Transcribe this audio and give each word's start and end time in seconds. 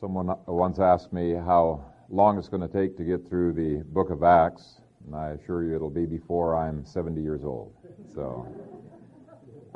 Someone 0.00 0.30
uh, 0.30 0.36
once 0.46 0.78
asked 0.78 1.12
me 1.12 1.32
how 1.34 1.84
long 2.08 2.38
it's 2.38 2.48
going 2.48 2.66
to 2.66 2.72
take 2.72 2.96
to 2.96 3.04
get 3.04 3.28
through 3.28 3.52
the 3.52 3.84
book 3.92 4.08
of 4.08 4.22
Acts, 4.22 4.80
and 5.04 5.14
I 5.14 5.32
assure 5.32 5.62
you 5.62 5.76
it'll 5.76 5.90
be 5.90 6.06
before 6.06 6.56
I'm 6.56 6.86
70 6.86 7.20
years 7.20 7.44
old. 7.44 7.74
So, 8.14 8.48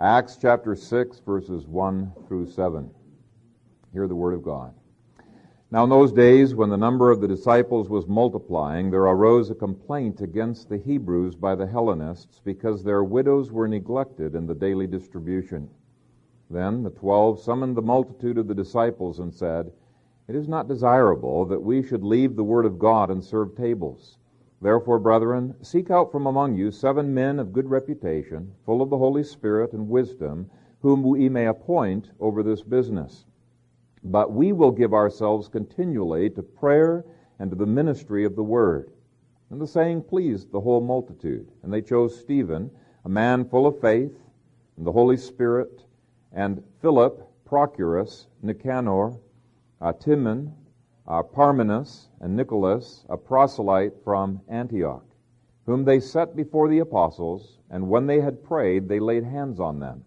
Acts 0.01 0.39
chapter 0.41 0.75
6, 0.75 1.21
verses 1.27 1.67
1 1.67 2.11
through 2.27 2.51
7. 2.51 2.91
Hear 3.93 4.09
the 4.09 4.15
word 4.15 4.33
of 4.33 4.43
God. 4.43 4.73
Now, 5.71 5.85
in 5.85 5.91
those 5.91 6.11
days, 6.11 6.55
when 6.55 6.71
the 6.71 6.77
number 6.79 7.11
of 7.11 7.21
the 7.21 7.29
disciples 7.29 7.91
was 7.91 8.07
multiplying, 8.07 8.91
there 8.91 9.03
arose 9.03 9.51
a 9.51 9.55
complaint 9.55 10.23
against 10.23 10.71
the 10.71 10.79
Hebrews 10.79 11.35
by 11.35 11.55
the 11.55 11.67
Hellenists 11.67 12.41
because 12.43 12.83
their 12.83 13.05
widows 13.05 13.53
were 13.53 13.69
neglected 13.69 14.35
in 14.35 14.47
the 14.47 14.55
daily 14.55 14.87
distribution. 14.87 15.69
Then 16.49 16.83
the 16.83 16.89
twelve 16.89 17.41
summoned 17.41 17.77
the 17.77 17.83
multitude 17.83 18.39
of 18.39 18.49
the 18.49 18.55
disciples 18.55 19.19
and 19.19 19.31
said, 19.31 19.71
it 20.29 20.35
is 20.35 20.49
not 20.49 20.69
desirable 20.69 21.45
that 21.47 21.63
we 21.63 21.83
should 21.83 22.03
leave 22.03 22.35
the 22.35 22.45
word 22.45 22.65
of 22.65 22.79
God 22.79 23.11
and 23.11 23.23
serve 23.23 23.57
tables. 23.57 24.19
Therefore, 24.63 24.99
brethren, 24.99 25.55
seek 25.61 25.91
out 25.91 26.11
from 26.11 26.27
among 26.27 26.55
you 26.55 26.71
seven 26.71 27.13
men 27.13 27.39
of 27.39 27.53
good 27.53 27.69
reputation, 27.69 28.53
full 28.65 28.81
of 28.81 28.89
the 28.89 28.97
Holy 28.97 29.23
Spirit 29.23 29.75
and 29.75 29.89
wisdom, 29.89 30.51
whom 30.81 31.03
we 31.03 31.29
may 31.29 31.47
appoint 31.47 32.11
over 32.21 32.43
this 32.43 32.63
business. 32.63 33.27
But 34.03 34.33
we 34.33 34.53
will 34.53 34.71
give 34.71 34.95
ourselves 34.95 35.49
continually 35.49 36.31
to 36.31 36.43
prayer 36.43 37.05
and 37.39 37.51
to 37.51 37.57
the 37.57 37.67
ministry 37.67 38.25
of 38.25 38.37
the 38.37 38.43
word. 38.43 38.91
And 39.51 39.61
the 39.61 39.67
saying 39.67 40.03
pleased 40.05 40.51
the 40.51 40.61
whole 40.61 40.81
multitude. 40.81 41.49
And 41.63 41.73
they 41.73 41.83
chose 41.83 42.19
Stephen, 42.19 42.71
a 43.05 43.09
man 43.09 43.45
full 43.45 43.67
of 43.67 43.81
faith 43.81 44.17
and 44.77 44.87
the 44.87 44.93
Holy 44.93 45.17
Spirit, 45.17 45.85
and 46.33 46.63
Philip, 46.81 47.29
Prochorus, 47.45 48.27
Nicanor, 48.43 49.19
uh, 49.85 49.93
Timon, 49.93 50.51
uh, 51.07 51.23
Parmenas, 51.23 52.09
and 52.21 52.35
Nicholas, 52.35 53.05
a 53.11 53.19
proselyte 53.19 53.93
from 54.03 54.41
Antioch, 54.49 55.05
whom 55.67 55.85
they 55.85 56.01
set 56.01 56.35
before 56.35 56.69
the 56.69 56.79
apostles, 56.79 57.59
and 57.69 57.91
when 57.91 58.07
they 58.07 58.19
had 58.19 58.43
prayed, 58.43 58.89
they 58.89 58.99
laid 58.99 59.25
hands 59.25 59.61
on 59.61 59.79
them. 59.79 60.03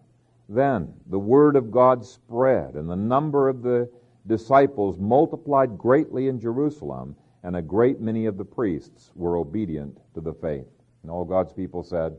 Then 0.48 0.92
the 1.06 1.18
word 1.18 1.54
of 1.54 1.70
God 1.70 2.04
spread, 2.04 2.74
and 2.74 2.90
the 2.90 2.96
number 2.96 3.48
of 3.48 3.62
the 3.62 3.88
disciples 4.26 4.98
multiplied 4.98 5.78
greatly 5.78 6.26
in 6.26 6.40
Jerusalem, 6.40 7.14
and 7.44 7.54
a 7.54 7.62
great 7.62 8.00
many 8.00 8.26
of 8.26 8.36
the 8.36 8.44
priests 8.44 9.12
were 9.14 9.36
obedient 9.36 9.96
to 10.14 10.20
the 10.20 10.34
faith. 10.34 10.66
And 11.02 11.10
all 11.10 11.24
God's 11.24 11.52
people 11.52 11.84
said, 11.84 12.16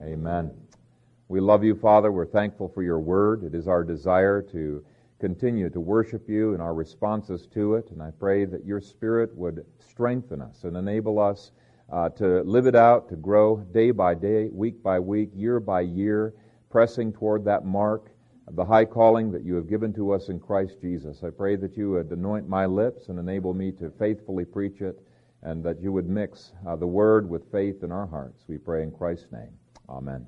Amen. 0.00 0.52
We 1.26 1.40
love 1.40 1.64
you, 1.64 1.74
Father. 1.74 2.12
We're 2.12 2.26
thankful 2.26 2.68
for 2.68 2.84
your 2.84 3.00
word. 3.00 3.42
It 3.42 3.56
is 3.56 3.66
our 3.66 3.82
desire 3.82 4.40
to 4.52 4.84
continue 5.22 5.70
to 5.70 5.78
worship 5.78 6.28
you 6.28 6.52
in 6.52 6.60
our 6.60 6.74
responses 6.74 7.46
to 7.46 7.76
it. 7.76 7.88
And 7.92 8.02
I 8.02 8.10
pray 8.10 8.44
that 8.44 8.66
your 8.66 8.80
Spirit 8.80 9.32
would 9.36 9.64
strengthen 9.78 10.42
us 10.42 10.64
and 10.64 10.76
enable 10.76 11.20
us 11.20 11.52
uh, 11.92 12.08
to 12.08 12.42
live 12.42 12.66
it 12.66 12.74
out, 12.74 13.08
to 13.08 13.14
grow 13.14 13.58
day 13.72 13.92
by 13.92 14.14
day, 14.14 14.48
week 14.52 14.82
by 14.82 14.98
week, 14.98 15.30
year 15.32 15.60
by 15.60 15.82
year, 15.82 16.34
pressing 16.70 17.12
toward 17.12 17.44
that 17.44 17.64
mark 17.64 18.10
of 18.48 18.56
the 18.56 18.64
high 18.64 18.84
calling 18.84 19.30
that 19.30 19.44
you 19.44 19.54
have 19.54 19.68
given 19.68 19.92
to 19.92 20.10
us 20.10 20.28
in 20.28 20.40
Christ 20.40 20.80
Jesus. 20.80 21.22
I 21.22 21.30
pray 21.30 21.54
that 21.54 21.76
you 21.76 21.92
would 21.92 22.10
anoint 22.10 22.48
my 22.48 22.66
lips 22.66 23.08
and 23.08 23.16
enable 23.16 23.54
me 23.54 23.70
to 23.78 23.92
faithfully 24.00 24.44
preach 24.44 24.80
it, 24.80 25.00
and 25.42 25.62
that 25.62 25.80
you 25.80 25.92
would 25.92 26.08
mix 26.08 26.52
uh, 26.66 26.74
the 26.74 26.86
word 26.86 27.30
with 27.30 27.48
faith 27.52 27.84
in 27.84 27.92
our 27.92 28.08
hearts. 28.08 28.42
We 28.48 28.58
pray 28.58 28.82
in 28.82 28.90
Christ's 28.90 29.30
name. 29.30 29.52
Amen. 29.88 30.26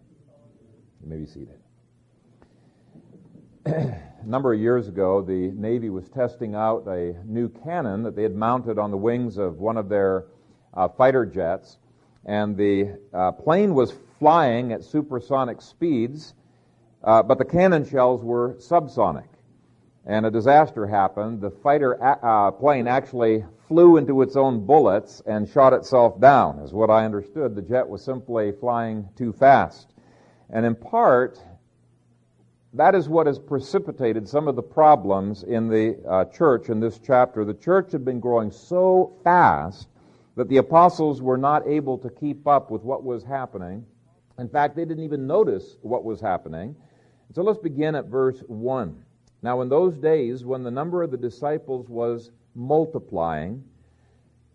You 1.03 1.09
may 1.09 1.17
be 1.17 1.27
seated. 1.27 1.64
A 3.67 4.01
number 4.27 4.53
of 4.53 4.61
years 4.61 4.89
ago, 4.89 5.23
the 5.23 5.51
Navy 5.53 5.91
was 5.91 6.09
testing 6.09 6.55
out 6.55 6.87
a 6.87 7.15
new 7.25 7.49
cannon 7.49 8.03
that 8.03 8.17
they 8.17 8.23
had 8.23 8.35
mounted 8.35 8.79
on 8.79 8.91
the 8.91 8.97
wings 8.97 9.39
of 9.39 9.59
one 9.59 9.77
of 9.77 9.89
their 9.89 10.27
uh, 10.75 10.89
fighter 10.89 11.25
jets. 11.25 11.79
And 12.27 12.57
the 12.57 12.99
uh, 13.13 13.33
plane 13.33 13.75
was 13.75 13.93
flying 14.19 14.73
at 14.73 14.83
supersonic 14.83 15.61
speeds, 15.61 16.35
uh, 17.03 17.23
but 17.23 17.39
the 17.39 17.45
cannon 17.45 17.89
shells 17.89 18.23
were 18.23 18.55
subsonic. 18.55 19.29
And 20.07 20.27
a 20.27 20.31
disaster 20.31 20.87
happened. 20.87 21.41
The 21.41 21.51
fighter 21.51 21.99
uh, 22.03 22.51
plane 22.51 22.87
actually 22.87 23.45
flew 23.69 23.97
into 23.97 24.21
its 24.21 24.37
own 24.37 24.67
bullets 24.67 25.23
and 25.27 25.49
shot 25.49 25.73
itself 25.73 26.21
down. 26.21 26.61
As 26.61 26.73
what 26.73 26.91
I 26.91 27.05
understood, 27.07 27.55
the 27.55 27.63
jet 27.63 27.89
was 27.89 28.05
simply 28.05 28.53
flying 28.53 29.09
too 29.17 29.33
fast. 29.33 29.95
And 30.51 30.67
in 30.67 30.75
part, 30.75 31.41
that 32.75 32.97
is 32.97 33.09
what 33.09 33.29
has 33.29 33.39
precipitated 33.39 34.29
some 34.29 34.49
of 34.49 34.57
the 34.57 34.63
problems 34.63 35.45
in 35.45 35.69
the 35.69 35.97
uh, 36.09 36.25
church 36.25 36.69
in 36.71 36.81
this 36.81 36.99
chapter. 36.99 37.45
The 37.45 37.55
church 37.55 37.93
had 37.93 38.05
been 38.05 38.19
growing 38.19 38.51
so 38.51 39.17
fast 39.23 39.87
that 40.35 40.49
the 40.49 40.57
apostles 40.57 41.23
were 41.23 41.39
not 41.39 41.65
able 41.69 41.97
to 41.99 42.11
keep 42.11 42.49
up 42.49 42.73
with 42.73 42.83
what 42.83 43.05
was 43.05 43.23
happening. 43.23 43.87
In 44.41 44.49
fact, 44.49 44.75
they 44.75 44.85
didn't 44.85 45.05
even 45.05 45.25
notice 45.25 45.77
what 45.83 46.03
was 46.03 46.21
happening. 46.21 46.75
So 47.33 47.43
let's 47.43 47.61
begin 47.61 47.95
at 47.95 48.07
verse 48.07 48.43
1. 48.49 49.05
Now, 49.43 49.61
in 49.61 49.69
those 49.69 49.97
days, 49.97 50.45
when 50.45 50.65
the 50.65 50.71
number 50.71 51.05
of 51.05 51.13
the 51.13 51.17
disciples 51.17 51.89
was 51.89 52.33
multiplying, 52.57 53.63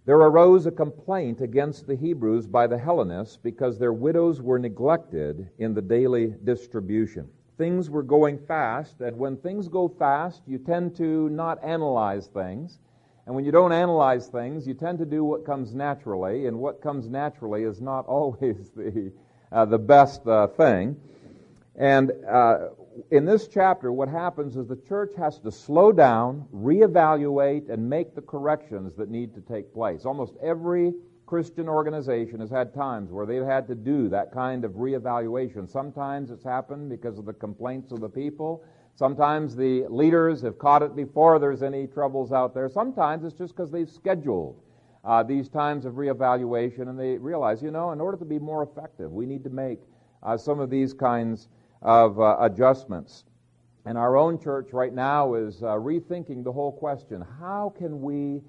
there 0.06 0.18
arose 0.18 0.66
a 0.66 0.72
complaint 0.72 1.40
against 1.40 1.88
the 1.88 1.96
Hebrews 1.96 2.47
by 2.47 2.68
the 2.68 2.78
Hellenists 2.78 3.38
because 3.38 3.80
their 3.80 3.94
widows 3.94 4.41
were 4.41 4.59
neglected 4.59 5.50
in 5.57 5.74
the 5.74 5.81
daily 5.81 6.34
distribution 6.44 7.30
things 7.59 7.89
were 7.89 8.01
going 8.01 8.39
fast, 8.47 9.01
and 9.01 9.17
when 9.17 9.35
things 9.35 9.67
go 9.67 9.89
fast, 9.89 10.41
you 10.47 10.57
tend 10.57 10.95
to 10.95 11.29
not 11.29 11.61
analyze 11.61 12.27
things. 12.27 12.79
And 13.25 13.35
when 13.35 13.43
you 13.43 13.51
don't 13.51 13.73
analyze 13.73 14.27
things, 14.27 14.65
you 14.65 14.73
tend 14.73 14.97
to 14.99 15.05
do 15.05 15.25
what 15.25 15.45
comes 15.45 15.75
naturally, 15.75 16.47
and 16.47 16.57
what 16.57 16.81
comes 16.81 17.09
naturally 17.09 17.63
is 17.63 17.81
not 17.81 18.05
always 18.07 18.71
the, 18.75 19.11
uh, 19.51 19.65
the 19.65 19.77
best 19.77 20.25
uh, 20.25 20.47
thing. 20.47 20.95
And 21.75 22.13
uh, 22.27 22.69
in 23.11 23.25
this 23.25 23.49
chapter, 23.49 23.91
what 23.91 24.07
happens 24.07 24.55
is 24.55 24.65
the 24.67 24.81
church 24.87 25.11
has 25.17 25.37
to 25.39 25.51
slow 25.51 25.91
down, 25.91 26.47
reevaluate, 26.55 27.69
and 27.69 27.89
make 27.89 28.15
the 28.15 28.21
corrections 28.21 28.95
that 28.95 29.09
need 29.09 29.35
to 29.35 29.41
take 29.41 29.73
place. 29.73 30.05
Almost 30.05 30.33
every 30.41 30.93
Christian 31.29 31.69
organization 31.69 32.40
has 32.40 32.50
had 32.50 32.73
times 32.73 33.12
where 33.12 33.28
they've 33.28 33.45
had 33.45 33.67
to 33.67 33.75
do 33.75 34.09
that 34.09 34.31
kind 34.31 34.66
of 34.66 34.72
reevaluation. 34.72 35.69
Sometimes 35.69 36.31
it's 36.31 36.44
happened 36.44 36.90
because 36.90 37.19
of 37.19 37.25
the 37.28 37.34
complaints 37.34 37.91
of 37.91 38.00
the 38.00 38.09
people. 38.09 38.63
Sometimes 38.95 39.56
the 39.56 39.85
leaders 39.89 40.41
have 40.41 40.57
caught 40.57 40.81
it 40.81 40.95
before 40.95 41.38
there's 41.38 41.62
any 41.62 41.85
troubles 41.85 42.31
out 42.31 42.56
there. 42.56 42.68
Sometimes 42.68 43.23
it's 43.23 43.38
just 43.38 43.56
because 43.56 43.69
they've 43.69 43.91
scheduled 43.91 44.59
uh, 45.06 45.22
these 45.22 45.50
times 45.50 45.85
of 45.85 45.94
reevaluation 45.94 46.89
and 46.89 47.00
they 47.00 47.19
realize, 47.19 47.62
you 47.62 47.69
know, 47.69 47.91
in 47.91 48.01
order 48.01 48.18
to 48.18 48.25
be 48.25 48.39
more 48.39 48.63
effective, 48.63 49.12
we 49.12 49.28
need 49.28 49.44
to 49.44 49.51
make 49.51 49.81
uh, 50.23 50.35
some 50.35 50.59
of 50.59 50.72
these 50.72 50.95
kinds 50.95 51.47
of 51.84 52.19
uh, 52.19 52.38
adjustments. 52.39 53.25
And 53.85 54.00
our 54.00 54.18
own 54.18 54.39
church 54.41 54.73
right 54.73 54.95
now 54.95 55.35
is 55.35 55.62
uh, 55.62 55.68
rethinking 55.75 56.44
the 56.44 56.51
whole 56.51 56.72
question 56.72 57.23
how 57.39 57.72
can 57.78 58.01
we 58.01 58.41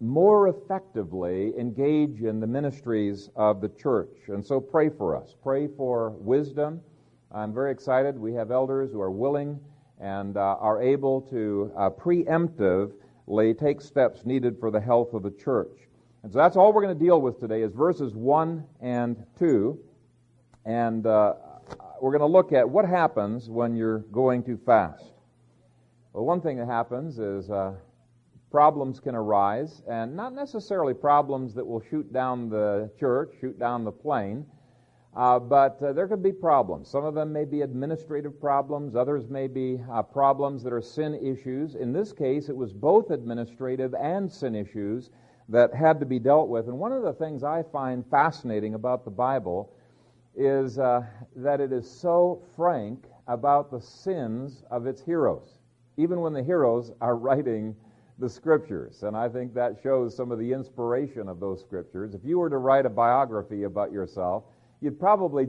more 0.00 0.48
effectively 0.48 1.52
engage 1.58 2.22
in 2.22 2.40
the 2.40 2.46
ministries 2.46 3.30
of 3.34 3.60
the 3.60 3.68
church. 3.70 4.28
And 4.28 4.44
so 4.44 4.60
pray 4.60 4.90
for 4.90 5.16
us. 5.16 5.34
Pray 5.42 5.68
for 5.68 6.10
wisdom. 6.10 6.80
I'm 7.32 7.52
very 7.52 7.72
excited. 7.72 8.18
We 8.18 8.34
have 8.34 8.50
elders 8.50 8.92
who 8.92 9.00
are 9.00 9.10
willing 9.10 9.58
and 10.00 10.36
uh, 10.36 10.56
are 10.60 10.82
able 10.82 11.22
to 11.22 11.72
uh, 11.76 11.90
preemptively 11.90 13.58
take 13.58 13.80
steps 13.80 14.26
needed 14.26 14.58
for 14.60 14.70
the 14.70 14.80
health 14.80 15.14
of 15.14 15.22
the 15.22 15.30
church. 15.30 15.88
And 16.22 16.32
so 16.32 16.38
that's 16.38 16.56
all 16.56 16.72
we're 16.72 16.82
going 16.82 16.98
to 16.98 17.04
deal 17.04 17.20
with 17.20 17.40
today 17.40 17.62
is 17.62 17.72
verses 17.72 18.14
1 18.14 18.64
and 18.80 19.24
2. 19.38 19.78
And 20.66 21.06
uh, 21.06 21.34
we're 22.00 22.10
going 22.10 22.28
to 22.28 22.32
look 22.32 22.52
at 22.52 22.68
what 22.68 22.84
happens 22.84 23.48
when 23.48 23.74
you're 23.74 24.00
going 24.00 24.42
too 24.42 24.58
fast. 24.66 25.12
Well, 26.12 26.24
one 26.24 26.40
thing 26.40 26.58
that 26.58 26.66
happens 26.66 27.18
is 27.18 27.50
uh, 27.50 27.74
problems 28.56 29.00
can 29.00 29.14
arise, 29.14 29.82
and 29.86 30.16
not 30.16 30.32
necessarily 30.34 30.94
problems 30.94 31.52
that 31.52 31.66
will 31.66 31.82
shoot 31.90 32.10
down 32.10 32.48
the 32.48 32.90
church, 32.98 33.34
shoot 33.38 33.58
down 33.58 33.84
the 33.84 33.92
plane, 33.92 34.46
uh, 35.14 35.38
but 35.38 35.76
uh, 35.82 35.92
there 35.92 36.08
could 36.08 36.22
be 36.22 36.32
problems. 36.32 36.88
Some 36.88 37.04
of 37.04 37.14
them 37.14 37.30
may 37.34 37.44
be 37.44 37.60
administrative 37.60 38.40
problems, 38.40 38.96
others 38.96 39.28
may 39.28 39.46
be 39.46 39.78
uh, 39.92 40.00
problems 40.00 40.62
that 40.62 40.72
are 40.72 40.80
sin 40.80 41.16
issues. 41.16 41.74
In 41.74 41.92
this 41.92 42.14
case, 42.14 42.48
it 42.48 42.56
was 42.56 42.72
both 42.72 43.10
administrative 43.10 43.92
and 43.92 44.32
sin 44.32 44.54
issues 44.54 45.10
that 45.50 45.74
had 45.74 46.00
to 46.00 46.06
be 46.06 46.18
dealt 46.18 46.48
with. 46.48 46.68
And 46.68 46.78
one 46.78 46.92
of 46.92 47.02
the 47.02 47.12
things 47.12 47.44
I 47.44 47.62
find 47.62 48.06
fascinating 48.10 48.72
about 48.72 49.04
the 49.04 49.10
Bible 49.10 49.70
is 50.34 50.78
uh, 50.78 51.02
that 51.36 51.60
it 51.60 51.72
is 51.72 51.90
so 51.90 52.42
frank 52.56 53.04
about 53.28 53.70
the 53.70 53.82
sins 53.82 54.64
of 54.70 54.86
its 54.86 55.02
heroes, 55.02 55.58
even 55.98 56.22
when 56.22 56.32
the 56.32 56.42
heroes 56.42 56.90
are 57.02 57.16
writing 57.16 57.76
the 58.18 58.28
scriptures. 58.28 59.02
And 59.02 59.16
I 59.16 59.28
think 59.28 59.54
that 59.54 59.76
shows 59.82 60.16
some 60.16 60.32
of 60.32 60.38
the 60.38 60.52
inspiration 60.52 61.28
of 61.28 61.40
those 61.40 61.60
scriptures. 61.60 62.14
If 62.14 62.24
you 62.24 62.38
were 62.38 62.50
to 62.50 62.58
write 62.58 62.86
a 62.86 62.90
biography 62.90 63.64
about 63.64 63.92
yourself, 63.92 64.44
you'd 64.80 64.98
probably 64.98 65.48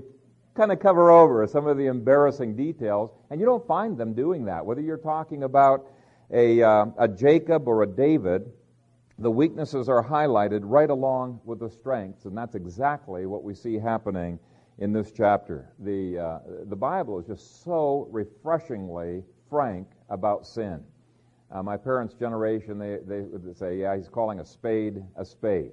kind 0.56 0.72
of 0.72 0.80
cover 0.80 1.12
over 1.12 1.46
some 1.48 1.68
of 1.68 1.78
the 1.78 1.86
embarrassing 1.86 2.56
details, 2.56 3.12
and 3.30 3.40
you 3.40 3.46
don't 3.46 3.66
find 3.68 3.98
them 3.98 4.14
doing 4.14 4.46
that. 4.46 4.66
Whether 4.66 4.82
you're 4.82 4.98
talking 4.98 5.44
about 5.44 5.86
a, 6.32 6.62
uh, 6.62 6.86
a 6.98 7.08
Jacob 7.08 7.68
or 7.68 7.84
a 7.84 7.88
David, 7.88 8.52
the 9.20 9.32
weaknesses 9.32 9.88
are 9.88 10.04
highlighted 10.04 10.62
right 10.64 10.90
along 10.90 11.40
with 11.46 11.60
the 11.60 11.70
strengths, 11.70 12.26
and 12.26 12.38
that's 12.38 12.56
exactly 12.56 13.26
what 13.28 13.44
we 13.44 13.54
see 13.54 13.76
happening 13.76 14.40
in 14.80 14.94
this 14.94 15.12
chapter. 15.12 15.74
The, 15.80 16.20
uh, 16.20 16.40
the 16.66 16.76
Bible 16.76 17.20
is 17.20 17.28
just 17.28 17.64
so 17.64 18.08
refreshingly 18.12 19.24
frank 19.50 19.88
about 20.10 20.46
sin. 20.46 20.84
Uh, 21.52 21.64
my 21.64 21.78
parents' 21.78 22.14
generation, 22.14 22.78
they, 22.78 22.98
they 23.06 23.22
would 23.22 23.58
say, 23.58 23.78
yeah, 23.78 23.96
he's 23.96 24.10
calling 24.10 24.40
a 24.40 24.46
spade 24.46 25.04
a 25.16 25.24
spade. 25.24 25.72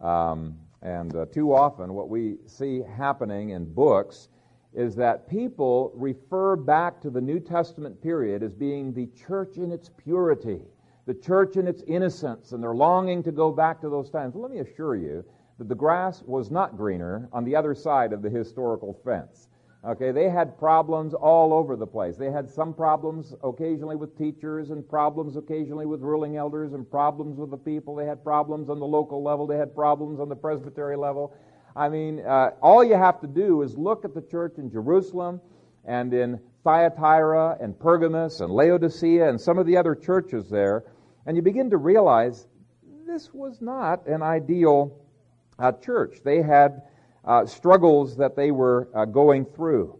Um, 0.00 0.56
and 0.80 1.14
uh, 1.14 1.26
too 1.26 1.54
often, 1.54 1.94
what 1.94 2.08
we 2.08 2.38
see 2.46 2.82
happening 2.96 3.50
in 3.50 3.64
books 3.72 4.28
is 4.74 4.96
that 4.96 5.28
people 5.28 5.92
refer 5.94 6.56
back 6.56 7.00
to 7.02 7.10
the 7.10 7.20
New 7.20 7.38
Testament 7.38 8.00
period 8.02 8.42
as 8.42 8.54
being 8.54 8.92
the 8.92 9.06
church 9.08 9.58
in 9.58 9.70
its 9.70 9.90
purity, 9.90 10.62
the 11.06 11.14
church 11.14 11.56
in 11.56 11.68
its 11.68 11.82
innocence, 11.86 12.52
and 12.52 12.62
they're 12.62 12.74
longing 12.74 13.22
to 13.22 13.32
go 13.32 13.52
back 13.52 13.80
to 13.82 13.90
those 13.90 14.10
times. 14.10 14.34
Well, 14.34 14.42
let 14.42 14.50
me 14.50 14.60
assure 14.60 14.96
you 14.96 15.24
that 15.58 15.68
the 15.68 15.74
grass 15.74 16.22
was 16.22 16.50
not 16.50 16.76
greener 16.76 17.28
on 17.32 17.44
the 17.44 17.54
other 17.54 17.74
side 17.74 18.12
of 18.12 18.22
the 18.22 18.30
historical 18.30 18.98
fence. 19.04 19.48
Okay, 19.84 20.12
they 20.12 20.30
had 20.30 20.56
problems 20.58 21.12
all 21.12 21.52
over 21.52 21.74
the 21.74 21.86
place. 21.86 22.16
They 22.16 22.30
had 22.30 22.48
some 22.48 22.72
problems 22.72 23.34
occasionally 23.42 23.96
with 23.96 24.16
teachers, 24.16 24.70
and 24.70 24.88
problems 24.88 25.36
occasionally 25.36 25.86
with 25.86 26.02
ruling 26.02 26.36
elders, 26.36 26.72
and 26.72 26.88
problems 26.88 27.36
with 27.36 27.50
the 27.50 27.56
people. 27.56 27.96
They 27.96 28.06
had 28.06 28.22
problems 28.22 28.70
on 28.70 28.78
the 28.78 28.86
local 28.86 29.24
level. 29.24 29.44
They 29.48 29.56
had 29.56 29.74
problems 29.74 30.20
on 30.20 30.28
the 30.28 30.36
presbytery 30.36 30.96
level. 30.96 31.34
I 31.74 31.88
mean, 31.88 32.20
uh, 32.20 32.50
all 32.62 32.84
you 32.84 32.94
have 32.94 33.20
to 33.22 33.26
do 33.26 33.62
is 33.62 33.76
look 33.76 34.04
at 34.04 34.14
the 34.14 34.22
church 34.22 34.58
in 34.58 34.70
Jerusalem 34.70 35.40
and 35.84 36.14
in 36.14 36.38
Thyatira 36.62 37.56
and 37.60 37.76
Pergamos 37.76 38.40
and 38.40 38.52
Laodicea 38.52 39.28
and 39.28 39.40
some 39.40 39.58
of 39.58 39.66
the 39.66 39.76
other 39.76 39.96
churches 39.96 40.48
there, 40.48 40.84
and 41.26 41.36
you 41.36 41.42
begin 41.42 41.70
to 41.70 41.76
realize 41.76 42.46
this 43.04 43.34
was 43.34 43.60
not 43.60 44.06
an 44.06 44.22
ideal 44.22 44.96
uh, 45.58 45.72
church. 45.72 46.18
They 46.22 46.40
had 46.40 46.82
uh, 47.24 47.46
struggles 47.46 48.16
that 48.16 48.36
they 48.36 48.50
were 48.50 48.88
uh, 48.94 49.04
going 49.04 49.44
through. 49.44 49.98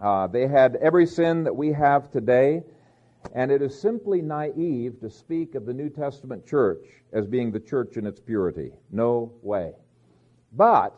Uh, 0.00 0.26
they 0.26 0.46
had 0.46 0.76
every 0.76 1.06
sin 1.06 1.44
that 1.44 1.54
we 1.54 1.72
have 1.72 2.10
today, 2.10 2.62
and 3.34 3.50
it 3.50 3.62
is 3.62 3.78
simply 3.80 4.22
naive 4.22 5.00
to 5.00 5.10
speak 5.10 5.54
of 5.54 5.66
the 5.66 5.74
New 5.74 5.88
Testament 5.88 6.46
church 6.46 6.84
as 7.12 7.26
being 7.26 7.50
the 7.50 7.60
church 7.60 7.96
in 7.96 8.06
its 8.06 8.20
purity. 8.20 8.70
No 8.90 9.32
way. 9.42 9.72
But 10.52 10.94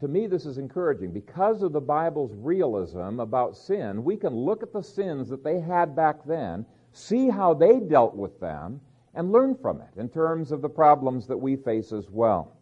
to 0.00 0.08
me, 0.08 0.26
this 0.26 0.44
is 0.44 0.58
encouraging. 0.58 1.12
Because 1.12 1.62
of 1.62 1.72
the 1.72 1.80
Bible's 1.80 2.34
realism 2.36 3.20
about 3.20 3.56
sin, 3.56 4.04
we 4.04 4.16
can 4.16 4.34
look 4.34 4.62
at 4.62 4.72
the 4.72 4.82
sins 4.82 5.28
that 5.30 5.42
they 5.42 5.60
had 5.60 5.96
back 5.96 6.24
then, 6.26 6.66
see 6.92 7.28
how 7.28 7.54
they 7.54 7.80
dealt 7.80 8.14
with 8.14 8.38
them, 8.38 8.80
and 9.14 9.32
learn 9.32 9.56
from 9.56 9.80
it 9.80 9.90
in 9.96 10.08
terms 10.08 10.52
of 10.52 10.60
the 10.60 10.68
problems 10.68 11.26
that 11.26 11.36
we 11.36 11.56
face 11.56 11.92
as 11.92 12.10
well. 12.10 12.53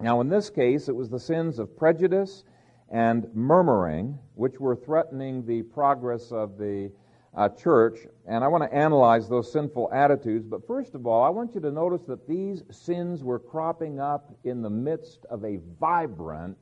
Now, 0.00 0.20
in 0.20 0.28
this 0.28 0.50
case, 0.50 0.88
it 0.88 0.96
was 0.96 1.08
the 1.08 1.18
sins 1.18 1.58
of 1.58 1.76
prejudice 1.76 2.44
and 2.90 3.26
murmuring 3.34 4.18
which 4.34 4.60
were 4.60 4.76
threatening 4.76 5.44
the 5.46 5.62
progress 5.62 6.30
of 6.30 6.58
the 6.58 6.90
uh, 7.34 7.48
church, 7.50 7.98
and 8.26 8.42
I 8.42 8.48
want 8.48 8.64
to 8.64 8.74
analyze 8.74 9.28
those 9.28 9.52
sinful 9.52 9.90
attitudes. 9.92 10.46
But 10.46 10.66
first 10.66 10.94
of 10.94 11.06
all, 11.06 11.22
I 11.22 11.28
want 11.28 11.54
you 11.54 11.60
to 11.60 11.70
notice 11.70 12.02
that 12.06 12.26
these 12.26 12.62
sins 12.70 13.22
were 13.22 13.38
cropping 13.38 14.00
up 14.00 14.34
in 14.44 14.62
the 14.62 14.70
midst 14.70 15.26
of 15.26 15.44
a 15.44 15.58
vibrant, 15.78 16.56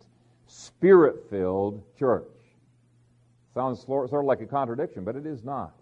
spirit 0.46 1.28
filled 1.30 1.82
church. 1.96 2.28
Sounds 3.54 3.84
sort 3.84 4.12
of 4.12 4.24
like 4.24 4.40
a 4.40 4.46
contradiction, 4.46 5.04
but 5.04 5.14
it 5.14 5.26
is 5.26 5.44
not. 5.44 5.74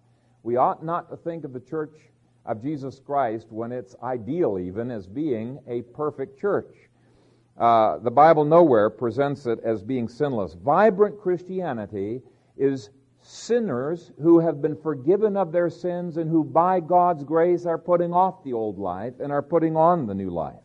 We 0.43 0.57
ought 0.57 0.85
not 0.85 1.09
to 1.11 1.17
think 1.17 1.45
of 1.45 1.55
the 1.55 1.61
church 1.61 1.97
of 2.45 2.63
Jesus 2.63 3.01
Christ 3.01 3.47
when 3.51 3.73
it's 3.73 3.97
ideal, 4.03 4.59
even, 4.59 4.91
as 4.91 5.07
being 5.07 5.59
a 5.67 5.83
perfect 5.83 6.39
church. 6.39 6.91
Uh, 7.59 7.99
the 7.99 8.11
Bible 8.11 8.45
nowhere 8.45 8.89
presents 8.89 9.47
it 9.47 9.61
as 9.63 9.83
being 9.83 10.09
sinless. 10.09 10.55
Vibrant 10.55 11.21
Christianity 11.21 12.23
is 12.57 12.91
sinners 13.21 14.13
who 14.21 14.41
have 14.41 14.63
been 14.63 14.77
forgiven 14.77 15.37
of 15.37 15.53
their 15.53 15.71
sins 15.71 16.17
and 16.17 16.29
who 16.29 16.43
by 16.43 16.81
God's 16.81 17.25
grace 17.25 17.67
are 17.67 17.79
putting 17.79 18.13
off 18.13 18.43
the 18.43 18.53
old 18.53 18.79
life 18.79 19.15
and 19.21 19.31
are 19.31 19.43
putting 19.43 19.77
on 19.77 20.07
the 20.07 20.15
new 20.15 20.31
life. 20.31 20.57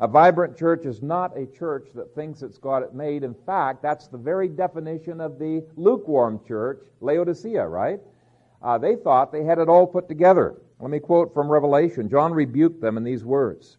A 0.00 0.06
vibrant 0.06 0.56
church 0.56 0.84
is 0.84 1.02
not 1.02 1.36
a 1.36 1.46
church 1.46 1.88
that 1.94 2.14
thinks 2.14 2.42
it's 2.42 2.58
got 2.58 2.82
it 2.82 2.94
made. 2.94 3.24
In 3.24 3.34
fact, 3.34 3.82
that's 3.82 4.06
the 4.06 4.18
very 4.18 4.48
definition 4.48 5.20
of 5.20 5.38
the 5.38 5.64
lukewarm 5.76 6.40
church, 6.46 6.80
Laodicea, 7.00 7.66
right? 7.66 8.00
Uh, 8.62 8.78
they 8.78 8.96
thought 8.96 9.32
they 9.32 9.44
had 9.44 9.58
it 9.58 9.68
all 9.68 9.86
put 9.86 10.08
together. 10.08 10.60
Let 10.78 10.90
me 10.90 11.00
quote 11.00 11.32
from 11.34 11.50
Revelation. 11.50 12.08
John 12.08 12.32
rebuked 12.32 12.80
them 12.80 12.96
in 12.96 13.02
these 13.02 13.24
words 13.24 13.78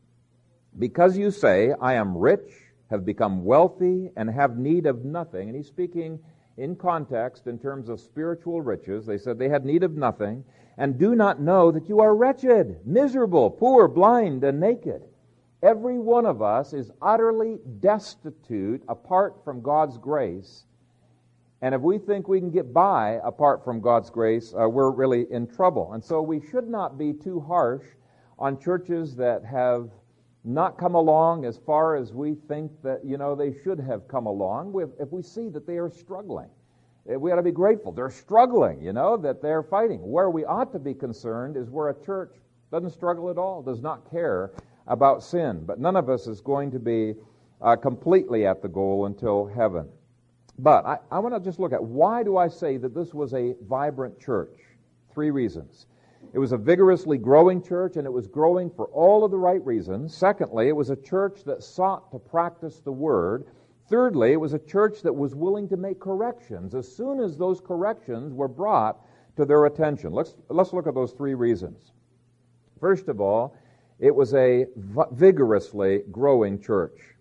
Because 0.78 1.18
you 1.18 1.32
say, 1.32 1.74
I 1.82 1.94
am 1.96 2.18
rich, 2.18 2.52
have 2.90 3.06
become 3.06 3.44
wealthy, 3.44 4.12
and 4.16 4.30
have 4.30 4.58
need 4.58 4.86
of 4.86 5.04
nothing, 5.04 5.50
and 5.50 5.56
he's 5.56 5.68
speaking 5.68 6.20
in 6.58 6.76
context 6.76 7.48
in 7.48 7.58
terms 7.58 7.90
of 7.90 8.00
spiritual 8.00 8.62
riches. 8.62 9.06
They 9.06 9.18
said 9.18 9.40
they 9.40 9.50
had 9.50 9.66
need 9.66 9.84
of 9.84 9.96
nothing 9.96 10.44
and 10.80 10.98
do 10.98 11.14
not 11.14 11.42
know 11.42 11.72
that 11.72 11.90
you 11.90 12.00
are 12.00 12.16
wretched, 12.16 12.80
miserable, 12.86 13.50
poor, 13.50 13.90
blind, 13.90 14.46
and 14.46 14.62
naked. 14.62 15.02
Every 15.62 16.00
one 16.00 16.26
of 16.26 16.42
us 16.42 16.72
is 16.72 16.90
utterly 17.02 17.60
destitute 17.82 18.82
apart 18.88 19.44
from 19.44 19.62
God's 19.62 19.98
grace. 19.98 20.64
And 21.62 21.76
if 21.76 21.82
we 21.82 21.98
think 21.98 22.30
we 22.30 22.40
can 22.40 22.50
get 22.50 22.74
by 22.74 23.20
apart 23.26 23.66
from 23.66 23.82
God's 23.82 24.10
grace, 24.10 24.54
uh, 24.58 24.70
we're 24.70 24.92
really 24.92 25.28
in 25.30 25.48
trouble. 25.48 25.92
And 25.92 26.02
so 26.02 26.22
we 26.22 26.40
should 26.50 26.70
not 26.70 26.98
be 26.98 27.12
too 27.12 27.42
harsh 27.42 27.84
on 28.40 28.58
churches 28.58 29.18
that 29.18 29.44
have 29.44 29.90
not 30.44 30.78
come 30.78 30.96
along 30.96 31.46
as 31.46 31.58
far 31.58 31.96
as 31.96 32.14
we 32.14 32.36
think 32.48 32.72
that, 32.82 33.04
you 33.04 33.18
know, 33.18 33.36
they 33.36 33.54
should 33.64 33.80
have 33.80 34.08
come 34.08 34.26
along, 34.26 34.74
if 35.00 35.12
we 35.12 35.22
see 35.22 35.50
that 35.50 35.68
they 35.68 35.78
are 35.78 35.90
struggling. 35.90 36.50
Eh, 37.10 37.16
we 37.16 37.32
ought 37.32 37.38
to 37.38 37.44
be 37.44 37.52
grateful. 37.52 37.92
They're 37.92 38.10
struggling, 38.10 38.82
you 38.82 38.94
know, 38.94 39.18
that 39.18 39.42
they're 39.42 39.64
fighting. 39.64 40.00
Where 40.00 40.30
we 40.30 40.46
ought 40.46 40.72
to 40.74 40.80
be 40.80 40.94
concerned 40.94 41.58
is 41.58 41.70
where 41.70 41.90
a 41.90 42.06
church 42.06 42.32
doesn't 42.72 42.92
struggle 42.92 43.30
at 43.30 43.38
all, 43.38 43.62
does 43.62 43.82
not 43.82 44.10
care 44.10 44.52
about 44.88 45.24
sin. 45.24 45.64
But 45.66 45.80
none 45.80 45.96
of 45.96 46.10
us 46.10 46.28
is 46.28 46.40
going 46.42 46.72
to 46.72 46.80
be 46.80 47.16
uh, 47.62 47.76
completely 47.76 48.46
at 48.46 48.62
the 48.62 48.68
goal 48.68 49.06
until 49.06 49.46
heaven. 49.46 49.88
But 50.58 50.86
I, 50.86 50.98
I 51.12 51.20
want 51.20 51.36
to 51.36 51.40
just 51.40 51.60
look 51.60 51.74
at 51.74 51.84
why 51.84 52.24
do 52.24 52.38
I 52.38 52.48
say 52.48 52.78
that 52.78 52.94
this 52.94 53.14
was 53.14 53.34
a 53.34 53.56
vibrant 53.68 54.20
church? 54.20 54.60
Three 55.14 55.32
reasons. 55.32 55.88
It 56.32 56.40
was 56.40 56.52
a 56.52 56.58
vigorously 56.58 57.18
growing 57.18 57.62
church, 57.62 57.96
and 57.96 58.06
it 58.06 58.14
was 58.14 58.28
growing 58.28 58.70
for 58.70 58.86
all 58.88 59.24
of 59.24 59.32
the 59.32 59.38
right 59.38 59.66
reasons. 59.66 60.16
Secondly, 60.16 60.68
it 60.68 60.76
was 60.76 60.92
a 60.92 60.96
church 60.96 61.44
that 61.46 61.64
sought 61.64 62.12
to 62.12 62.20
practice 62.20 62.80
the 62.80 62.92
Word. 62.92 63.48
Thirdly, 63.90 64.34
it 64.34 64.40
was 64.40 64.54
a 64.54 64.60
church 64.60 65.02
that 65.02 65.14
was 65.14 65.34
willing 65.34 65.68
to 65.70 65.78
make 65.78 66.00
corrections 66.00 66.76
as 66.76 66.88
soon 66.88 67.20
as 67.20 67.36
those 67.36 67.60
corrections 67.60 68.34
were 68.34 68.48
brought 68.48 69.00
to 69.38 69.46
their 69.46 69.66
attention. 69.66 70.14
Let's, 70.14 70.36
let's 70.50 70.74
look 70.74 70.86
at 70.86 70.94
those 70.94 71.14
three 71.14 71.34
reasons. 71.34 71.94
First 72.80 73.08
of 73.08 73.20
all, 73.20 73.56
it 73.98 74.14
was 74.14 74.34
a 74.34 74.68
vigorously 75.12 76.04
growing 76.12 76.62
church. 76.62 77.16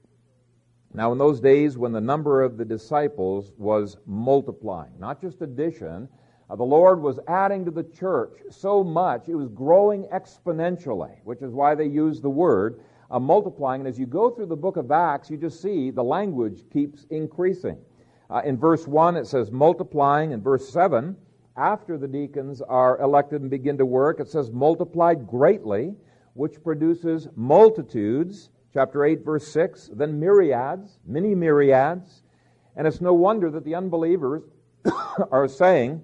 Now, 0.93 1.13
in 1.13 1.19
those 1.19 1.41
days 1.41 1.79
when 1.79 1.93
the 1.93 2.01
number 2.01 2.43
of 2.43 2.57
the 2.57 2.65
disciples 2.65 3.53
was 3.57 3.97
multiplying, 4.07 4.93
not 4.99 5.21
just 5.21 5.43
addition, 5.43 6.09
uh, 6.51 6.57
the 6.57 6.65
Lord 6.65 7.03
was 7.03 7.21
adding 7.29 7.65
to 7.67 7.71
the 7.71 7.85
church 7.85 8.39
so 8.51 8.83
much, 8.83 9.29
it 9.29 9.35
was 9.35 9.49
growing 9.49 10.05
exponentially, 10.05 11.17
which 11.25 11.43
is 11.43 11.53
why 11.53 11.75
they 11.75 11.87
use 11.87 12.21
the 12.21 12.31
word 12.31 12.81
uh, 13.11 13.19
multiplying. 13.19 13.83
And 13.83 13.89
as 13.89 13.99
you 13.99 14.07
go 14.07 14.31
through 14.31 14.47
the 14.47 14.57
book 14.57 14.77
of 14.77 14.91
Acts, 14.91 15.31
you 15.31 15.37
just 15.37 15.61
see 15.61 15.91
the 15.91 16.03
language 16.03 16.63
keeps 16.73 17.05
increasing. 17.11 17.79
Uh, 18.31 18.43
in 18.45 18.57
verse 18.57 18.87
1, 18.87 19.17
it 19.17 19.27
says 19.27 19.51
multiplying. 19.51 20.33
In 20.33 20.43
verse 20.43 20.69
7, 20.71 21.17
after 21.57 21.99
the 21.99 22.09
deacons 22.09 22.63
are 22.63 23.01
elected 23.01 23.43
and 23.43 23.51
begin 23.51 23.79
to 23.79 23.87
work, 23.87 24.21
it 24.21 24.29
says 24.29 24.51
multiplied 24.51 25.27
greatly, 25.27 25.95
which 26.35 26.63
produces 26.63 27.29
multitudes. 27.37 28.51
Chapter 28.73 29.05
8, 29.05 29.25
verse 29.25 29.49
6, 29.49 29.91
then 29.95 30.21
myriads, 30.21 30.99
many 31.07 31.35
myriads. 31.35 32.23
And 32.77 32.87
it's 32.87 33.01
no 33.01 33.13
wonder 33.13 33.51
that 33.51 33.65
the 33.65 33.75
unbelievers 33.75 34.43
are 35.31 35.49
saying, 35.49 36.03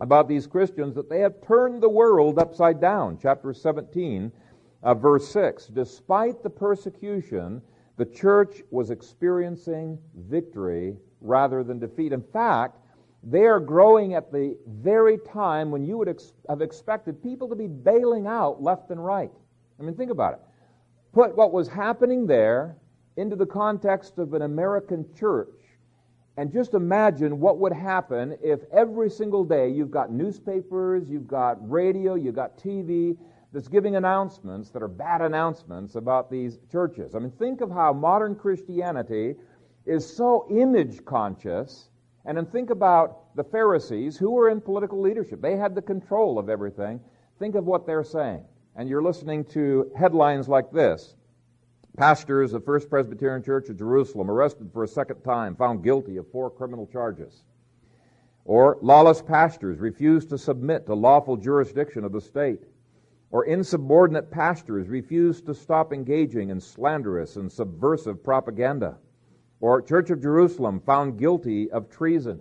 about 0.00 0.28
these 0.28 0.46
Christians 0.46 0.94
that 0.94 1.08
they 1.08 1.20
have 1.20 1.34
turned 1.46 1.82
the 1.82 1.88
world 1.88 2.38
upside 2.38 2.80
down. 2.80 3.18
Chapter 3.20 3.52
17, 3.52 4.30
uh, 4.82 4.94
verse 4.94 5.28
6. 5.28 5.68
Despite 5.68 6.42
the 6.42 6.50
persecution, 6.50 7.62
the 7.96 8.04
church 8.04 8.62
was 8.70 8.90
experiencing 8.90 9.98
victory 10.14 10.96
rather 11.20 11.64
than 11.64 11.78
defeat. 11.78 12.12
In 12.12 12.22
fact, 12.22 12.78
they 13.22 13.44
are 13.44 13.58
growing 13.58 14.14
at 14.14 14.30
the 14.30 14.56
very 14.66 15.18
time 15.18 15.70
when 15.70 15.84
you 15.84 15.96
would 15.98 16.08
ex- 16.08 16.34
have 16.48 16.60
expected 16.60 17.22
people 17.22 17.48
to 17.48 17.56
be 17.56 17.66
bailing 17.66 18.26
out 18.26 18.62
left 18.62 18.90
and 18.90 19.04
right. 19.04 19.32
I 19.80 19.82
mean, 19.82 19.96
think 19.96 20.10
about 20.10 20.34
it. 20.34 20.40
Put 21.12 21.36
what 21.36 21.52
was 21.52 21.68
happening 21.68 22.26
there 22.26 22.76
into 23.16 23.34
the 23.34 23.46
context 23.46 24.18
of 24.18 24.34
an 24.34 24.42
American 24.42 25.06
church 25.18 25.48
And 26.36 26.52
just 26.52 26.74
imagine 26.74 27.40
what 27.40 27.58
would 27.58 27.72
happen 27.72 28.36
if 28.42 28.60
every 28.70 29.08
single 29.08 29.44
day 29.44 29.70
you've 29.70 29.90
got 29.90 30.12
newspapers, 30.12 31.08
you've 31.08 31.26
got 31.26 31.56
radio, 31.70 32.14
you've 32.14 32.34
got 32.34 32.58
TV 32.58 33.16
that's 33.52 33.68
giving 33.68 33.96
announcements 33.96 34.70
that 34.70 34.82
are 34.82 34.88
bad 34.88 35.22
announcements 35.22 35.94
about 35.94 36.30
these 36.30 36.58
churches. 36.70 37.14
I 37.14 37.20
mean, 37.20 37.30
think 37.38 37.62
of 37.62 37.70
how 37.70 37.94
modern 37.94 38.34
Christianity 38.34 39.36
is 39.86 40.06
so 40.06 40.46
image 40.50 41.04
conscious. 41.06 41.88
And 42.26 42.36
then 42.36 42.44
think 42.46 42.68
about 42.70 43.34
the 43.34 43.44
Pharisees 43.44 44.18
who 44.18 44.32
were 44.32 44.50
in 44.50 44.60
political 44.60 45.00
leadership. 45.00 45.40
They 45.40 45.56
had 45.56 45.74
the 45.74 45.82
control 45.82 46.38
of 46.38 46.50
everything. 46.50 47.00
Think 47.38 47.54
of 47.54 47.64
what 47.64 47.86
they're 47.86 48.04
saying. 48.04 48.44
And 48.74 48.90
you're 48.90 49.02
listening 49.02 49.44
to 49.46 49.90
headlines 49.96 50.48
like 50.48 50.70
this 50.70 51.15
Pastors 51.96 52.52
of 52.52 52.62
First 52.62 52.90
Presbyterian 52.90 53.42
Church 53.42 53.70
of 53.70 53.78
Jerusalem 53.78 54.30
arrested 54.30 54.70
for 54.70 54.84
a 54.84 54.88
second 54.88 55.22
time, 55.22 55.56
found 55.56 55.82
guilty 55.82 56.18
of 56.18 56.30
four 56.30 56.50
criminal 56.50 56.86
charges. 56.86 57.44
Or 58.44 58.78
lawless 58.82 59.22
pastors 59.22 59.78
refuse 59.78 60.26
to 60.26 60.36
submit 60.36 60.84
to 60.86 60.94
lawful 60.94 61.38
jurisdiction 61.38 62.04
of 62.04 62.12
the 62.12 62.20
state. 62.20 62.64
Or 63.30 63.46
insubordinate 63.46 64.30
pastors 64.30 64.88
refuse 64.88 65.40
to 65.42 65.54
stop 65.54 65.92
engaging 65.92 66.50
in 66.50 66.60
slanderous 66.60 67.36
and 67.36 67.50
subversive 67.50 68.22
propaganda. 68.22 68.98
Or 69.60 69.80
Church 69.80 70.10
of 70.10 70.20
Jerusalem 70.20 70.80
found 70.80 71.18
guilty 71.18 71.70
of 71.70 71.88
treason. 71.88 72.40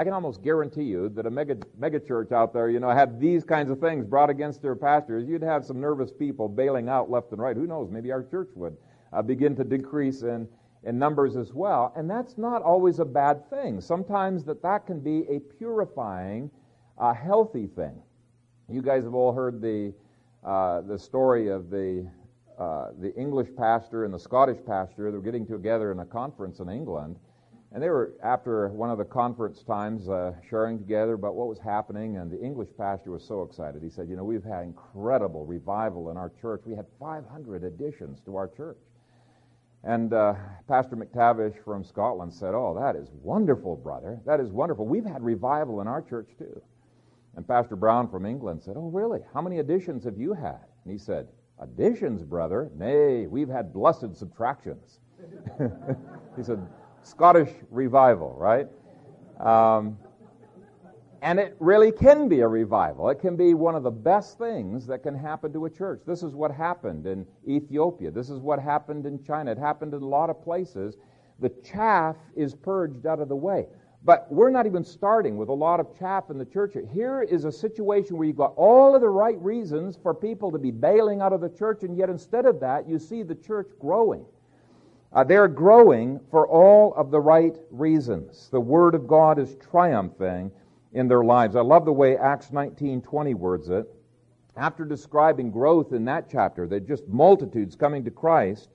I 0.00 0.04
can 0.04 0.14
almost 0.14 0.42
guarantee 0.42 0.84
you 0.84 1.10
that 1.10 1.26
a 1.26 1.30
mega, 1.30 1.58
mega 1.76 2.00
church 2.00 2.32
out 2.32 2.54
there, 2.54 2.70
you 2.70 2.80
know, 2.80 2.88
had 2.88 3.20
these 3.20 3.44
kinds 3.44 3.70
of 3.70 3.80
things 3.80 4.06
brought 4.06 4.30
against 4.30 4.62
their 4.62 4.74
pastors, 4.74 5.28
you'd 5.28 5.42
have 5.42 5.62
some 5.62 5.78
nervous 5.78 6.10
people 6.10 6.48
bailing 6.48 6.88
out 6.88 7.10
left 7.10 7.32
and 7.32 7.38
right. 7.42 7.54
Who 7.54 7.66
knows? 7.66 7.90
Maybe 7.90 8.10
our 8.10 8.22
church 8.22 8.48
would 8.54 8.78
uh, 9.12 9.20
begin 9.20 9.54
to 9.56 9.62
decrease 9.62 10.22
in, 10.22 10.48
in 10.84 10.98
numbers 10.98 11.36
as 11.36 11.52
well. 11.52 11.92
And 11.96 12.08
that's 12.08 12.38
not 12.38 12.62
always 12.62 12.98
a 12.98 13.04
bad 13.04 13.50
thing. 13.50 13.78
Sometimes 13.82 14.42
that 14.44 14.62
that 14.62 14.86
can 14.86 15.00
be 15.00 15.26
a 15.28 15.38
purifying, 15.58 16.50
uh, 16.96 17.12
healthy 17.12 17.66
thing. 17.66 18.00
You 18.70 18.80
guys 18.80 19.04
have 19.04 19.12
all 19.12 19.34
heard 19.34 19.60
the, 19.60 19.92
uh, 20.42 20.80
the 20.80 20.98
story 20.98 21.48
of 21.48 21.68
the, 21.68 22.10
uh, 22.58 22.92
the 22.98 23.14
English 23.16 23.48
pastor 23.54 24.06
and 24.06 24.14
the 24.14 24.18
Scottish 24.18 24.64
pastor. 24.66 25.10
They're 25.10 25.20
getting 25.20 25.46
together 25.46 25.92
in 25.92 25.98
a 25.98 26.06
conference 26.06 26.60
in 26.60 26.70
England 26.70 27.16
and 27.72 27.80
they 27.80 27.88
were, 27.88 28.14
after 28.22 28.68
one 28.68 28.90
of 28.90 28.98
the 28.98 29.04
conference 29.04 29.62
times, 29.62 30.08
uh, 30.08 30.32
sharing 30.48 30.78
together 30.78 31.12
about 31.12 31.36
what 31.36 31.46
was 31.46 31.58
happening, 31.60 32.16
and 32.16 32.28
the 32.30 32.40
English 32.40 32.70
pastor 32.76 33.12
was 33.12 33.24
so 33.24 33.42
excited. 33.42 33.80
He 33.80 33.90
said, 33.90 34.08
You 34.08 34.16
know, 34.16 34.24
we've 34.24 34.42
had 34.42 34.64
incredible 34.64 35.46
revival 35.46 36.10
in 36.10 36.16
our 36.16 36.32
church. 36.40 36.62
We 36.66 36.74
had 36.74 36.86
500 36.98 37.62
additions 37.62 38.20
to 38.24 38.34
our 38.36 38.48
church. 38.48 38.78
And 39.84 40.12
uh, 40.12 40.34
Pastor 40.68 40.96
McTavish 40.96 41.62
from 41.64 41.84
Scotland 41.84 42.34
said, 42.34 42.54
Oh, 42.54 42.76
that 42.78 42.96
is 42.96 43.08
wonderful, 43.22 43.76
brother. 43.76 44.20
That 44.26 44.40
is 44.40 44.50
wonderful. 44.50 44.86
We've 44.86 45.06
had 45.06 45.22
revival 45.22 45.80
in 45.80 45.86
our 45.86 46.02
church, 46.02 46.28
too. 46.38 46.60
And 47.36 47.46
Pastor 47.46 47.76
Brown 47.76 48.10
from 48.10 48.26
England 48.26 48.62
said, 48.64 48.74
Oh, 48.76 48.90
really? 48.92 49.20
How 49.32 49.40
many 49.40 49.60
additions 49.60 50.02
have 50.04 50.18
you 50.18 50.34
had? 50.34 50.58
And 50.84 50.92
he 50.92 50.98
said, 50.98 51.28
Additions, 51.60 52.24
brother? 52.24 52.72
Nay, 52.76 53.28
we've 53.28 53.48
had 53.48 53.72
blessed 53.72 54.16
subtractions. 54.16 54.98
he 56.36 56.42
said, 56.42 56.66
Scottish 57.02 57.50
revival, 57.70 58.34
right? 58.38 58.68
Um, 59.38 59.96
and 61.22 61.38
it 61.38 61.56
really 61.60 61.92
can 61.92 62.28
be 62.28 62.40
a 62.40 62.48
revival. 62.48 63.10
It 63.10 63.20
can 63.20 63.36
be 63.36 63.52
one 63.54 63.74
of 63.74 63.82
the 63.82 63.90
best 63.90 64.38
things 64.38 64.86
that 64.86 65.02
can 65.02 65.14
happen 65.14 65.52
to 65.52 65.66
a 65.66 65.70
church. 65.70 66.02
This 66.06 66.22
is 66.22 66.34
what 66.34 66.50
happened 66.50 67.06
in 67.06 67.26
Ethiopia. 67.46 68.10
This 68.10 68.30
is 68.30 68.40
what 68.40 68.58
happened 68.58 69.04
in 69.06 69.22
China. 69.22 69.52
It 69.52 69.58
happened 69.58 69.92
in 69.92 70.02
a 70.02 70.06
lot 70.06 70.30
of 70.30 70.42
places. 70.42 70.96
The 71.38 71.50
chaff 71.62 72.16
is 72.36 72.54
purged 72.54 73.06
out 73.06 73.20
of 73.20 73.28
the 73.28 73.36
way. 73.36 73.66
But 74.02 74.28
we're 74.30 74.50
not 74.50 74.64
even 74.64 74.82
starting 74.82 75.36
with 75.36 75.50
a 75.50 75.54
lot 75.54 75.78
of 75.78 75.98
chaff 75.98 76.30
in 76.30 76.38
the 76.38 76.44
church. 76.46 76.74
Here 76.90 77.22
is 77.22 77.44
a 77.44 77.52
situation 77.52 78.16
where 78.16 78.26
you've 78.26 78.36
got 78.36 78.54
all 78.56 78.94
of 78.94 79.02
the 79.02 79.10
right 79.10 79.38
reasons 79.42 79.98
for 80.02 80.14
people 80.14 80.50
to 80.52 80.58
be 80.58 80.70
bailing 80.70 81.20
out 81.20 81.34
of 81.34 81.42
the 81.42 81.50
church, 81.50 81.82
and 81.82 81.94
yet 81.94 82.08
instead 82.08 82.46
of 82.46 82.60
that, 82.60 82.88
you 82.88 82.98
see 82.98 83.22
the 83.22 83.34
church 83.34 83.68
growing. 83.78 84.24
Uh, 85.12 85.24
they're 85.24 85.48
growing 85.48 86.20
for 86.30 86.46
all 86.46 86.94
of 86.94 87.10
the 87.10 87.20
right 87.20 87.58
reasons. 87.70 88.48
The 88.50 88.60
Word 88.60 88.94
of 88.94 89.08
God 89.08 89.38
is 89.38 89.56
triumphing 89.56 90.52
in 90.92 91.08
their 91.08 91.24
lives. 91.24 91.56
I 91.56 91.62
love 91.62 91.84
the 91.84 91.92
way 91.92 92.16
Acts 92.16 92.52
19:20 92.52 93.34
words 93.34 93.68
it. 93.70 93.92
After 94.56 94.84
describing 94.84 95.50
growth 95.50 95.92
in 95.92 96.04
that 96.04 96.28
chapter, 96.28 96.66
that 96.68 96.86
just 96.86 97.08
multitudes 97.08 97.74
coming 97.74 98.04
to 98.04 98.10
Christ, 98.10 98.70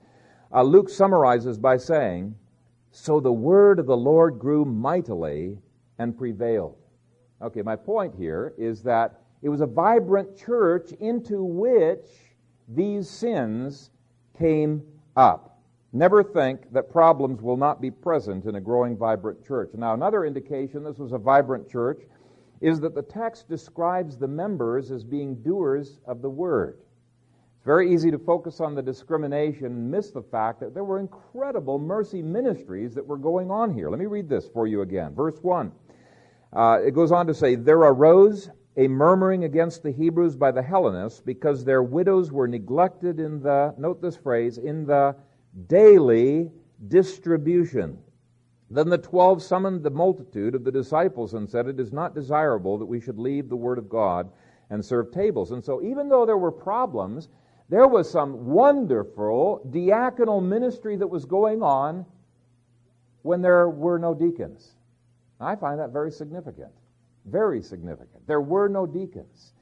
uh, 0.52 0.62
Luke 0.62 0.88
summarizes 0.88 1.58
by 1.58 1.76
saying, 1.78 2.34
"So 2.90 3.20
the 3.20 3.32
word 3.32 3.78
of 3.78 3.86
the 3.86 3.96
Lord 3.96 4.38
grew 4.38 4.64
mightily 4.64 5.58
and 5.98 6.16
prevailed." 6.16 6.76
Okay, 7.40 7.62
my 7.62 7.76
point 7.76 8.14
here 8.14 8.52
is 8.58 8.82
that 8.82 9.22
it 9.42 9.48
was 9.48 9.60
a 9.60 9.66
vibrant 9.66 10.34
church 10.34 10.92
into 10.94 11.44
which 11.44 12.36
these 12.68 13.08
sins 13.08 13.90
came 14.34 14.82
up. 15.14 15.55
Never 15.96 16.22
think 16.22 16.70
that 16.74 16.92
problems 16.92 17.40
will 17.40 17.56
not 17.56 17.80
be 17.80 17.90
present 17.90 18.44
in 18.44 18.56
a 18.56 18.60
growing, 18.60 18.98
vibrant 18.98 19.42
church. 19.42 19.70
Now, 19.72 19.94
another 19.94 20.26
indication 20.26 20.84
this 20.84 20.98
was 20.98 21.12
a 21.12 21.18
vibrant 21.18 21.70
church 21.70 22.02
is 22.60 22.80
that 22.80 22.94
the 22.94 23.00
text 23.00 23.48
describes 23.48 24.18
the 24.18 24.28
members 24.28 24.90
as 24.90 25.04
being 25.04 25.36
doers 25.36 25.98
of 26.06 26.20
the 26.20 26.28
word. 26.28 26.80
It's 27.56 27.64
very 27.64 27.94
easy 27.94 28.10
to 28.10 28.18
focus 28.18 28.60
on 28.60 28.74
the 28.74 28.82
discrimination 28.82 29.68
and 29.68 29.90
miss 29.90 30.10
the 30.10 30.20
fact 30.20 30.60
that 30.60 30.74
there 30.74 30.84
were 30.84 31.00
incredible 31.00 31.78
mercy 31.78 32.20
ministries 32.20 32.94
that 32.94 33.06
were 33.06 33.16
going 33.16 33.50
on 33.50 33.72
here. 33.72 33.88
Let 33.88 33.98
me 33.98 34.04
read 34.04 34.28
this 34.28 34.46
for 34.48 34.66
you 34.66 34.82
again. 34.82 35.14
Verse 35.14 35.38
1. 35.40 35.72
Uh, 36.52 36.78
it 36.84 36.92
goes 36.92 37.10
on 37.10 37.26
to 37.26 37.32
say, 37.32 37.54
There 37.54 37.78
arose 37.78 38.50
a 38.76 38.86
murmuring 38.86 39.44
against 39.44 39.82
the 39.82 39.92
Hebrews 39.92 40.36
by 40.36 40.50
the 40.50 40.62
Hellenists 40.62 41.20
because 41.20 41.64
their 41.64 41.82
widows 41.82 42.30
were 42.30 42.46
neglected 42.46 43.18
in 43.18 43.40
the, 43.40 43.74
note 43.78 44.02
this 44.02 44.18
phrase, 44.18 44.58
in 44.58 44.84
the 44.84 45.16
daily 45.66 46.50
distribution. 46.88 47.98
Then 48.70 48.88
the 48.88 48.98
twelve 48.98 49.42
summoned 49.42 49.82
the 49.82 49.90
multitude 49.90 50.54
of 50.54 50.64
the 50.64 50.72
disciples 50.72 51.34
and 51.34 51.48
said, 51.48 51.68
It 51.68 51.78
is 51.78 51.92
not 51.92 52.14
desirable 52.14 52.78
that 52.78 52.86
we 52.86 53.00
should 53.00 53.18
leave 53.18 53.48
the 53.48 53.56
word 53.56 53.78
of 53.78 53.88
God 53.88 54.30
and 54.70 54.84
serve 54.84 55.12
tables. 55.12 55.52
And 55.52 55.64
so, 55.64 55.82
even 55.82 56.08
though 56.08 56.26
there 56.26 56.36
were 56.36 56.50
problems, 56.50 57.28
there 57.68 57.86
was 57.86 58.10
some 58.10 58.46
wonderful 58.46 59.60
diaconal 59.70 60.42
ministry 60.42 60.96
that 60.96 61.06
was 61.06 61.24
going 61.24 61.62
on 61.62 62.04
when 63.22 63.42
there 63.42 63.68
were 63.68 63.98
no 63.98 64.14
deacons. 64.14 64.74
I 65.40 65.56
find 65.56 65.80
that 65.80 65.90
very 65.90 66.10
significant. 66.10 66.72
Very 67.24 67.60
significant. 67.60 68.26
There 68.26 68.40
were 68.40 68.68
no 68.68 68.86
deacons. 68.86 69.52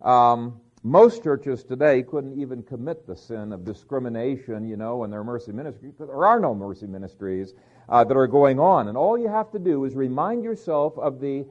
Um, 0.00 0.60
most 0.84 1.22
churches 1.22 1.62
today 1.62 2.02
couldn't 2.02 2.40
even 2.40 2.62
commit 2.62 3.06
the 3.06 3.14
sin 3.14 3.52
of 3.52 3.64
discrimination, 3.64 4.66
you 4.66 4.76
know, 4.76 5.04
in 5.04 5.10
their 5.10 5.22
mercy 5.22 5.52
ministry 5.52 5.92
there 5.98 6.24
are 6.24 6.40
no 6.40 6.54
mercy 6.54 6.86
ministries 6.86 7.54
uh, 7.88 8.02
that 8.02 8.16
are 8.16 8.26
going 8.26 8.58
on. 8.58 8.88
And 8.88 8.96
all 8.96 9.16
you 9.16 9.28
have 9.28 9.50
to 9.52 9.60
do 9.60 9.84
is 9.84 9.94
remind 9.94 10.42
yourself 10.42 10.98
of 10.98 11.20
the 11.20 11.46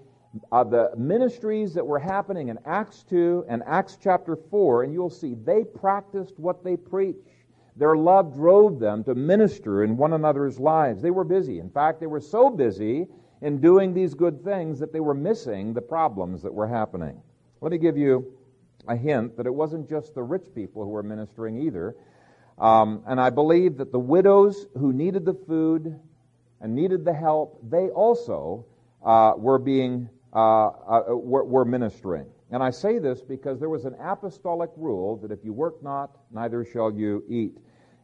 of 0.51 0.71
the 0.71 0.91
ministries 0.97 1.73
that 1.73 1.85
were 1.85 2.00
happening 2.00 2.50
in 2.50 2.57
Acts 2.65 3.03
2 3.09 3.45
and 3.50 3.61
Acts 3.67 3.97
chapter 4.01 4.38
4, 4.38 4.83
and 4.83 4.93
you'll 4.93 5.09
see 5.09 5.35
they 5.35 5.63
practiced 5.63 6.39
what 6.39 6.63
they 6.63 6.77
preached. 6.77 7.27
Their 7.75 7.97
love 7.97 8.33
drove 8.33 8.79
them 8.79 9.03
to 9.05 9.15
minister 9.15 9.83
in 9.83 9.97
one 9.97 10.13
another's 10.13 10.57
lives. 10.57 11.01
They 11.01 11.11
were 11.11 11.25
busy. 11.25 11.59
In 11.59 11.69
fact, 11.69 12.00
they 12.00 12.07
were 12.07 12.21
so 12.21 12.50
busy 12.50 13.07
in 13.41 13.59
doing 13.59 13.93
these 13.93 14.13
good 14.13 14.41
things 14.43 14.79
that 14.79 14.93
they 14.93 15.00
were 15.01 15.13
missing 15.13 15.73
the 15.73 15.81
problems 15.81 16.41
that 16.43 16.53
were 16.53 16.67
happening. 16.67 17.21
Let 17.59 17.71
me 17.71 17.77
give 17.77 17.97
you 17.97 18.33
a 18.88 18.95
hint 18.95 19.38
that 19.38 19.45
it 19.45 19.53
wasn't 19.53 19.89
just 19.89 20.13
the 20.15 20.23
rich 20.23 20.45
people 20.53 20.83
who 20.83 20.89
were 20.89 21.03
ministering 21.03 21.61
either. 21.61 21.95
Um, 22.57 23.03
and 23.07 23.19
I 23.19 23.29
believe 23.29 23.77
that 23.77 23.91
the 23.91 24.00
widows 24.00 24.67
who 24.77 24.93
needed 24.93 25.25
the 25.25 25.33
food 25.33 26.00
and 26.59 26.75
needed 26.75 27.05
the 27.05 27.13
help, 27.13 27.59
they 27.69 27.89
also 27.89 28.65
uh, 29.03 29.33
were 29.38 29.57
being 29.57 30.09
uh, 30.33 30.67
uh, 30.67 31.03
were, 31.09 31.43
were 31.43 31.65
ministering. 31.65 32.25
And 32.51 32.61
I 32.61 32.69
say 32.69 33.00
this 33.00 33.21
because 33.21 33.59
there 33.59 33.69
was 33.69 33.85
an 33.85 33.95
apostolic 34.01 34.69
rule 34.75 35.17
that 35.17 35.31
if 35.31 35.39
you 35.43 35.53
work 35.53 35.81
not, 35.81 36.17
neither 36.31 36.65
shall 36.65 36.91
you 36.91 37.23
eat. 37.29 37.57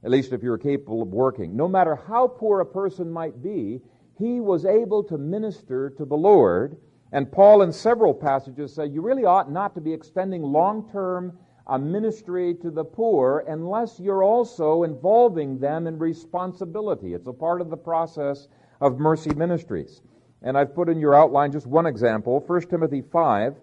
At 0.04 0.12
least 0.12 0.32
if 0.32 0.42
you're 0.42 0.58
capable 0.58 1.02
of 1.02 1.10
working. 1.10 1.56
No 1.56 1.68
matter 1.68 1.96
how 1.96 2.28
poor 2.28 2.62
a 2.62 2.66
person 2.66 3.12
might 3.12 3.42
be, 3.44 3.82
he 4.18 4.40
was 4.40 4.66
able 4.66 5.04
to 5.04 5.18
minister 5.18 5.90
to 5.92 6.06
the 6.06 6.16
Lord 6.16 6.78
and 7.12 7.32
Paul, 7.32 7.62
in 7.62 7.72
several 7.72 8.14
passages, 8.14 8.76
say 8.76 8.88
you 8.88 9.02
really 9.02 9.26
ought 9.26 9.52
not 9.52 9.74
to 9.76 9.82
be 9.82 9.94
extending 9.94 10.42
long 10.42 10.90
term 10.92 11.38
uh, 11.66 11.78
ministry 11.78 12.56
to 12.56 12.72
the 12.72 12.84
poor 12.84 13.44
unless 13.48 14.00
you're 14.00 14.24
also 14.24 14.84
involving 14.84 15.60
them 15.60 15.88
in 15.88 15.98
responsibility. 15.98 17.14
It's 17.14 17.28
a 17.28 17.34
part 17.34 17.62
of 17.62 17.70
the 17.70 17.78
process 17.78 18.48
of 18.82 19.00
mercy 19.00 19.34
ministries. 19.34 20.02
And 20.42 20.58
I've 20.58 20.76
put 20.76 20.90
in 20.90 21.00
your 21.00 21.16
outline 21.16 21.52
just 21.52 21.66
one 21.66 21.86
example 21.86 22.44
1 22.46 22.62
Timothy 22.68 23.02
5, 23.02 23.56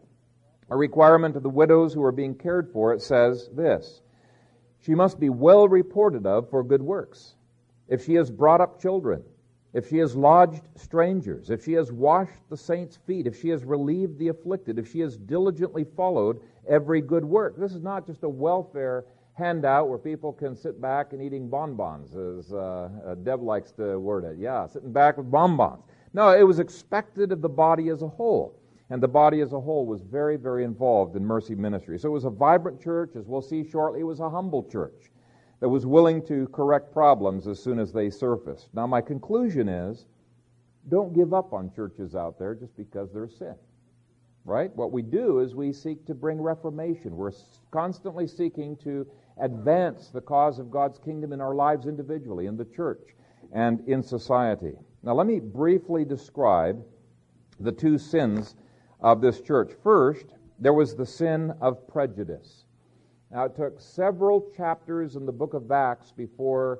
a 0.70 0.76
requirement 0.76 1.36
of 1.36 1.42
the 1.42 1.50
widows 1.50 1.92
who 1.92 2.02
are 2.02 2.12
being 2.12 2.34
cared 2.34 2.70
for. 2.72 2.92
It 2.92 3.02
says 3.02 3.48
this 3.54 4.00
She 4.80 4.94
must 4.94 5.20
be 5.20 5.28
well 5.28 5.68
reported 5.68 6.26
of 6.26 6.50
for 6.50 6.64
good 6.64 6.82
works. 6.82 7.34
If 7.88 8.04
she 8.04 8.14
has 8.14 8.30
brought 8.30 8.62
up 8.62 8.80
children, 8.80 9.22
if 9.74 9.88
she 9.88 9.98
has 9.98 10.14
lodged 10.14 10.62
strangers, 10.76 11.50
if 11.50 11.64
she 11.64 11.72
has 11.72 11.90
washed 11.90 12.48
the 12.48 12.56
saints' 12.56 12.96
feet, 12.96 13.26
if 13.26 13.40
she 13.40 13.48
has 13.48 13.64
relieved 13.64 14.18
the 14.18 14.28
afflicted, 14.28 14.78
if 14.78 14.90
she 14.90 15.00
has 15.00 15.18
diligently 15.18 15.84
followed 15.84 16.40
every 16.68 17.00
good 17.00 17.24
work. 17.24 17.56
This 17.58 17.74
is 17.74 17.82
not 17.82 18.06
just 18.06 18.22
a 18.22 18.28
welfare 18.28 19.04
handout 19.32 19.88
where 19.88 19.98
people 19.98 20.32
can 20.32 20.54
sit 20.54 20.80
back 20.80 21.12
and 21.12 21.20
eating 21.20 21.48
bonbons, 21.48 22.14
as 22.14 22.52
uh, 22.52 22.88
uh, 23.04 23.14
Deb 23.16 23.42
likes 23.42 23.72
to 23.72 23.98
word 23.98 24.24
it. 24.24 24.38
Yeah, 24.38 24.64
sitting 24.68 24.92
back 24.92 25.16
with 25.16 25.28
bonbons. 25.28 25.82
No, 26.12 26.30
it 26.30 26.44
was 26.44 26.60
expected 26.60 27.32
of 27.32 27.42
the 27.42 27.48
body 27.48 27.88
as 27.88 28.02
a 28.02 28.08
whole. 28.08 28.60
And 28.90 29.02
the 29.02 29.08
body 29.08 29.40
as 29.40 29.52
a 29.52 29.60
whole 29.60 29.86
was 29.86 30.02
very, 30.02 30.36
very 30.36 30.62
involved 30.62 31.16
in 31.16 31.24
mercy 31.24 31.56
ministry. 31.56 31.98
So 31.98 32.10
it 32.10 32.12
was 32.12 32.26
a 32.26 32.30
vibrant 32.30 32.80
church. 32.80 33.16
As 33.16 33.26
we'll 33.26 33.42
see 33.42 33.68
shortly, 33.68 34.00
it 34.00 34.04
was 34.04 34.20
a 34.20 34.30
humble 34.30 34.62
church 34.62 35.10
that 35.64 35.70
was 35.70 35.86
willing 35.86 36.20
to 36.20 36.46
correct 36.48 36.92
problems 36.92 37.48
as 37.48 37.58
soon 37.58 37.78
as 37.78 37.90
they 37.90 38.10
surfaced. 38.10 38.68
Now, 38.74 38.86
my 38.86 39.00
conclusion 39.00 39.66
is 39.66 40.04
don't 40.90 41.14
give 41.14 41.32
up 41.32 41.54
on 41.54 41.72
churches 41.74 42.14
out 42.14 42.38
there 42.38 42.54
just 42.54 42.76
because 42.76 43.10
they're 43.14 43.30
sin. 43.30 43.54
Right? 44.44 44.70
What 44.76 44.92
we 44.92 45.00
do 45.00 45.38
is 45.38 45.54
we 45.54 45.72
seek 45.72 46.04
to 46.04 46.14
bring 46.14 46.38
reformation. 46.38 47.16
We're 47.16 47.32
constantly 47.70 48.26
seeking 48.26 48.76
to 48.84 49.06
advance 49.40 50.08
the 50.08 50.20
cause 50.20 50.58
of 50.58 50.70
God's 50.70 50.98
kingdom 50.98 51.32
in 51.32 51.40
our 51.40 51.54
lives 51.54 51.86
individually, 51.86 52.44
in 52.44 52.58
the 52.58 52.66
church, 52.66 53.14
and 53.54 53.80
in 53.88 54.02
society. 54.02 54.74
Now, 55.02 55.14
let 55.14 55.26
me 55.26 55.40
briefly 55.40 56.04
describe 56.04 56.84
the 57.58 57.72
two 57.72 57.96
sins 57.96 58.54
of 59.00 59.22
this 59.22 59.40
church. 59.40 59.72
First, 59.82 60.26
there 60.58 60.74
was 60.74 60.94
the 60.94 61.06
sin 61.06 61.54
of 61.62 61.88
prejudice. 61.88 62.63
Now, 63.34 63.46
it 63.46 63.56
took 63.56 63.80
several 63.80 64.48
chapters 64.56 65.16
in 65.16 65.26
the 65.26 65.32
book 65.32 65.54
of 65.54 65.68
Acts 65.72 66.12
before 66.12 66.78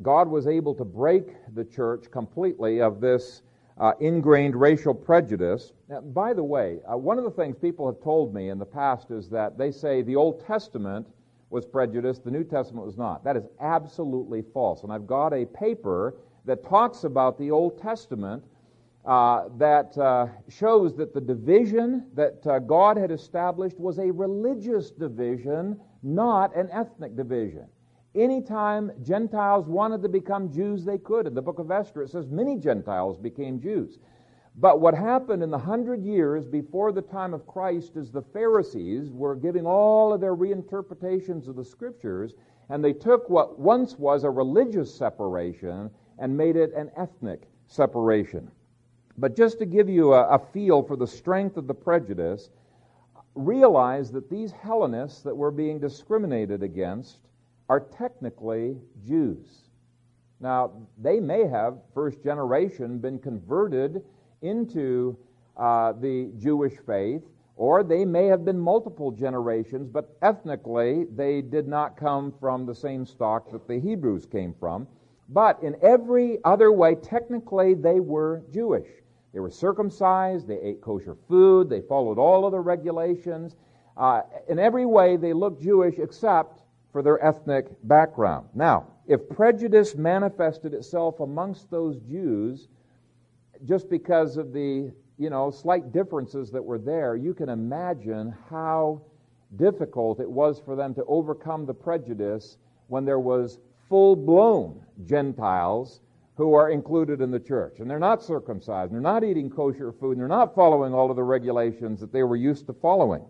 God 0.00 0.26
was 0.26 0.46
able 0.46 0.74
to 0.74 0.84
break 0.84 1.26
the 1.54 1.64
church 1.64 2.10
completely 2.10 2.80
of 2.80 3.02
this 3.02 3.42
uh, 3.76 3.92
ingrained 4.00 4.56
racial 4.56 4.94
prejudice. 4.94 5.74
Now, 5.90 6.00
by 6.00 6.32
the 6.32 6.42
way, 6.42 6.78
uh, 6.90 6.96
one 6.96 7.18
of 7.18 7.24
the 7.24 7.30
things 7.30 7.54
people 7.60 7.84
have 7.84 8.02
told 8.02 8.32
me 8.32 8.48
in 8.48 8.58
the 8.58 8.64
past 8.64 9.10
is 9.10 9.28
that 9.28 9.58
they 9.58 9.70
say 9.70 10.00
the 10.00 10.16
Old 10.16 10.42
Testament 10.46 11.06
was 11.50 11.66
prejudiced, 11.66 12.24
the 12.24 12.30
New 12.30 12.44
Testament 12.44 12.86
was 12.86 12.96
not. 12.96 13.22
That 13.22 13.36
is 13.36 13.44
absolutely 13.60 14.40
false. 14.54 14.84
And 14.84 14.92
I've 14.92 15.06
got 15.06 15.34
a 15.34 15.44
paper 15.44 16.14
that 16.46 16.64
talks 16.64 17.04
about 17.04 17.38
the 17.38 17.50
Old 17.50 17.78
Testament 17.78 18.42
uh, 19.08 19.48
that 19.56 19.96
uh, 19.96 20.26
shows 20.50 20.94
that 20.94 21.14
the 21.14 21.20
division 21.20 22.06
that 22.12 22.46
uh, 22.46 22.58
God 22.58 22.98
had 22.98 23.10
established 23.10 23.80
was 23.80 23.98
a 23.98 24.10
religious 24.10 24.90
division, 24.90 25.80
not 26.02 26.54
an 26.54 26.68
ethnic 26.70 27.16
division. 27.16 27.64
Anytime 28.14 28.92
Gentiles 29.02 29.66
wanted 29.66 30.02
to 30.02 30.10
become 30.10 30.52
Jews, 30.52 30.84
they 30.84 30.98
could. 30.98 31.26
In 31.26 31.34
the 31.34 31.40
book 31.40 31.58
of 31.58 31.70
Esther, 31.70 32.02
it 32.02 32.10
says 32.10 32.28
many 32.28 32.58
Gentiles 32.58 33.16
became 33.16 33.58
Jews. 33.58 33.98
But 34.56 34.82
what 34.82 34.92
happened 34.92 35.42
in 35.42 35.50
the 35.50 35.58
hundred 35.58 36.02
years 36.02 36.46
before 36.46 36.92
the 36.92 37.00
time 37.00 37.32
of 37.32 37.46
Christ 37.46 37.96
is 37.96 38.10
the 38.10 38.20
Pharisees 38.20 39.10
were 39.10 39.36
giving 39.36 39.64
all 39.64 40.12
of 40.12 40.20
their 40.20 40.36
reinterpretations 40.36 41.48
of 41.48 41.56
the 41.56 41.64
scriptures, 41.64 42.34
and 42.68 42.84
they 42.84 42.92
took 42.92 43.30
what 43.30 43.58
once 43.58 43.98
was 43.98 44.24
a 44.24 44.30
religious 44.30 44.94
separation 44.94 45.88
and 46.18 46.36
made 46.36 46.56
it 46.56 46.74
an 46.74 46.90
ethnic 46.94 47.48
separation. 47.68 48.50
But 49.18 49.36
just 49.36 49.58
to 49.58 49.66
give 49.66 49.88
you 49.88 50.14
a, 50.14 50.28
a 50.28 50.38
feel 50.38 50.82
for 50.82 50.96
the 50.96 51.06
strength 51.06 51.56
of 51.56 51.66
the 51.66 51.74
prejudice, 51.74 52.50
realize 53.34 54.12
that 54.12 54.30
these 54.30 54.52
Hellenists 54.52 55.22
that 55.22 55.36
were 55.36 55.50
being 55.50 55.80
discriminated 55.80 56.62
against 56.62 57.18
are 57.68 57.80
technically 57.80 58.76
Jews. 59.04 59.64
Now, 60.40 60.70
they 60.96 61.18
may 61.18 61.46
have, 61.48 61.78
first 61.92 62.22
generation, 62.22 62.98
been 62.98 63.18
converted 63.18 64.02
into 64.42 65.18
uh, 65.56 65.92
the 65.92 66.30
Jewish 66.38 66.74
faith, 66.86 67.22
or 67.56 67.82
they 67.82 68.04
may 68.04 68.26
have 68.26 68.44
been 68.44 68.58
multiple 68.58 69.10
generations, 69.10 69.88
but 69.88 70.16
ethnically 70.22 71.06
they 71.16 71.42
did 71.42 71.66
not 71.66 71.96
come 71.96 72.32
from 72.38 72.64
the 72.64 72.74
same 72.74 73.04
stock 73.04 73.50
that 73.50 73.66
the 73.66 73.80
Hebrews 73.80 74.26
came 74.26 74.54
from. 74.60 74.86
But 75.28 75.60
in 75.60 75.76
every 75.82 76.38
other 76.44 76.70
way, 76.70 76.94
technically 76.94 77.74
they 77.74 77.98
were 77.98 78.42
Jewish. 78.52 78.86
They 79.38 79.42
were 79.42 79.50
circumcised, 79.50 80.48
they 80.48 80.60
ate 80.60 80.80
kosher 80.80 81.14
food, 81.28 81.70
they 81.70 81.80
followed 81.80 82.18
all 82.18 82.44
of 82.44 82.50
the 82.50 82.58
regulations. 82.58 83.54
Uh, 83.96 84.22
in 84.48 84.58
every 84.58 84.84
way, 84.84 85.16
they 85.16 85.32
looked 85.32 85.62
Jewish 85.62 85.96
except 86.00 86.62
for 86.90 87.02
their 87.02 87.24
ethnic 87.24 87.68
background. 87.84 88.48
Now, 88.52 88.88
if 89.06 89.28
prejudice 89.28 89.94
manifested 89.94 90.74
itself 90.74 91.20
amongst 91.20 91.70
those 91.70 92.00
Jews 92.00 92.66
just 93.64 93.88
because 93.88 94.38
of 94.38 94.52
the 94.52 94.90
you 95.18 95.30
know 95.30 95.52
slight 95.52 95.92
differences 95.92 96.50
that 96.50 96.64
were 96.64 96.80
there, 96.80 97.14
you 97.14 97.32
can 97.32 97.48
imagine 97.48 98.34
how 98.50 99.02
difficult 99.54 100.18
it 100.18 100.28
was 100.28 100.58
for 100.58 100.74
them 100.74 100.94
to 100.94 101.04
overcome 101.04 101.64
the 101.64 101.74
prejudice 101.74 102.56
when 102.88 103.04
there 103.04 103.20
was 103.20 103.60
full-blown 103.88 104.84
Gentiles 105.04 106.00
who 106.38 106.54
are 106.54 106.70
included 106.70 107.20
in 107.20 107.32
the 107.32 107.40
church. 107.40 107.80
And 107.80 107.90
they're 107.90 107.98
not 107.98 108.22
circumcised, 108.22 108.92
they're 108.92 109.00
not 109.00 109.24
eating 109.24 109.50
kosher 109.50 109.90
food, 109.90 110.12
and 110.12 110.20
they're 110.20 110.28
not 110.28 110.54
following 110.54 110.94
all 110.94 111.10
of 111.10 111.16
the 111.16 111.22
regulations 111.24 111.98
that 111.98 112.12
they 112.12 112.22
were 112.22 112.36
used 112.36 112.66
to 112.68 112.72
following. 112.72 113.24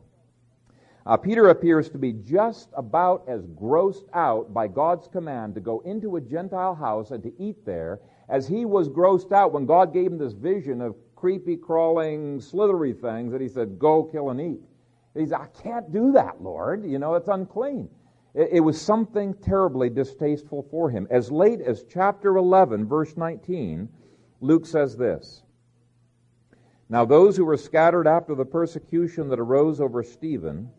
Uh, 1.07 1.17
Peter 1.17 1.49
appears 1.49 1.89
to 1.89 1.97
be 1.97 2.13
just 2.13 2.69
about 2.77 3.25
as 3.27 3.47
grossed 3.47 4.05
out 4.13 4.53
by 4.53 4.69
God's 4.69 5.09
command 5.09 5.55
to 5.55 5.61
go 5.61 5.81
into 5.87 6.17
a 6.17 6.21
Gentile 6.21 6.75
house 6.75 7.11
and 7.11 7.23
to 7.23 7.33
eat 7.43 7.65
there 7.65 7.99
as 8.29 8.47
he 8.47 8.67
was 8.67 8.91
grossed 8.91 9.33
out 9.33 9.55
when 9.55 9.65
God 9.65 9.95
gave 9.95 10.13
him 10.13 10.19
this 10.19 10.35
vision 10.35 10.83
of 10.83 10.95
creepy, 11.17 11.57
crawling, 11.57 12.43
slithery 12.43 12.93
things 12.93 13.33
that 13.33 13.41
he 13.41 13.49
said, 13.49 13.79
Go 13.79 14.05
kill 14.05 14.29
and 14.29 14.39
eat. 14.39 14.61
He's, 15.15 15.33
I 15.33 15.47
can't 15.63 15.91
do 15.91 16.13
that, 16.13 16.43
Lord. 16.43 16.85
You 16.85 16.99
know, 16.99 17.15
it's 17.15 17.29
unclean. 17.29 17.89
It 18.35 18.63
was 18.63 18.81
something 18.81 19.35
terribly 19.35 19.91
distasteful 19.91 20.63
for 20.71 20.91
him. 20.91 21.07
As 21.11 21.33
late 21.33 21.61
as 21.61 21.85
chapter 21.85 22.37
11, 22.37 22.87
verse 22.87 23.17
19, 23.17 23.89
Luke 24.41 24.67
says 24.67 24.97
this 24.97 25.43
Now 26.89 27.05
those 27.05 27.37
who 27.37 27.45
were 27.45 27.57
scattered 27.57 28.07
after 28.07 28.35
the 28.35 28.45
persecution 28.45 29.29
that 29.29 29.41
arose 29.41 29.81
over 29.81 30.03
Stephen 30.03 30.71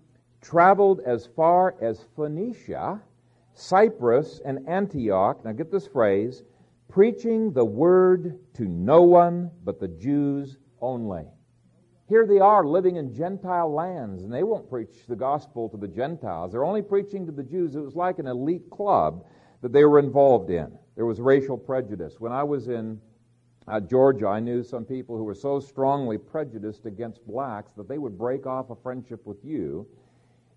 traveled 0.42 1.02
as 1.02 1.26
far 1.26 1.76
as 1.82 2.06
Phoenicia, 2.16 3.02
Cyprus, 3.54 4.40
and 4.46 4.68
Antioch. 4.68 5.44
Now 5.44 5.52
get 5.52 5.72
this 5.72 5.88
phrase 5.88 6.44
preaching 6.88 7.52
the 7.52 7.66
word 7.66 8.40
to 8.56 8.66
no 8.66 9.02
one 9.02 9.52
but 9.64 9.80
the 9.80 9.88
Jews 9.88 10.58
only. 10.82 11.26
Here 12.10 12.26
they 12.26 12.40
are 12.40 12.66
living 12.66 12.96
in 12.96 13.14
Gentile 13.14 13.72
lands, 13.72 14.24
and 14.24 14.34
they 14.34 14.42
won't 14.42 14.68
preach 14.68 15.06
the 15.08 15.16
gospel 15.16 15.70
to 15.70 15.78
the 15.78 15.88
Gentiles. 15.88 16.52
They're 16.52 16.66
only 16.66 16.82
preaching 16.82 17.28
to 17.28 17.32
the 17.32 17.44
Jews. 17.44 17.76
It 17.76 17.82
was 17.82 17.96
like 17.96 18.18
an 18.18 18.26
elite 18.26 18.68
club 18.72 19.26
that 19.62 19.72
they 19.72 19.86
were 19.86 20.00
involved 20.00 20.50
in. 20.50 20.72
There 20.96 21.06
was 21.06 21.22
racial 21.22 21.56
prejudice. 21.56 22.20
When 22.20 22.32
I 22.32 22.42
was 22.42 22.68
in 22.68 23.00
uh, 23.68 23.80
Georgia, 23.80 24.26
I 24.26 24.40
knew 24.40 24.64
some 24.64 24.86
people 24.86 25.18
who 25.18 25.24
were 25.24 25.36
so 25.36 25.60
strongly 25.60 26.18
prejudiced 26.18 26.88
against 26.88 27.28
blacks 27.28 27.74
that 27.74 27.88
they 27.88 28.00
would 28.00 28.18
break 28.18 28.48
off 28.48 28.72
a 28.72 28.76
friendship 28.76 29.24
with 29.28 29.46
you 29.46 29.88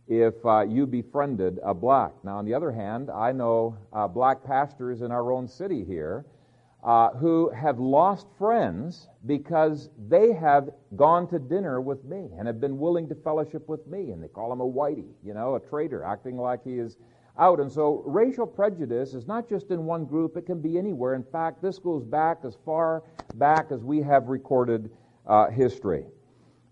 if 0.09 0.35
uh, 0.47 0.63
you 0.63 0.87
befriended 0.87 1.59
a 1.63 1.75
black. 1.75 2.13
Now, 2.25 2.39
on 2.39 2.47
the 2.47 2.55
other 2.55 2.73
hand, 2.73 3.11
I 3.11 3.31
know 3.31 3.77
uh, 3.93 4.09
black 4.09 4.43
pastors 4.43 5.03
in 5.03 5.13
our 5.13 5.31
own 5.31 5.47
city 5.47 5.85
here 5.85 6.25
uh, 6.83 7.11
who 7.11 7.49
have 7.51 7.79
lost 7.79 8.27
friends 8.39 9.09
because 9.27 9.89
they 10.09 10.33
have 10.33 10.71
gone 10.97 11.29
to 11.29 11.39
dinner 11.39 11.81
with 11.81 12.05
me 12.05 12.29
and 12.37 12.47
have 12.47 12.61
been 12.61 12.79
willing 12.79 13.09
to 13.09 13.15
fellowship 13.15 13.69
with 13.69 13.87
me, 13.87 14.11
and 14.11 14.23
they 14.23 14.29
call 14.29 14.53
him 14.53 14.61
a 14.61 14.69
whitey, 14.69 15.07
you 15.25 15.33
know, 15.33 15.55
a 15.55 15.61
traitor, 15.61 16.03
acting 16.03 16.37
like 16.37 16.65
he 16.65 16.79
is 16.79 16.97
out. 17.39 17.61
And 17.61 17.71
so 17.71 18.03
racial 18.05 18.47
prejudice 18.47 19.15
is 19.15 19.29
not 19.29 19.49
just 19.49 19.71
in 19.71 19.85
one 19.85 20.05
group, 20.05 20.37
it 20.37 20.45
can 20.45 20.61
be 20.61 20.77
anywhere. 20.77 21.15
In 21.15 21.23
fact, 21.23 21.63
this 21.63 21.79
goes 21.79 22.05
back 22.05 22.39
as 22.45 22.57
far 22.65 23.05
back 23.35 23.67
as 23.71 23.85
we 23.85 24.03
have 24.03 24.29
recorded 24.29 24.91
uh, 25.27 25.51
history. 25.51 26.05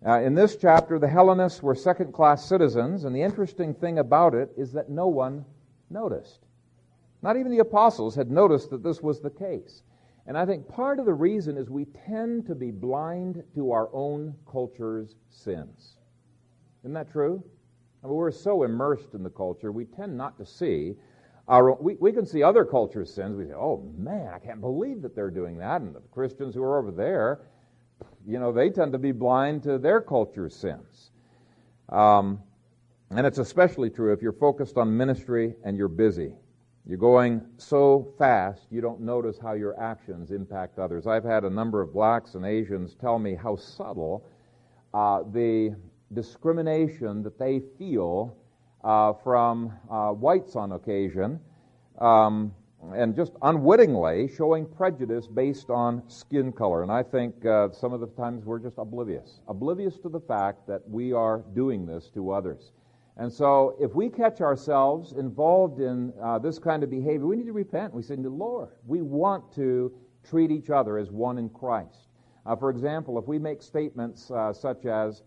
Uh, 0.05 0.21
in 0.21 0.35
this 0.35 0.57
chapter, 0.57 0.99
the 0.99 1.09
Hellenists 1.09 1.63
were 1.63 1.75
second 1.75 2.13
class 2.13 2.49
citizens, 2.49 3.05
and 3.05 3.15
the 3.15 3.23
interesting 3.23 3.75
thing 3.75 3.99
about 3.99 4.35
it 4.35 4.51
is 4.57 4.73
that 4.73 4.89
no 4.89 5.07
one 5.07 5.45
noticed. 5.89 6.41
Not 7.23 7.37
even 7.37 7.53
the 7.53 7.59
apostles 7.59 8.15
had 8.15 8.31
noticed 8.31 8.71
that 8.71 8.83
this 8.83 9.03
was 9.03 9.21
the 9.21 9.31
case. 9.31 9.83
And 10.27 10.37
I 10.39 10.47
think 10.47 10.69
part 10.69 10.99
of 10.99 11.07
the 11.07 11.15
reason 11.15 11.57
is 11.57 11.71
we 11.71 11.87
tend 12.07 12.47
to 12.47 12.55
be 12.55 12.71
blind 12.71 13.43
to 13.55 13.73
our 13.73 13.89
own 13.93 14.35
culture's 14.51 15.17
sins. 15.29 15.97
Isn't 16.83 16.95
that 16.95 17.11
true? 17.11 17.43
I 18.03 18.07
mean, 18.07 18.17
we're 18.17 18.31
so 18.31 18.63
immersed 18.63 19.15
in 19.15 19.23
the 19.23 19.31
culture, 19.31 19.73
we 19.73 19.85
tend 19.85 20.17
not 20.17 20.39
to 20.39 20.47
see 20.47 20.95
our 21.49 21.75
we, 21.75 21.97
we 21.97 22.13
can 22.13 22.25
see 22.25 22.43
other 22.43 22.65
cultures' 22.65 23.13
sins. 23.13 23.37
We 23.37 23.47
say, 23.47 23.55
oh 23.55 23.85
man, 23.99 24.33
I 24.33 24.39
can't 24.39 24.61
believe 24.61 25.03
that 25.03 25.17
they're 25.17 25.31
doing 25.31 25.59
that. 25.59 25.81
And 25.81 25.95
the 25.95 26.01
Christians 26.13 26.55
who 26.55 26.63
are 26.63 26.79
over 26.79 26.93
there, 26.93 27.41
you 28.27 28.39
know, 28.39 28.53
they 28.53 28.71
tend 28.71 28.93
to 28.93 28.99
be 28.99 29.11
blind 29.13 29.65
to 29.65 29.77
their 29.77 30.01
culture's 30.01 30.55
sins. 30.55 31.11
Um, 31.89 32.41
and 33.11 33.27
it's 33.27 33.39
especially 33.39 33.91
true 33.91 34.13
if 34.13 34.23
you're 34.23 34.33
focused 34.33 34.77
on 34.77 34.97
ministry 34.97 35.55
and 35.65 35.77
you're 35.77 35.89
busy. 35.89 36.33
You're 36.87 36.99
going 36.99 37.43
so 37.59 38.13
fast, 38.19 38.67
you 38.71 38.81
don't 38.81 39.01
notice 39.01 39.39
how 39.39 39.53
your 39.53 39.81
actions 39.81 40.31
impact 40.31 40.79
others. 40.79 41.07
I've 41.07 41.25
had 41.25 41.45
a 41.45 41.51
number 41.51 41.81
of 41.81 41.93
blacks 41.93 42.35
and 42.35 42.45
Asians 42.45 42.95
tell 42.95 43.19
me 43.19 43.35
how 43.35 43.57
subtle 43.57 44.25
uh, 44.95 45.23
the 45.31 45.77
discrimination 46.15 47.23
that 47.23 47.39
they 47.39 47.61
feel 47.79 48.37
uh, 48.83 49.13
from 49.13 49.73
uh, 49.91 50.11
whites 50.11 50.57
on 50.57 50.73
occasion, 50.73 51.39
um, 52.01 52.53
and 52.95 53.15
just 53.15 53.33
unwittingly 53.43 54.29
showing 54.35 54.65
prejudice 54.65 55.27
based 55.27 55.69
on 55.69 56.03
skin 56.09 56.51
color. 56.51 56.83
And 56.83 56.91
I 56.91 57.03
think 57.03 57.45
uh, 57.45 57.71
some 57.73 57.93
of 57.93 58.01
the 58.01 58.07
times 58.07 58.45
we're 58.47 58.59
just 58.59 58.79
oblivious, 58.79 59.41
oblivious 59.49 59.99
to 59.99 60.09
the 60.09 60.21
fact 60.21 60.67
that 60.67 60.89
we 60.89 61.13
are 61.13 61.45
doing 61.55 61.85
this 61.85 62.09
to 62.15 62.33
others. 62.33 62.73
And 63.21 63.31
so, 63.31 63.77
if 63.79 63.95
we 63.95 64.09
catch 64.09 64.41
ourselves 64.41 65.13
involved 65.13 65.79
in 65.79 66.11
uh, 66.23 66.39
this 66.39 66.59
kind 66.59 66.83
of 66.83 66.89
behavior, 66.89 67.27
we 67.27 67.37
need 67.37 67.47
to 67.47 67.53
repent. 67.53 67.93
We 67.93 68.03
say, 68.03 68.17
Lord, 68.17 68.71
we 68.87 69.03
want 69.03 69.55
to 69.57 69.93
treat 70.27 70.51
each 70.51 70.71
other 70.71 70.97
as 70.97 71.11
one 71.11 71.37
in 71.37 71.51
Christ. 71.51 72.09
Uh, 72.47 72.57
for 72.57 72.71
example, 72.71 73.19
if 73.19 73.29
we 73.29 73.39
make 73.39 73.61
statements 73.61 74.31
uh, 74.31 74.55
such 74.55 74.87
as, 74.87 75.23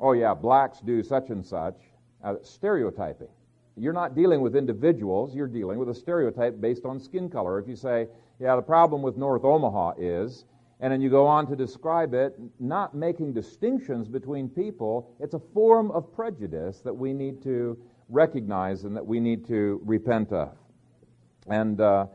oh, 0.00 0.10
yeah, 0.10 0.34
blacks 0.34 0.80
do 0.80 1.04
such 1.04 1.30
and 1.30 1.46
such, 1.46 1.76
uh, 2.24 2.34
stereotyping. 2.42 3.28
You're 3.76 3.92
not 3.92 4.16
dealing 4.16 4.40
with 4.40 4.56
individuals, 4.56 5.32
you're 5.32 5.46
dealing 5.46 5.78
with 5.78 5.88
a 5.88 5.94
stereotype 5.94 6.60
based 6.60 6.84
on 6.84 6.98
skin 6.98 7.30
color. 7.30 7.60
If 7.60 7.68
you 7.68 7.76
say, 7.76 8.08
yeah, 8.40 8.56
the 8.56 8.62
problem 8.62 9.02
with 9.02 9.16
North 9.16 9.44
Omaha 9.44 9.92
is, 9.98 10.46
and 10.80 10.92
then 10.92 11.00
you 11.00 11.08
go 11.08 11.26
on 11.26 11.46
to 11.46 11.56
describe 11.56 12.12
it, 12.12 12.34
not 12.60 12.94
making 12.94 13.32
distinctions 13.32 14.08
between 14.08 14.48
people. 14.48 15.14
It's 15.20 15.34
a 15.34 15.40
form 15.54 15.90
of 15.90 16.12
prejudice 16.14 16.80
that 16.80 16.92
we 16.92 17.14
need 17.14 17.42
to 17.44 17.78
recognize 18.08 18.84
and 18.84 18.94
that 18.96 19.06
we 19.06 19.18
need 19.18 19.46
to 19.48 19.80
repent 19.84 20.32
of. 20.32 20.54
And 21.48 21.80
uh, 21.80 22.06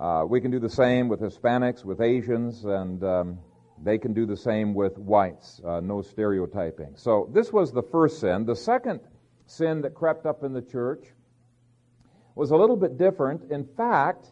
uh, 0.00 0.24
we 0.26 0.40
can 0.40 0.50
do 0.50 0.58
the 0.58 0.70
same 0.70 1.08
with 1.08 1.20
Hispanics, 1.20 1.84
with 1.84 2.00
Asians, 2.00 2.64
and 2.64 3.04
um, 3.04 3.38
they 3.82 3.98
can 3.98 4.14
do 4.14 4.24
the 4.24 4.36
same 4.36 4.72
with 4.72 4.96
whites. 4.96 5.60
Uh, 5.64 5.80
no 5.80 6.00
stereotyping. 6.00 6.94
So 6.96 7.28
this 7.34 7.52
was 7.52 7.72
the 7.72 7.82
first 7.82 8.20
sin. 8.20 8.46
The 8.46 8.56
second 8.56 9.00
sin 9.46 9.82
that 9.82 9.94
crept 9.94 10.24
up 10.24 10.44
in 10.44 10.54
the 10.54 10.62
church 10.62 11.04
was 12.34 12.52
a 12.52 12.56
little 12.56 12.76
bit 12.76 12.96
different. 12.96 13.50
In 13.50 13.66
fact, 13.76 14.28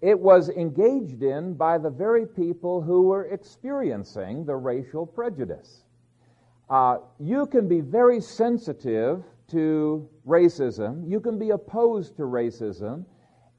it 0.00 0.18
was 0.18 0.50
engaged 0.50 1.22
in 1.22 1.54
by 1.54 1.78
the 1.78 1.90
very 1.90 2.26
people 2.26 2.82
who 2.82 3.02
were 3.02 3.24
experiencing 3.24 4.44
the 4.44 4.54
racial 4.54 5.06
prejudice. 5.06 5.84
Uh, 6.68 6.98
you 7.18 7.46
can 7.46 7.68
be 7.68 7.80
very 7.80 8.20
sensitive 8.20 9.24
to 9.48 10.08
racism, 10.26 11.08
you 11.08 11.20
can 11.20 11.38
be 11.38 11.50
opposed 11.50 12.16
to 12.16 12.22
racism, 12.22 13.04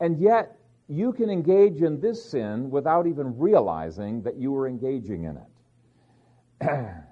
and 0.02 0.20
yet 0.20 0.58
you 0.90 1.14
can 1.14 1.30
engage 1.30 1.82
in 1.82 2.00
this 2.00 2.24
sin 2.24 2.70
without 2.70 3.08
even 3.08 3.38
realizing 3.38 4.22
that 4.22 4.36
you 4.36 4.52
were 4.52 4.68
engaging 4.68 5.24
in 5.24 5.38
it. 5.38 6.94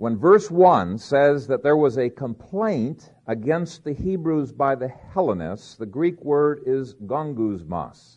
when 0.00 0.16
verse 0.16 0.50
1 0.50 0.96
says 0.96 1.46
that 1.48 1.62
there 1.62 1.76
was 1.76 1.98
a 1.98 2.08
complaint 2.08 3.12
against 3.26 3.84
the 3.84 3.92
Hebrews 3.92 4.50
by 4.50 4.74
the 4.74 4.88
Hellenists, 4.88 5.76
the 5.76 5.84
Greek 5.84 6.24
word 6.24 6.62
is 6.64 6.94
gongusmos. 7.04 8.16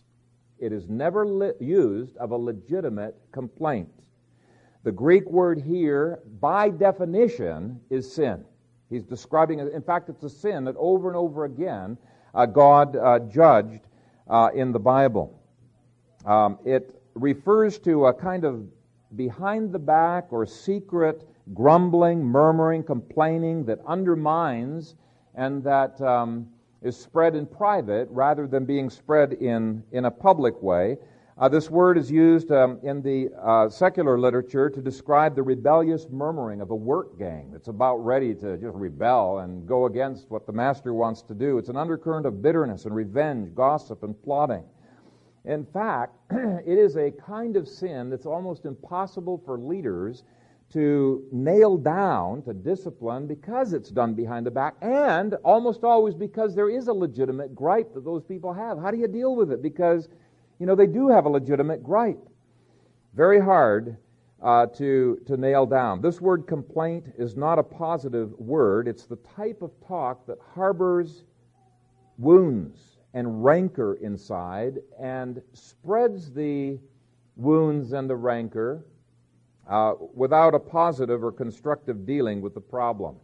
It 0.60 0.72
is 0.72 0.88
never 0.88 1.28
li- 1.28 1.52
used 1.60 2.16
of 2.16 2.32
a 2.32 2.38
legitimate 2.38 3.18
complaint. 3.34 3.90
The 4.84 4.94
Greek 4.94 5.30
word 5.30 5.60
here, 5.60 6.22
by 6.40 6.70
definition, 6.70 7.82
is 7.90 8.10
sin. 8.10 8.46
He's 8.90 9.04
describing. 9.04 9.60
In 9.60 9.82
fact, 9.82 10.08
it's 10.08 10.24
a 10.24 10.30
sin 10.30 10.64
that 10.64 10.78
over 10.78 11.10
and 11.10 11.18
over 11.18 11.44
again 11.44 11.98
uh, 12.34 12.46
God 12.46 12.96
uh, 12.96 13.20
judged 13.20 13.82
uh, 14.30 14.52
in 14.56 14.72
the 14.72 14.80
Bible. 14.80 15.38
Um, 16.26 16.60
it 16.64 16.96
refers 17.14 17.78
to 17.80 18.06
a 18.06 18.14
kind 18.14 18.46
of 18.46 18.64
behind 19.18 19.74
the 19.74 19.80
back 19.80 20.32
or 20.32 20.46
secret 20.46 21.28
grumbling, 21.54 22.24
murmuring, 22.24 22.84
complaining 22.84 23.66
that 23.66 23.80
undermines 23.86 24.96
and 25.36 25.64
that 25.64 26.00
um, 26.02 26.48
is 26.82 26.98
spread 26.98 27.36
in 27.36 27.46
private 27.46 28.08
rather 28.12 28.48
than 28.48 28.66
being 28.66 28.90
spread 28.90 29.34
in, 29.34 29.84
in 29.92 30.06
a 30.06 30.12
public 30.12 30.62
way. 30.62 30.98
Uh, 31.36 31.50
this 31.50 31.70
word 31.70 31.98
is 31.98 32.12
used 32.12 32.52
um, 32.52 32.80
in 32.84 33.02
the 33.02 33.30
uh, 33.42 33.68
secular 33.68 34.20
literature 34.20 34.70
to 34.70 34.82
describe 34.82 35.36
the 35.36 35.42
rebellious 35.42 36.08
murmuring 36.12 36.62
of 36.62 36.70
a 36.70 36.76
work 36.76 37.18
gang 37.18 37.50
that's 37.52 37.70
about 37.70 37.96
ready 37.98 38.36
to 38.36 38.56
just 38.58 38.76
rebel 38.76 39.40
and 39.40 39.68
go 39.68 39.88
against 39.88 40.30
what 40.30 40.46
the 40.46 40.52
master 40.52 40.94
wants 40.94 41.24
to 41.24 41.34
do. 41.34 41.58
It's 41.58 41.70
an 41.70 41.78
undercurrent 41.78 42.28
of 42.28 42.44
bitterness 42.44 42.86
and 42.86 42.94
revenge, 42.96 43.56
gossip, 43.56 44.04
and 44.04 44.22
plotting. 44.24 44.64
In 45.46 45.66
fact, 45.66 46.16
it 46.32 46.78
is 46.78 46.98
a 46.98 47.10
kind 47.10 47.58
of 47.58 47.68
sin 47.68 48.12
that's 48.12 48.28
almost 48.28 48.66
impossible 48.66 49.42
for 49.44 49.58
leaders 49.58 50.24
to 50.74 51.24
nail 51.32 51.78
down, 51.78 52.42
to 52.44 52.54
discipline, 52.54 53.28
because 53.28 53.74
it's 53.74 53.90
done 53.90 54.14
behind 54.16 54.46
the 54.46 54.52
back, 54.52 54.76
and 54.82 55.36
almost 55.44 55.84
always 55.84 56.16
because 56.16 56.56
there 56.56 56.70
is 56.70 56.88
a 56.88 56.94
legitimate 56.94 57.54
gripe 57.54 57.94
that 57.94 58.04
those 58.04 58.24
people 58.24 58.52
have. 58.52 58.80
How 58.80 58.90
do 58.90 58.98
you 58.98 59.08
deal 59.08 59.36
with 59.36 59.52
it? 59.52 59.62
Because, 59.62 60.10
you 60.60 60.66
know, 60.66 60.76
they 60.76 60.88
do 60.88 61.10
have 61.10 61.26
a 61.26 61.30
legitimate 61.30 61.84
gripe. 61.84 62.28
Very 63.14 63.40
hard 63.40 63.98
uh, 64.42 64.66
to, 64.66 65.22
to 65.28 65.38
nail 65.38 65.66
down. 65.66 66.02
This 66.02 66.20
word 66.20 66.48
complaint 66.48 67.06
is 67.18 67.38
not 67.38 67.60
a 67.60 67.64
positive 67.64 68.32
word, 68.40 68.88
it's 68.88 69.06
the 69.06 69.18
type 69.36 69.62
of 69.62 69.72
talk 69.88 70.26
that 70.26 70.38
harbors 70.54 71.24
wounds 72.18 72.98
and 73.14 73.44
rancor 73.44 73.96
inside 73.96 74.80
and 75.00 75.42
spreads 75.54 76.32
the 76.32 76.80
wounds 77.36 77.94
and 77.94 78.10
the 78.10 78.16
rancor 78.16 78.86
uh, 79.70 79.94
without 80.14 80.54
a 80.54 80.60
positive 80.60 81.24
or 81.24 81.32
constructive 81.32 82.06
dealing 82.06 82.42
with 82.42 82.54
the 82.54 82.62
problem. 82.62 83.16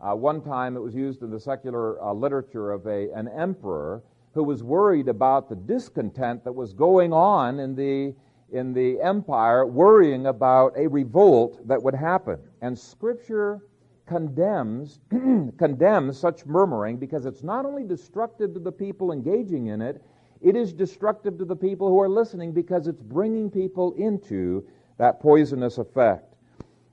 Uh, 0.00 0.14
one 0.14 0.40
time 0.42 0.76
it 0.76 0.80
was 0.80 0.94
used 0.94 1.22
in 1.22 1.30
the 1.30 1.40
secular 1.40 2.02
uh, 2.02 2.12
literature 2.12 2.72
of 2.72 2.86
a, 2.86 3.10
an 3.12 3.28
emperor 3.28 4.02
who 4.34 4.42
was 4.42 4.62
worried 4.62 5.08
about 5.08 5.48
the 5.48 5.54
discontent 5.54 6.42
that 6.44 6.52
was 6.52 6.72
going 6.72 7.12
on 7.12 7.60
in 7.60 7.74
the, 7.74 8.12
in 8.52 8.74
the 8.74 9.00
empire, 9.00 9.64
worrying 9.64 10.26
about 10.26 10.72
a 10.76 10.86
revolt 10.88 11.66
that 11.66 11.80
would 11.80 11.94
happen. 11.94 12.38
And 12.60 12.76
Scripture 12.76 13.60
condemns, 14.06 14.98
condemns 15.56 16.18
such 16.18 16.44
murmuring 16.44 16.96
because 16.96 17.24
it's 17.24 17.44
not 17.44 17.64
only 17.64 17.84
destructive 17.84 18.52
to 18.54 18.60
the 18.60 18.72
people 18.72 19.12
engaging 19.12 19.68
in 19.68 19.80
it, 19.80 20.02
it 20.42 20.56
is 20.56 20.72
destructive 20.72 21.38
to 21.38 21.44
the 21.44 21.56
people 21.56 21.88
who 21.88 22.00
are 22.00 22.08
listening 22.08 22.52
because 22.52 22.86
it's 22.86 23.00
bringing 23.00 23.50
people 23.50 23.94
into 23.94 24.66
that 24.98 25.20
poisonous 25.20 25.78
effect. 25.78 26.34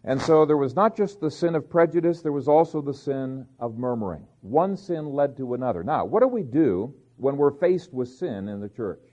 And 0.03 0.19
so 0.21 0.45
there 0.45 0.57
was 0.57 0.75
not 0.75 0.97
just 0.97 1.19
the 1.19 1.29
sin 1.29 1.53
of 1.53 1.69
prejudice, 1.69 2.21
there 2.21 2.31
was 2.31 2.47
also 2.47 2.81
the 2.81 2.93
sin 2.93 3.45
of 3.59 3.77
murmuring. 3.77 4.25
One 4.41 4.75
sin 4.75 5.13
led 5.13 5.37
to 5.37 5.53
another. 5.53 5.83
Now, 5.83 6.05
what 6.05 6.21
do 6.21 6.27
we 6.27 6.41
do 6.41 6.93
when 7.17 7.37
we're 7.37 7.51
faced 7.51 7.93
with 7.93 8.09
sin 8.09 8.47
in 8.47 8.59
the 8.59 8.69
church? 8.69 9.03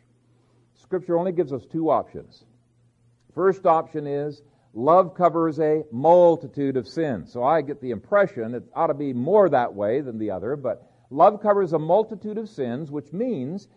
Scripture 0.74 1.18
only 1.18 1.32
gives 1.32 1.52
us 1.52 1.66
two 1.66 1.90
options. 1.90 2.44
First 3.34 3.66
option 3.66 4.06
is 4.06 4.42
love 4.72 5.14
covers 5.14 5.60
a 5.60 5.84
multitude 5.92 6.76
of 6.76 6.88
sins. 6.88 7.30
So 7.32 7.42
I 7.42 7.60
get 7.60 7.80
the 7.82 7.90
impression 7.90 8.54
it 8.54 8.64
ought 8.74 8.86
to 8.86 8.94
be 8.94 9.12
more 9.12 9.50
that 9.50 9.74
way 9.74 10.00
than 10.00 10.18
the 10.18 10.30
other, 10.30 10.56
but 10.56 10.90
love 11.10 11.42
covers 11.42 11.74
a 11.74 11.78
multitude 11.78 12.38
of 12.38 12.48
sins, 12.48 12.90
which 12.90 13.12
means 13.12 13.68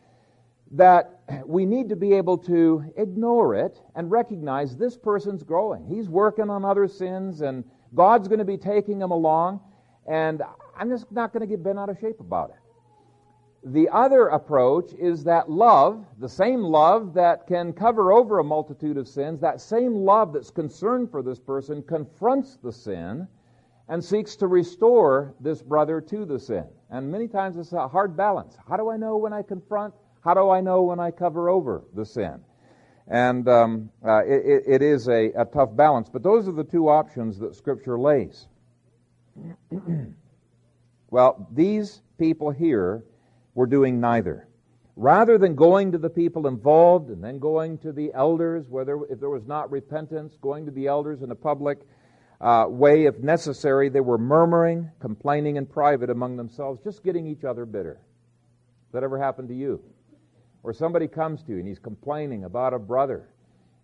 that 0.71 1.19
we 1.45 1.65
need 1.65 1.89
to 1.89 1.95
be 1.95 2.13
able 2.13 2.37
to 2.37 2.83
ignore 2.95 3.55
it 3.55 3.79
and 3.95 4.09
recognize 4.09 4.77
this 4.77 4.97
person's 4.97 5.43
growing. 5.43 5.85
He's 5.85 6.07
working 6.07 6.49
on 6.49 6.63
other 6.63 6.87
sins, 6.87 7.41
and 7.41 7.63
God's 7.93 8.27
going 8.27 8.39
to 8.39 8.45
be 8.45 8.57
taking 8.57 9.01
him 9.01 9.11
along, 9.11 9.59
and 10.07 10.41
I'm 10.77 10.89
just 10.89 11.11
not 11.11 11.33
going 11.33 11.41
to 11.41 11.47
get 11.47 11.63
bent 11.63 11.77
out 11.77 11.89
of 11.89 11.99
shape 11.99 12.19
about 12.19 12.51
it. 12.51 12.55
The 13.63 13.89
other 13.89 14.29
approach 14.29 14.91
is 14.93 15.23
that 15.25 15.49
love, 15.51 16.03
the 16.17 16.29
same 16.29 16.61
love 16.61 17.13
that 17.13 17.45
can 17.45 17.73
cover 17.73 18.11
over 18.11 18.39
a 18.39 18.43
multitude 18.43 18.97
of 18.97 19.07
sins, 19.07 19.39
that 19.41 19.61
same 19.61 19.93
love 19.93 20.33
that's 20.33 20.49
concerned 20.49 21.11
for 21.11 21.21
this 21.21 21.39
person 21.39 21.83
confronts 21.83 22.57
the 22.63 22.71
sin 22.71 23.27
and 23.87 24.03
seeks 24.03 24.35
to 24.37 24.47
restore 24.47 25.35
this 25.39 25.61
brother 25.61 26.01
to 26.01 26.25
the 26.25 26.39
sin. 26.39 26.65
And 26.89 27.11
many 27.11 27.27
times 27.27 27.57
it's 27.57 27.73
a 27.73 27.87
hard 27.87 28.17
balance. 28.17 28.57
How 28.67 28.77
do 28.77 28.89
I 28.89 28.97
know 28.97 29.17
when 29.17 29.33
I 29.33 29.43
confront? 29.43 29.93
How 30.23 30.33
do 30.35 30.49
I 30.49 30.61
know 30.61 30.83
when 30.83 30.99
I 30.99 31.11
cover 31.11 31.49
over 31.49 31.83
the 31.93 32.05
sin? 32.05 32.41
And 33.07 33.47
um, 33.49 33.89
uh, 34.05 34.23
it, 34.23 34.63
it 34.67 34.81
is 34.81 35.07
a, 35.07 35.31
a 35.35 35.45
tough 35.45 35.75
balance. 35.75 36.09
But 36.09 36.23
those 36.23 36.47
are 36.47 36.53
the 36.53 36.63
two 36.63 36.89
options 36.89 37.39
that 37.39 37.55
Scripture 37.55 37.99
lays. 37.99 38.47
well, 41.09 41.47
these 41.51 42.01
people 42.19 42.51
here 42.51 43.03
were 43.55 43.65
doing 43.65 43.99
neither. 43.99 44.47
Rather 44.95 45.37
than 45.37 45.55
going 45.55 45.91
to 45.91 45.97
the 45.97 46.09
people 46.09 46.47
involved 46.47 47.09
and 47.09 47.23
then 47.23 47.39
going 47.39 47.77
to 47.79 47.91
the 47.91 48.11
elders, 48.13 48.67
whether 48.69 48.99
if 49.09 49.19
there 49.19 49.29
was 49.29 49.47
not 49.47 49.71
repentance, 49.71 50.37
going 50.41 50.65
to 50.65 50.71
the 50.71 50.85
elders 50.85 51.23
in 51.23 51.31
a 51.31 51.35
public 51.35 51.79
uh, 52.39 52.65
way 52.67 53.05
if 53.05 53.17
necessary, 53.19 53.89
they 53.89 54.01
were 54.01 54.17
murmuring, 54.17 54.89
complaining 54.99 55.55
in 55.55 55.65
private 55.65 56.09
among 56.09 56.37
themselves, 56.37 56.79
just 56.83 57.03
getting 57.03 57.25
each 57.25 57.43
other 57.43 57.65
bitter 57.65 57.99
that 58.91 59.03
ever 59.03 59.17
happened 59.17 59.47
to 59.49 59.55
you? 59.55 59.81
Or 60.63 60.73
somebody 60.73 61.07
comes 61.07 61.43
to 61.43 61.53
you 61.53 61.59
and 61.59 61.67
he's 61.67 61.79
complaining 61.79 62.43
about 62.43 62.73
a 62.73 62.79
brother. 62.79 63.29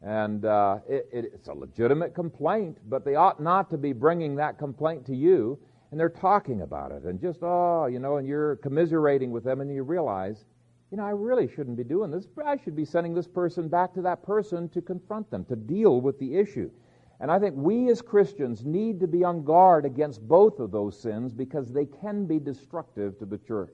And 0.02 0.46
uh, 0.46 0.80
it, 0.88 1.10
it, 1.12 1.32
it's 1.34 1.48
a 1.48 1.54
legitimate 1.54 2.14
complaint, 2.14 2.78
but 2.88 3.04
they 3.04 3.16
ought 3.16 3.42
not 3.42 3.70
to 3.72 3.78
be 3.78 3.94
bringing 3.94 4.36
that 4.36 4.58
complaint 4.60 5.06
to 5.08 5.16
you. 5.16 5.58
And 5.90 6.00
they're 6.00 6.10
talking 6.10 6.62
about 6.62 6.92
it 6.92 7.04
and 7.04 7.20
just, 7.20 7.40
oh, 7.42 7.86
you 7.86 8.00
know, 8.00 8.18
and 8.18 8.28
you're 8.28 8.58
commiserating 8.58 9.32
with 9.32 9.44
them 9.44 9.62
and 9.62 9.74
you 9.74 9.84
realize, 9.84 10.46
you 10.92 10.98
know, 10.98 11.06
I 11.06 11.12
really 11.12 11.48
shouldn't 11.48 11.78
be 11.78 11.84
doing 11.84 12.12
this. 12.12 12.28
I 12.46 12.58
should 12.58 12.76
be 12.76 12.86
sending 12.86 13.16
this 13.16 13.28
person 13.28 13.68
back 13.70 13.94
to 13.94 14.02
that 14.04 14.22
person 14.24 14.70
to 14.70 14.82
confront 14.82 15.32
them, 15.32 15.46
to 15.46 15.56
deal 15.56 16.02
with 16.02 16.20
the 16.20 16.36
issue. 16.36 16.70
And 17.20 17.32
I 17.32 17.40
think 17.40 17.56
we 17.56 17.90
as 17.90 18.02
Christians 18.02 18.64
need 18.64 19.00
to 19.00 19.08
be 19.08 19.24
on 19.24 19.44
guard 19.44 19.86
against 19.86 20.28
both 20.28 20.60
of 20.60 20.72
those 20.72 21.00
sins 21.00 21.34
because 21.34 21.72
they 21.72 21.86
can 21.86 22.26
be 22.26 22.40
destructive 22.40 23.18
to 23.20 23.26
the 23.26 23.40
church. 23.40 23.74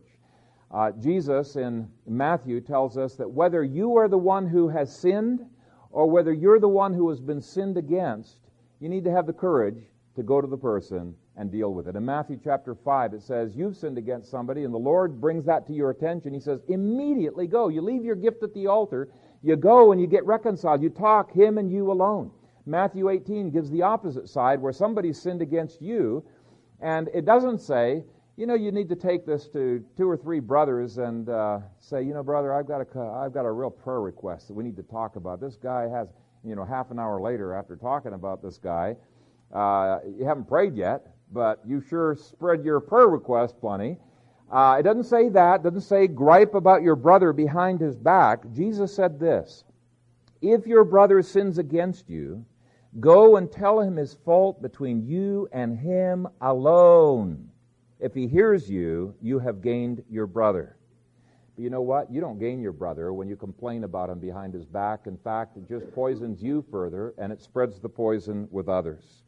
Uh, 0.73 0.91
Jesus 0.91 1.55
in 1.55 1.87
Matthew 2.07 2.59
tells 2.59 2.97
us 2.97 3.13
that 3.15 3.29
whether 3.29 3.63
you 3.63 3.95
are 3.95 4.07
the 4.07 4.17
one 4.17 4.47
who 4.47 4.67
has 4.69 4.95
sinned 4.95 5.45
or 5.91 6.09
whether 6.09 6.33
you're 6.33 6.59
the 6.59 6.67
one 6.67 6.93
who 6.93 7.09
has 7.09 7.21
been 7.21 7.41
sinned 7.41 7.77
against, 7.77 8.39
you 8.79 8.89
need 8.89 9.03
to 9.03 9.11
have 9.11 9.27
the 9.27 9.33
courage 9.33 9.77
to 10.15 10.23
go 10.23 10.41
to 10.41 10.47
the 10.47 10.57
person 10.57 11.13
and 11.37 11.51
deal 11.51 11.73
with 11.73 11.87
it. 11.87 11.95
In 11.95 12.03
Matthew 12.03 12.39
chapter 12.43 12.73
5, 12.73 13.13
it 13.13 13.21
says, 13.21 13.55
You've 13.55 13.77
sinned 13.77 13.99
against 13.99 14.31
somebody, 14.31 14.63
and 14.63 14.73
the 14.73 14.79
Lord 14.79 15.21
brings 15.21 15.45
that 15.45 15.67
to 15.67 15.73
your 15.73 15.91
attention. 15.91 16.33
He 16.33 16.39
says, 16.39 16.61
Immediately 16.67 17.47
go. 17.47 17.67
You 17.67 17.81
leave 17.81 18.03
your 18.03 18.15
gift 18.15 18.41
at 18.41 18.53
the 18.55 18.65
altar, 18.65 19.09
you 19.43 19.55
go 19.55 19.91
and 19.91 20.01
you 20.01 20.07
get 20.07 20.25
reconciled. 20.25 20.81
You 20.81 20.89
talk, 20.89 21.31
him 21.31 21.59
and 21.59 21.71
you 21.71 21.91
alone. 21.91 22.31
Matthew 22.65 23.09
18 23.09 23.51
gives 23.51 23.69
the 23.69 23.81
opposite 23.83 24.27
side 24.27 24.59
where 24.59 24.73
somebody 24.73 25.13
sinned 25.13 25.41
against 25.41 25.81
you, 25.81 26.23
and 26.81 27.09
it 27.13 27.25
doesn't 27.25 27.59
say, 27.59 28.03
you 28.35 28.47
know, 28.47 28.55
you 28.55 28.71
need 28.71 28.89
to 28.89 28.95
take 28.95 29.25
this 29.25 29.47
to 29.49 29.83
two 29.95 30.09
or 30.09 30.17
three 30.17 30.39
brothers 30.39 30.97
and 30.97 31.29
uh, 31.29 31.59
say, 31.79 32.01
you 32.01 32.15
know, 32.15 32.23
brother, 32.23 32.51
I've 32.51 32.67
got 32.67 32.81
a, 32.81 32.99
I've 32.99 33.33
got 33.33 33.45
a 33.45 33.51
real 33.51 33.69
prayer 33.69 34.01
request 34.01 34.47
that 34.47 34.55
we 34.55 34.63
need 34.63 34.75
to 34.77 34.83
talk 34.83 35.17
about. 35.17 35.39
This 35.39 35.55
guy 35.55 35.87
has, 35.87 36.07
you 36.43 36.55
know, 36.55 36.65
half 36.65 36.89
an 36.89 36.97
hour 36.97 37.21
later 37.21 37.53
after 37.53 37.75
talking 37.75 38.13
about 38.13 38.41
this 38.41 38.57
guy, 38.57 38.95
uh, 39.53 39.99
you 40.17 40.25
haven't 40.25 40.47
prayed 40.47 40.75
yet, 40.75 41.13
but 41.31 41.61
you 41.63 41.79
sure 41.79 42.15
spread 42.15 42.63
your 42.63 42.79
prayer 42.79 43.07
request 43.07 43.59
plenty. 43.59 43.97
Uh, 44.51 44.77
it 44.79 44.83
doesn't 44.83 45.03
say 45.03 45.29
that. 45.29 45.59
It 45.59 45.63
doesn't 45.63 45.81
say 45.81 46.07
gripe 46.07 46.55
about 46.55 46.81
your 46.81 46.95
brother 46.95 47.33
behind 47.33 47.79
his 47.79 47.95
back. 47.95 48.39
Jesus 48.51 48.95
said 48.95 49.19
this: 49.19 49.63
If 50.41 50.65
your 50.65 50.83
brother 50.83 51.21
sins 51.21 51.59
against 51.59 52.09
you, 52.09 52.43
go 52.99 53.37
and 53.37 53.51
tell 53.51 53.79
him 53.79 53.95
his 53.95 54.15
fault 54.25 54.59
between 54.59 55.05
you 55.05 55.47
and 55.51 55.77
him 55.77 56.27
alone. 56.41 57.51
If 58.03 58.13
he 58.13 58.27
hears 58.27 58.69
you, 58.69 59.15
you 59.21 59.39
have 59.39 59.61
gained 59.61 60.03
your 60.11 60.27
brother. 60.27 60.75
But 61.55 61.63
you 61.63 61.69
know 61.69 61.81
what? 61.81 62.11
You 62.11 62.19
don't 62.19 62.37
gain 62.37 62.59
your 62.59 62.73
brother 62.73 63.13
when 63.13 63.29
you 63.29 63.37
complain 63.37 63.85
about 63.85 64.09
him 64.09 64.19
behind 64.19 64.53
his 64.53 64.65
back. 64.65 65.07
In 65.07 65.17
fact, 65.17 65.55
it 65.55 65.69
just 65.69 65.89
poisons 65.93 66.43
you 66.43 66.65
further 66.69 67.13
and 67.17 67.31
it 67.31 67.41
spreads 67.41 67.79
the 67.79 67.87
poison 67.87 68.49
with 68.51 68.67
others. 68.67 69.23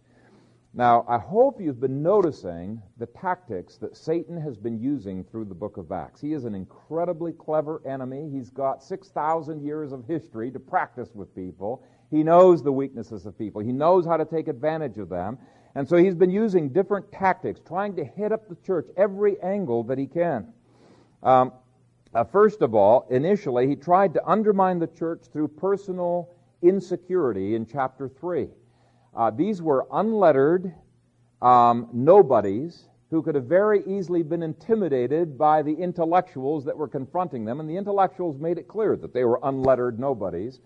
Now, 0.74 1.06
I 1.08 1.18
hope 1.18 1.62
you've 1.62 1.80
been 1.80 2.04
noticing 2.04 2.82
the 2.98 3.06
tactics 3.06 3.78
that 3.78 3.96
Satan 3.96 4.36
has 4.42 4.58
been 4.58 4.78
using 4.78 5.24
through 5.24 5.46
the 5.46 5.56
book 5.56 5.78
of 5.78 5.94
Acts. 5.94 6.20
He 6.20 6.34
is 6.34 6.44
an 6.44 6.54
incredibly 6.54 7.32
clever 7.32 7.82
enemy. 7.88 8.30
He's 8.30 8.50
got 8.50 8.84
6,000 8.84 9.64
years 9.64 9.94
of 9.94 10.06
history 10.06 10.52
to 10.52 10.60
practice 10.60 11.12
with 11.16 11.34
people. 11.34 11.82
He 12.12 12.24
knows 12.24 12.62
the 12.62 12.74
weaknesses 12.74 13.26
of 13.26 13.38
people. 13.38 13.62
He 13.62 13.72
knows 13.72 14.06
how 14.06 14.18
to 14.18 14.26
take 14.26 14.50
advantage 14.50 14.98
of 14.98 15.08
them. 15.08 15.38
And 15.76 15.88
so 15.88 15.98
he's 15.98 16.16
been 16.16 16.32
using 16.32 16.70
different 16.70 17.12
tactics, 17.12 17.60
trying 17.68 17.96
to 17.98 18.04
hit 18.04 18.32
up 18.32 18.48
the 18.48 18.56
church 18.66 18.88
every 18.96 19.40
angle 19.42 19.84
that 19.84 19.98
he 19.98 20.08
can. 20.08 20.48
Um, 21.22 21.52
uh, 22.14 22.24
first 22.24 22.62
of 22.62 22.74
all, 22.74 23.06
initially, 23.10 23.68
he 23.68 23.76
tried 23.76 24.14
to 24.14 24.26
undermine 24.26 24.80
the 24.80 24.88
church 24.88 25.26
through 25.34 25.50
personal 25.50 26.30
insecurity 26.62 27.56
in 27.56 27.66
chapter 27.66 28.08
3. 28.08 28.48
Uh, 29.14 29.32
these 29.32 29.62
were 29.62 29.86
unlettered 29.92 30.74
um, 31.42 31.90
nobodies 31.92 32.86
who 33.12 33.22
could 33.22 33.36
have 33.36 33.46
very 33.46 33.84
easily 33.86 34.24
been 34.24 34.44
intimidated 34.44 35.38
by 35.38 35.62
the 35.62 35.74
intellectuals 35.74 36.66
that 36.66 36.76
were 36.76 36.88
confronting 36.88 37.46
them, 37.46 37.60
and 37.60 37.70
the 37.70 37.78
intellectuals 37.78 38.38
made 38.40 38.58
it 38.58 38.68
clear 38.68 38.96
that 38.96 39.14
they 39.14 39.26
were 39.26 39.40
unlettered 39.44 40.00
nobodies. 40.00 40.62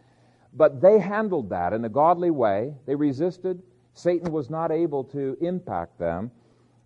But 0.54 0.82
they 0.82 1.00
handled 1.00 1.50
that 1.50 1.74
in 1.74 1.84
a 1.86 1.90
godly 1.90 2.32
way. 2.32 2.74
They 2.86 2.96
resisted, 2.96 3.62
Satan 3.94 4.32
was 4.32 4.50
not 4.50 4.72
able 4.72 5.04
to 5.06 5.38
impact 5.42 6.00
them, 6.00 6.32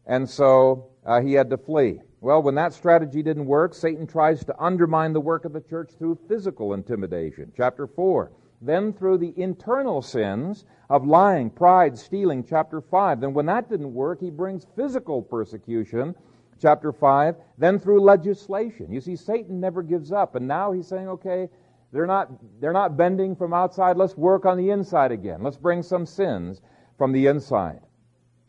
and 0.05 0.29
so 0.29 0.87
uh, 1.05 1.21
he 1.21 1.33
had 1.33 1.49
to 1.49 1.57
flee. 1.57 2.01
Well, 2.21 2.41
when 2.41 2.55
that 2.55 2.73
strategy 2.73 3.21
didn't 3.21 3.45
work, 3.45 3.73
Satan 3.73 4.07
tries 4.07 4.45
to 4.45 4.55
undermine 4.57 5.11
the 5.11 5.19
work 5.19 5.43
of 5.43 5.51
the 5.51 5.59
church 5.59 5.91
through 5.97 6.19
physical 6.27 6.73
intimidation. 6.73 7.51
Chapter 7.55 7.85
4. 7.85 8.31
Then 8.61 8.93
through 8.93 9.17
the 9.17 9.33
internal 9.35 10.01
sins 10.01 10.63
of 10.89 11.05
lying, 11.05 11.49
pride, 11.49 11.97
stealing, 11.97 12.45
chapter 12.45 12.79
5. 12.79 13.19
Then 13.19 13.33
when 13.33 13.45
that 13.47 13.69
didn't 13.69 13.93
work, 13.93 14.21
he 14.21 14.29
brings 14.29 14.65
physical 14.73 15.21
persecution, 15.21 16.15
chapter 16.61 16.93
5. 16.93 17.35
Then 17.57 17.77
through 17.77 17.99
legislation. 17.99 18.93
You 18.93 19.01
see, 19.01 19.17
Satan 19.17 19.59
never 19.59 19.83
gives 19.83 20.13
up, 20.13 20.35
and 20.35 20.47
now 20.47 20.71
he's 20.71 20.87
saying, 20.87 21.09
okay, 21.09 21.49
they're 21.91 22.07
not, 22.07 22.29
they're 22.61 22.71
not 22.71 22.95
bending 22.95 23.35
from 23.35 23.53
outside. 23.53 23.97
Let's 23.97 24.15
work 24.15 24.45
on 24.45 24.57
the 24.57 24.69
inside 24.69 25.11
again. 25.11 25.43
Let's 25.43 25.57
bring 25.57 25.83
some 25.83 26.05
sins 26.05 26.61
from 26.97 27.11
the 27.11 27.27
inside. 27.27 27.81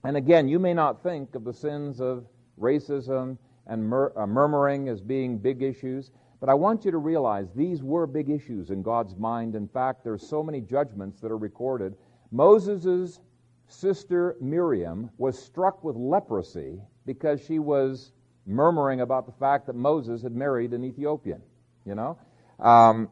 And 0.05 0.17
again, 0.17 0.49
you 0.49 0.59
may 0.59 0.75
not 0.75 1.03
think 1.03 1.35
of 1.35 1.45
the 1.45 1.53
sins 1.53 2.01
of 2.01 2.27
racism 2.61 3.39
and 3.67 3.83
mur- 3.83 4.13
uh, 4.17 4.27
murmuring 4.27 4.89
as 4.89 5.01
being 5.01 5.39
big 5.39 5.63
issues, 5.63 6.11
but 6.41 6.49
I 6.49 6.55
want 6.55 6.85
you 6.85 6.91
to 6.91 6.99
realize 6.99 7.49
these 7.55 7.83
were 7.83 8.07
big 8.07 8.29
issues 8.29 8.71
in 8.71 8.83
God's 8.83 9.17
mind. 9.17 9.55
In 9.55 9.67
fact, 9.67 10.05
there's 10.05 10.27
so 10.27 10.43
many 10.43 10.61
judgments 10.61 11.21
that 11.21 11.33
are 11.33 11.39
recorded. 11.39 11.95
Moses' 12.31 13.21
sister 13.67 14.37
Miriam 14.41 15.11
was 15.17 15.39
struck 15.39 15.83
with 15.83 15.97
leprosy 15.97 16.81
because 17.07 17.41
she 17.41 17.59
was 17.59 18.13
murmuring 18.47 19.01
about 19.01 19.25
the 19.25 19.33
fact 19.33 19.67
that 19.67 19.75
Moses 19.75 20.23
had 20.23 20.35
married 20.35 20.75
an 20.75 20.85
Ethiopian. 20.85 21.41
You 21.87 21.95
know, 21.95 22.19
um, 22.61 23.09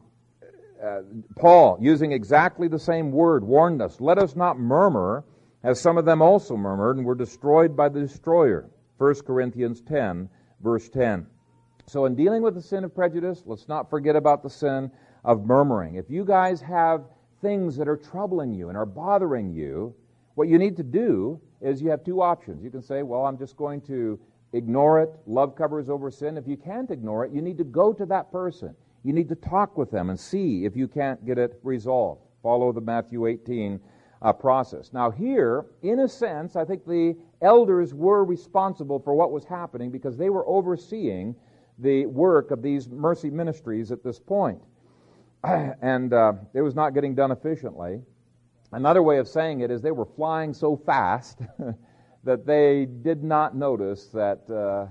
uh, 0.81 1.01
Paul, 1.37 1.77
using 1.81 2.11
exactly 2.11 2.67
the 2.67 2.79
same 2.79 3.11
word, 3.11 3.43
warned 3.43 3.81
us, 3.81 3.99
let 3.99 4.17
us 4.17 4.35
not 4.35 4.59
murmur, 4.59 5.23
as 5.63 5.79
some 5.79 5.97
of 5.97 6.05
them 6.05 6.21
also 6.21 6.57
murmured 6.57 6.97
and 6.97 7.05
were 7.05 7.15
destroyed 7.15 7.75
by 7.75 7.89
the 7.89 8.01
destroyer. 8.01 8.69
1 8.97 9.15
Corinthians 9.25 9.81
10, 9.81 10.29
verse 10.61 10.89
10. 10.89 11.25
So, 11.85 12.05
in 12.05 12.15
dealing 12.15 12.41
with 12.41 12.55
the 12.55 12.61
sin 12.61 12.83
of 12.83 12.95
prejudice, 12.95 13.43
let's 13.45 13.67
not 13.67 13.89
forget 13.89 14.15
about 14.15 14.43
the 14.43 14.49
sin 14.49 14.91
of 15.25 15.45
murmuring. 15.45 15.95
If 15.95 16.09
you 16.09 16.23
guys 16.23 16.61
have 16.61 17.03
things 17.41 17.75
that 17.77 17.87
are 17.87 17.97
troubling 17.97 18.53
you 18.53 18.69
and 18.69 18.77
are 18.77 18.85
bothering 18.85 19.51
you, 19.51 19.93
what 20.35 20.47
you 20.47 20.57
need 20.57 20.77
to 20.77 20.83
do 20.83 21.39
is 21.61 21.81
you 21.81 21.89
have 21.89 22.03
two 22.03 22.21
options. 22.21 22.63
You 22.63 22.71
can 22.71 22.81
say, 22.81 23.03
Well, 23.03 23.25
I'm 23.25 23.37
just 23.37 23.57
going 23.57 23.81
to 23.81 24.19
ignore 24.53 25.01
it. 25.01 25.09
Love 25.25 25.55
covers 25.55 25.89
over 25.89 26.09
sin. 26.09 26.37
If 26.37 26.47
you 26.47 26.57
can't 26.57 26.89
ignore 26.89 27.25
it, 27.25 27.31
you 27.31 27.41
need 27.41 27.57
to 27.57 27.63
go 27.63 27.93
to 27.93 28.05
that 28.07 28.31
person. 28.31 28.75
You 29.03 29.13
need 29.13 29.29
to 29.29 29.35
talk 29.35 29.77
with 29.77 29.91
them 29.91 30.09
and 30.09 30.19
see 30.19 30.65
if 30.65 30.75
you 30.75 30.87
can't 30.87 31.25
get 31.25 31.37
it 31.37 31.59
resolved. 31.63 32.21
Follow 32.41 32.71
the 32.71 32.81
Matthew 32.81 33.27
18 33.27 33.79
uh, 34.21 34.31
process. 34.33 34.91
Now, 34.93 35.11
here, 35.11 35.65
in 35.81 35.99
a 35.99 36.07
sense, 36.07 36.55
I 36.55 36.63
think 36.63 36.85
the 36.85 37.15
elders 37.41 37.93
were 37.93 38.23
responsible 38.23 38.99
for 38.99 39.13
what 39.13 39.31
was 39.31 39.43
happening 39.43 39.91
because 39.91 40.17
they 40.17 40.29
were 40.29 40.47
overseeing 40.47 41.35
the 41.79 42.05
work 42.05 42.51
of 42.51 42.61
these 42.61 42.87
mercy 42.87 43.29
ministries 43.29 43.91
at 43.91 44.03
this 44.03 44.19
point. 44.19 44.61
and 45.43 46.13
uh, 46.13 46.33
it 46.53 46.61
was 46.61 46.73
not 46.75 46.93
getting 46.93 47.13
done 47.13 47.31
efficiently. 47.31 48.01
Another 48.71 49.03
way 49.03 49.17
of 49.17 49.27
saying 49.27 49.59
it 49.59 49.69
is 49.69 49.81
they 49.81 49.91
were 49.91 50.07
flying 50.15 50.53
so 50.53 50.77
fast 50.77 51.41
that 52.23 52.45
they 52.45 52.85
did 52.85 53.23
not 53.23 53.55
notice 53.55 54.07
that 54.07 54.49
uh, 54.49 54.87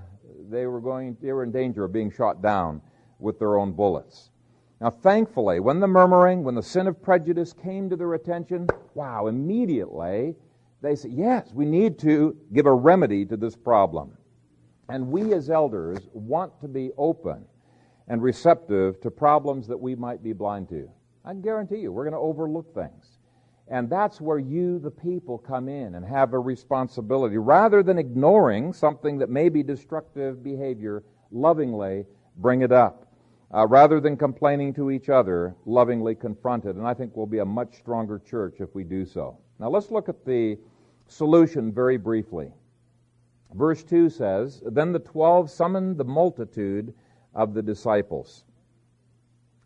they 0.49 0.67
were 0.67 0.79
going 0.79 1.17
they 1.21 1.33
were 1.33 1.43
in 1.43 1.51
danger 1.51 1.83
of 1.83 1.91
being 1.91 2.11
shot 2.11 2.41
down 2.41 2.81
with 3.23 3.39
their 3.39 3.57
own 3.57 3.71
bullets. 3.71 4.29
Now, 4.79 4.89
thankfully, 4.89 5.61
when 5.61 5.79
the 5.79 5.87
murmuring, 5.87 6.43
when 6.43 6.55
the 6.55 6.61
sin 6.61 6.87
of 6.87 7.01
prejudice 7.01 7.53
came 7.53 7.89
to 7.89 7.95
their 7.95 8.13
attention, 8.15 8.67
wow, 8.93 9.27
immediately 9.27 10.35
they 10.81 10.95
said, 10.95 11.13
yes, 11.13 11.49
we 11.53 11.65
need 11.65 11.97
to 11.99 12.35
give 12.51 12.65
a 12.65 12.73
remedy 12.73 13.25
to 13.25 13.37
this 13.37 13.55
problem. 13.55 14.17
And 14.89 15.07
we 15.07 15.33
as 15.33 15.49
elders 15.49 15.99
want 16.11 16.59
to 16.59 16.67
be 16.67 16.91
open 16.97 17.45
and 18.09 18.21
receptive 18.21 18.99
to 18.99 19.09
problems 19.09 19.67
that 19.67 19.77
we 19.79 19.95
might 19.95 20.21
be 20.21 20.33
blind 20.33 20.67
to. 20.69 20.89
I 21.23 21.33
guarantee 21.35 21.77
you, 21.77 21.93
we're 21.93 22.03
going 22.03 22.11
to 22.11 22.19
overlook 22.19 22.75
things. 22.75 23.19
And 23.69 23.89
that's 23.89 24.19
where 24.19 24.39
you, 24.39 24.79
the 24.79 24.91
people, 24.91 25.37
come 25.37 25.69
in 25.69 25.95
and 25.95 26.05
have 26.05 26.33
a 26.33 26.39
responsibility. 26.39 27.37
Rather 27.37 27.81
than 27.81 27.97
ignoring 27.97 28.73
something 28.73 29.17
that 29.19 29.29
may 29.29 29.47
be 29.47 29.63
destructive 29.63 30.43
behavior, 30.43 31.03
lovingly 31.31 32.05
bring 32.35 32.61
it 32.61 32.73
up 32.73 33.02
uh, 33.53 33.67
rather 33.67 33.99
than 33.99 34.17
complaining 34.17 34.73
to 34.73 34.91
each 34.91 35.09
other, 35.09 35.55
lovingly 35.65 36.15
confronted. 36.15 36.75
And 36.75 36.87
I 36.87 36.93
think 36.93 37.15
we'll 37.15 37.25
be 37.25 37.39
a 37.39 37.45
much 37.45 37.75
stronger 37.75 38.19
church 38.19 38.55
if 38.59 38.73
we 38.73 38.83
do 38.83 39.05
so. 39.05 39.37
Now 39.59 39.69
let's 39.69 39.91
look 39.91 40.09
at 40.09 40.25
the 40.25 40.57
solution 41.07 41.71
very 41.71 41.97
briefly. 41.97 42.51
Verse 43.53 43.83
2 43.83 44.09
says, 44.09 44.63
Then 44.65 44.91
the 44.91 44.99
twelve 44.99 45.51
summoned 45.51 45.97
the 45.97 46.03
multitude 46.03 46.93
of 47.35 47.53
the 47.53 47.61
disciples. 47.61 48.45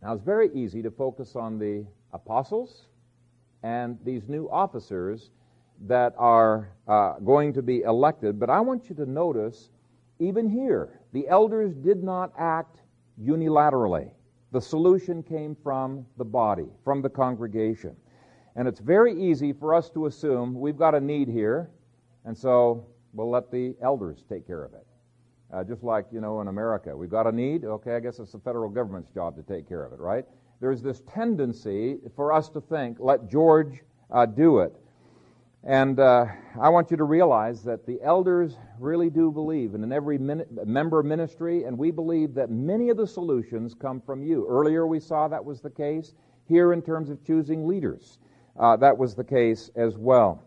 Now, 0.01 0.13
it's 0.13 0.23
very 0.23 0.49
easy 0.53 0.81
to 0.83 0.91
focus 0.91 1.35
on 1.35 1.57
the 1.57 1.85
apostles 2.13 2.87
and 3.63 3.97
these 4.03 4.27
new 4.27 4.49
officers 4.49 5.31
that 5.87 6.13
are 6.17 6.69
uh, 6.87 7.13
going 7.19 7.53
to 7.53 7.61
be 7.61 7.81
elected, 7.81 8.39
but 8.39 8.49
I 8.49 8.59
want 8.59 8.89
you 8.89 8.95
to 8.95 9.05
notice 9.05 9.69
even 10.19 10.49
here, 10.49 10.99
the 11.13 11.27
elders 11.27 11.73
did 11.75 12.03
not 12.03 12.33
act 12.37 12.81
unilaterally. 13.21 14.11
The 14.51 14.61
solution 14.61 15.23
came 15.23 15.55
from 15.63 16.05
the 16.17 16.25
body, 16.25 16.67
from 16.83 17.01
the 17.01 17.09
congregation. 17.09 17.95
And 18.55 18.67
it's 18.67 18.79
very 18.79 19.13
easy 19.13 19.53
for 19.53 19.73
us 19.75 19.89
to 19.91 20.05
assume 20.07 20.59
we've 20.59 20.77
got 20.77 20.95
a 20.95 20.99
need 20.99 21.27
here, 21.27 21.69
and 22.25 22.35
so 22.35 22.87
we'll 23.13 23.29
let 23.29 23.51
the 23.51 23.75
elders 23.81 24.23
take 24.29 24.47
care 24.47 24.63
of 24.63 24.73
it. 24.73 24.85
Uh, 25.53 25.63
just 25.63 25.83
like, 25.83 26.05
you 26.11 26.19
know, 26.19 26.41
in 26.41 26.47
America, 26.47 26.95
we've 26.95 27.09
got 27.09 27.27
a 27.27 27.31
need, 27.31 27.63
okay, 27.65 27.95
I 27.95 27.99
guess 27.99 28.19
it's 28.19 28.31
the 28.31 28.39
federal 28.39 28.69
government's 28.69 29.11
job 29.11 29.35
to 29.37 29.43
take 29.43 29.67
care 29.67 29.83
of 29.83 29.93
it, 29.93 29.99
right? 29.99 30.25
There's 30.59 30.81
this 30.81 31.01
tendency 31.13 31.99
for 32.15 32.33
us 32.33 32.49
to 32.49 32.61
think, 32.61 32.97
let 32.99 33.29
George 33.29 33.81
uh, 34.11 34.25
do 34.25 34.59
it. 34.59 34.75
And 35.63 35.99
uh, 35.99 36.25
I 36.61 36.69
want 36.69 36.91
you 36.91 36.97
to 36.97 37.03
realize 37.03 37.63
that 37.63 37.85
the 37.85 37.99
elders 38.01 38.55
really 38.79 39.09
do 39.09 39.31
believe 39.31 39.73
in 39.73 39.91
every 39.91 40.17
min- 40.17 40.45
member 40.65 41.03
ministry, 41.03 41.63
and 41.63 41.77
we 41.77 41.91
believe 41.91 42.33
that 42.35 42.49
many 42.49 42.89
of 42.89 42.97
the 42.97 43.07
solutions 43.07 43.73
come 43.73 43.99
from 43.99 44.23
you. 44.23 44.45
Earlier 44.47 44.87
we 44.87 44.99
saw 44.99 45.27
that 45.27 45.43
was 45.43 45.61
the 45.61 45.69
case. 45.69 46.13
Here, 46.47 46.71
in 46.71 46.81
terms 46.81 47.09
of 47.09 47.23
choosing 47.25 47.67
leaders, 47.67 48.19
uh, 48.57 48.77
that 48.77 48.97
was 48.97 49.15
the 49.15 49.23
case 49.23 49.69
as 49.75 49.97
well. 49.97 50.41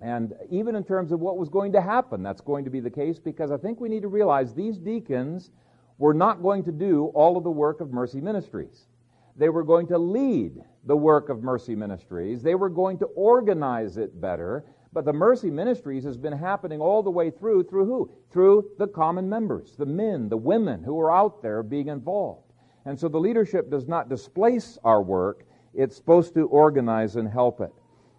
And 0.00 0.34
even 0.50 0.76
in 0.76 0.84
terms 0.84 1.10
of 1.10 1.20
what 1.20 1.38
was 1.38 1.48
going 1.48 1.72
to 1.72 1.80
happen, 1.80 2.22
that's 2.22 2.42
going 2.42 2.64
to 2.64 2.70
be 2.70 2.80
the 2.80 2.90
case 2.90 3.18
because 3.18 3.50
I 3.50 3.56
think 3.56 3.80
we 3.80 3.88
need 3.88 4.02
to 4.02 4.08
realize 4.08 4.54
these 4.54 4.78
deacons 4.78 5.50
were 5.98 6.14
not 6.14 6.42
going 6.42 6.62
to 6.64 6.72
do 6.72 7.06
all 7.14 7.36
of 7.36 7.44
the 7.44 7.50
work 7.50 7.80
of 7.80 7.92
Mercy 7.92 8.20
Ministries. 8.20 8.86
They 9.36 9.48
were 9.48 9.64
going 9.64 9.86
to 9.88 9.98
lead 9.98 10.62
the 10.84 10.96
work 10.96 11.28
of 11.28 11.42
Mercy 11.42 11.74
Ministries. 11.74 12.42
They 12.42 12.54
were 12.54 12.68
going 12.68 12.98
to 12.98 13.06
organize 13.06 13.96
it 13.96 14.20
better. 14.20 14.64
But 14.92 15.04
the 15.04 15.12
Mercy 15.12 15.50
Ministries 15.50 16.04
has 16.04 16.16
been 16.16 16.32
happening 16.32 16.80
all 16.80 17.02
the 17.02 17.10
way 17.10 17.30
through, 17.30 17.64
through 17.64 17.86
who? 17.86 18.10
Through 18.30 18.70
the 18.78 18.86
common 18.86 19.28
members, 19.28 19.74
the 19.76 19.86
men, 19.86 20.28
the 20.28 20.36
women 20.36 20.84
who 20.84 21.00
are 21.00 21.10
out 21.10 21.42
there 21.42 21.64
being 21.64 21.88
involved. 21.88 22.52
And 22.84 22.98
so 22.98 23.08
the 23.08 23.18
leadership 23.18 23.70
does 23.70 23.88
not 23.88 24.08
displace 24.08 24.78
our 24.84 25.02
work, 25.02 25.44
it's 25.72 25.96
supposed 25.96 26.34
to 26.34 26.46
organize 26.46 27.16
and 27.16 27.28
help 27.28 27.60
it. 27.60 27.72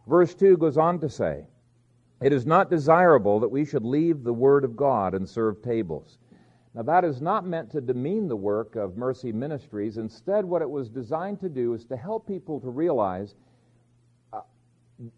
Verse 0.08 0.36
2 0.36 0.58
goes 0.58 0.78
on 0.78 1.00
to 1.00 1.10
say, 1.10 1.48
It 2.22 2.34
is 2.34 2.46
not 2.46 2.70
desirable 2.70 3.40
that 3.40 3.50
we 3.50 3.64
should 3.64 3.86
leave 3.86 4.24
the 4.24 4.34
Word 4.34 4.66
of 4.66 4.76
God 4.76 5.14
and 5.14 5.28
serve 5.28 5.62
tables. 5.62 6.18
Now, 6.76 6.82
that 6.84 7.06
is 7.06 7.22
not 7.22 7.48
meant 7.48 7.72
to 7.72 7.80
demean 7.80 8.28
the 8.28 8.36
work 8.36 8.76
of 8.76 8.98
Mercy 8.98 9.32
Ministries. 9.32 9.98
Instead, 9.98 10.44
what 10.44 10.62
it 10.62 10.70
was 10.70 10.90
designed 10.90 11.40
to 11.40 11.48
do 11.48 11.74
is 11.74 11.86
to 11.86 11.96
help 11.96 12.28
people 12.28 12.60
to 12.60 12.70
realize 12.70 13.36
uh, 14.34 14.42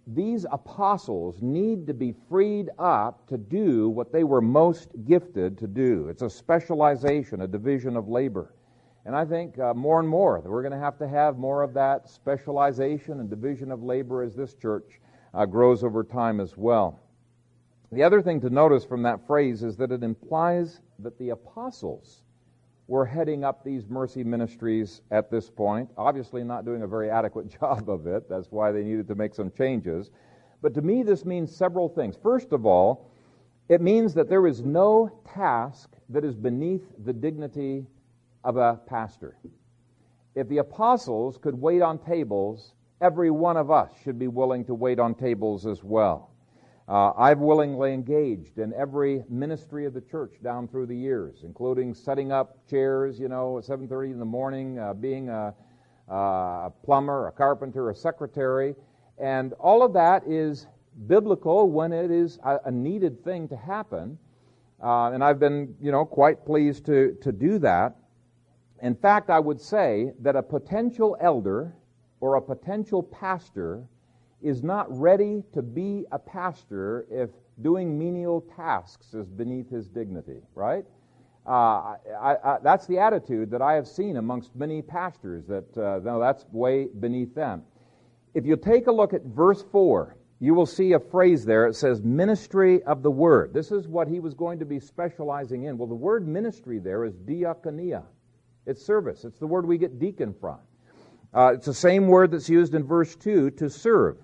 these 0.05 0.45
apostles 0.51 1.41
need 1.41 1.87
to 1.87 1.95
be 1.95 2.13
freed 2.29 2.69
up 2.77 3.27
to 3.29 3.39
do 3.39 3.89
what 3.89 4.11
they 4.11 4.23
were 4.23 4.39
most 4.39 4.89
gifted 5.05 5.57
to 5.57 5.65
do. 5.65 6.09
It's 6.09 6.21
a 6.21 6.29
specialization, 6.29 7.41
a 7.41 7.47
division 7.47 7.97
of 7.97 8.07
labor. 8.07 8.53
And 9.05 9.15
I 9.15 9.25
think 9.25 9.57
uh, 9.57 9.73
more 9.73 9.99
and 9.99 10.07
more 10.07 10.39
that 10.41 10.49
we're 10.49 10.61
going 10.61 10.73
to 10.73 10.77
have 10.77 10.99
to 10.99 11.07
have 11.07 11.39
more 11.39 11.63
of 11.63 11.73
that 11.73 12.07
specialization 12.07 13.19
and 13.19 13.31
division 13.31 13.71
of 13.71 13.81
labor 13.81 14.21
as 14.21 14.35
this 14.35 14.53
church 14.53 14.99
uh, 15.33 15.45
grows 15.47 15.83
over 15.83 16.03
time 16.03 16.39
as 16.39 16.55
well. 16.55 16.99
The 17.91 18.03
other 18.03 18.21
thing 18.21 18.41
to 18.41 18.49
notice 18.51 18.85
from 18.85 19.01
that 19.03 19.25
phrase 19.25 19.63
is 19.63 19.77
that 19.77 19.91
it 19.91 20.03
implies 20.03 20.81
that 20.99 21.17
the 21.19 21.29
apostles 21.29 22.23
were 22.87 23.05
heading 23.05 23.43
up 23.43 23.63
these 23.63 23.87
mercy 23.87 24.23
ministries 24.23 25.01
at 25.11 25.29
this 25.29 25.49
point, 25.49 25.89
obviously 25.97 26.43
not 26.43 26.65
doing 26.65 26.83
a 26.83 26.87
very 26.87 27.09
adequate 27.09 27.47
job 27.59 27.89
of 27.89 28.07
it. 28.07 28.29
That's 28.29 28.51
why 28.51 28.71
they 28.71 28.83
needed 28.83 29.07
to 29.09 29.15
make 29.15 29.33
some 29.35 29.51
changes. 29.51 30.11
But 30.61 30.73
to 30.75 30.81
me, 30.81 31.03
this 31.03 31.25
means 31.25 31.55
several 31.55 31.89
things. 31.89 32.15
First 32.21 32.51
of 32.51 32.65
all, 32.65 33.11
it 33.69 33.81
means 33.81 34.13
that 34.13 34.29
there 34.29 34.47
is 34.47 34.63
no 34.63 35.21
task 35.27 35.89
that 36.09 36.23
is 36.23 36.35
beneath 36.35 36.83
the 37.03 37.13
dignity 37.13 37.85
of 38.43 38.55
a 38.57 38.79
pastor. 38.87 39.37
If 40.35 40.47
the 40.47 40.59
apostles 40.59 41.37
could 41.37 41.59
wait 41.59 41.81
on 41.81 41.99
tables, 41.99 42.73
every 43.01 43.29
one 43.29 43.57
of 43.57 43.69
us 43.69 43.91
should 44.03 44.17
be 44.17 44.29
willing 44.29 44.63
to 44.65 44.73
wait 44.73 44.99
on 44.99 45.15
tables 45.15 45.65
as 45.65 45.83
well. 45.83 46.31
Uh, 46.87 47.11
I've 47.17 47.39
willingly 47.39 47.93
engaged 47.93 48.59
in 48.59 48.73
every 48.73 49.25
ministry 49.27 49.85
of 49.85 49.93
the 49.93 49.99
church 49.99 50.35
down 50.41 50.69
through 50.69 50.85
the 50.85 50.95
years, 50.95 51.43
including 51.43 51.93
setting 51.93 52.31
up 52.31 52.65
chairs, 52.65 53.19
you 53.19 53.27
know, 53.27 53.57
at 53.57 53.65
7:30 53.65 54.11
in 54.11 54.19
the 54.19 54.25
morning, 54.25 54.79
uh, 54.79 54.93
being 54.93 55.27
a, 55.27 55.53
a, 56.07 56.71
plumber, 56.83 57.27
a 57.27 57.31
carpenter, 57.33 57.89
a 57.89 57.95
secretary, 57.95 58.73
and 59.17 59.51
all 59.53 59.83
of 59.83 59.91
that 59.93 60.25
is 60.25 60.67
biblical 61.07 61.69
when 61.69 61.91
it 61.91 62.09
is 62.09 62.39
a, 62.45 62.59
a 62.65 62.71
needed 62.71 63.21
thing 63.21 63.49
to 63.49 63.57
happen. 63.57 64.17
Uh, 64.81 65.11
and 65.11 65.21
I've 65.21 65.39
been, 65.39 65.75
you 65.81 65.91
know, 65.91 66.05
quite 66.05 66.45
pleased 66.45 66.85
to 66.85 67.17
to 67.21 67.33
do 67.33 67.59
that. 67.59 67.97
In 68.81 68.95
fact, 68.95 69.29
I 69.29 69.39
would 69.39 69.59
say 69.59 70.13
that 70.21 70.37
a 70.37 70.43
potential 70.43 71.17
elder 71.19 71.75
or 72.21 72.35
a 72.35 72.41
potential 72.41 73.03
pastor 73.03 73.89
is 74.41 74.63
not 74.63 74.85
ready 74.95 75.43
to 75.53 75.61
be 75.61 76.05
a 76.11 76.19
pastor 76.19 77.07
if 77.09 77.29
doing 77.61 77.97
menial 77.97 78.41
tasks 78.55 79.13
is 79.13 79.27
beneath 79.27 79.69
his 79.69 79.87
dignity, 79.87 80.41
right? 80.53 80.85
Uh, 81.45 81.95
I, 82.21 82.35
I, 82.43 82.57
that's 82.61 82.87
the 82.87 82.99
attitude 82.99 83.51
that 83.51 83.61
I 83.61 83.73
have 83.73 83.87
seen 83.87 84.17
amongst 84.17 84.55
many 84.55 84.81
pastors, 84.81 85.45
that 85.47 85.77
uh, 85.77 85.99
no, 86.03 86.19
that's 86.19 86.45
way 86.51 86.87
beneath 86.99 87.33
them. 87.33 87.63
If 88.33 88.45
you 88.45 88.57
take 88.57 88.87
a 88.87 88.91
look 88.91 89.13
at 89.13 89.23
verse 89.23 89.63
4, 89.71 90.17
you 90.39 90.53
will 90.53 90.65
see 90.65 90.93
a 90.93 90.99
phrase 90.99 91.45
there. 91.45 91.65
It 91.65 91.75
says, 91.75 92.01
ministry 92.03 92.83
of 92.83 93.01
the 93.01 93.09
word. 93.09 93.53
This 93.53 93.71
is 93.71 93.87
what 93.87 94.07
he 94.07 94.19
was 94.19 94.35
going 94.35 94.59
to 94.59 94.65
be 94.65 94.79
specializing 94.79 95.63
in. 95.63 95.77
Well, 95.77 95.87
the 95.87 95.95
word 95.95 96.27
ministry 96.27 96.77
there 96.77 97.05
is 97.05 97.15
diakonia. 97.15 98.03
It's 98.67 98.85
service. 98.85 99.23
It's 99.23 99.39
the 99.39 99.47
word 99.47 99.65
we 99.65 99.77
get 99.77 99.97
deacon 99.97 100.35
from. 100.39 100.59
Uh, 101.33 101.53
it's 101.55 101.65
the 101.65 101.73
same 101.73 102.07
word 102.07 102.31
that's 102.31 102.49
used 102.49 102.75
in 102.75 102.83
verse 102.83 103.15
2 103.15 103.51
to 103.51 103.69
serve 103.69 104.17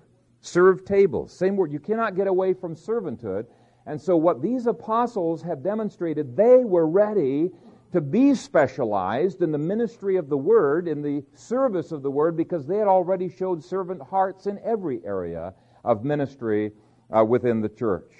serve 0.44 0.84
tables. 0.84 1.32
Same 1.32 1.56
word. 1.56 1.72
You 1.72 1.80
cannot 1.80 2.16
get 2.16 2.26
away 2.26 2.52
from 2.52 2.74
servanthood. 2.74 3.46
And 3.86 4.00
so, 4.00 4.16
what 4.16 4.42
these 4.42 4.66
apostles 4.66 5.42
have 5.42 5.62
demonstrated, 5.62 6.36
they 6.36 6.64
were 6.64 6.86
ready 6.86 7.50
to 7.92 8.00
be 8.00 8.34
specialized 8.34 9.42
in 9.42 9.52
the 9.52 9.58
ministry 9.58 10.16
of 10.16 10.28
the 10.28 10.36
word, 10.36 10.88
in 10.88 11.02
the 11.02 11.22
service 11.34 11.92
of 11.92 12.02
the 12.02 12.10
word, 12.10 12.36
because 12.36 12.66
they 12.66 12.78
had 12.78 12.88
already 12.88 13.28
showed 13.28 13.62
servant 13.62 14.02
hearts 14.02 14.46
in 14.46 14.58
every 14.64 15.00
area 15.04 15.54
of 15.84 16.04
ministry 16.04 16.72
uh, 17.16 17.24
within 17.24 17.60
the 17.60 17.68
church. 17.68 18.10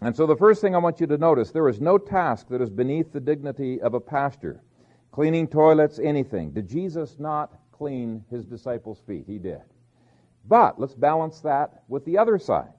And 0.00 0.14
so, 0.14 0.26
the 0.26 0.36
first 0.36 0.60
thing 0.60 0.74
I 0.74 0.78
want 0.78 1.00
you 1.00 1.06
to 1.08 1.18
notice 1.18 1.50
there 1.50 1.68
is 1.68 1.80
no 1.80 1.98
task 1.98 2.48
that 2.48 2.62
is 2.62 2.70
beneath 2.70 3.12
the 3.12 3.20
dignity 3.20 3.80
of 3.80 3.94
a 3.94 4.00
pastor. 4.00 4.62
Cleaning 5.10 5.48
toilets, 5.48 5.98
anything. 5.98 6.52
Did 6.52 6.68
Jesus 6.68 7.16
not 7.18 7.58
clean 7.72 8.24
his 8.30 8.44
disciples' 8.44 9.00
feet? 9.06 9.24
He 9.26 9.38
did. 9.38 9.62
But 10.46 10.80
let's 10.80 10.94
balance 10.94 11.40
that 11.40 11.82
with 11.88 12.04
the 12.04 12.18
other 12.18 12.38
side. 12.38 12.72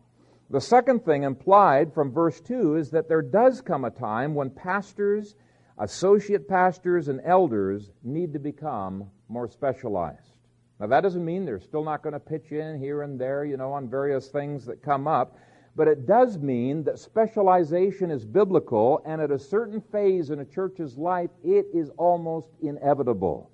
The 0.49 0.61
second 0.61 1.05
thing 1.05 1.23
implied 1.23 1.93
from 1.93 2.11
verse 2.11 2.41
2 2.41 2.75
is 2.75 2.89
that 2.91 3.07
there 3.07 3.21
does 3.21 3.61
come 3.61 3.85
a 3.85 3.91
time 3.91 4.33
when 4.33 4.49
pastors, 4.49 5.35
associate 5.77 6.47
pastors, 6.47 7.07
and 7.07 7.21
elders 7.23 7.91
need 8.03 8.33
to 8.33 8.39
become 8.39 9.11
more 9.27 9.47
specialized. 9.47 10.31
Now, 10.79 10.87
that 10.87 11.01
doesn't 11.01 11.23
mean 11.23 11.45
they're 11.45 11.59
still 11.59 11.83
not 11.83 12.01
going 12.01 12.13
to 12.13 12.19
pitch 12.19 12.51
in 12.51 12.79
here 12.79 13.03
and 13.03 13.19
there, 13.19 13.45
you 13.45 13.57
know, 13.57 13.73
on 13.73 13.89
various 13.89 14.29
things 14.29 14.65
that 14.65 14.81
come 14.81 15.07
up, 15.07 15.37
but 15.75 15.87
it 15.87 16.07
does 16.07 16.39
mean 16.39 16.83
that 16.85 16.97
specialization 16.97 18.09
is 18.09 18.25
biblical, 18.25 19.01
and 19.05 19.21
at 19.21 19.29
a 19.29 19.37
certain 19.37 19.81
phase 19.91 20.29
in 20.29 20.39
a 20.39 20.45
church's 20.45 20.97
life, 20.97 21.29
it 21.43 21.67
is 21.73 21.89
almost 21.97 22.47
inevitable. 22.61 23.51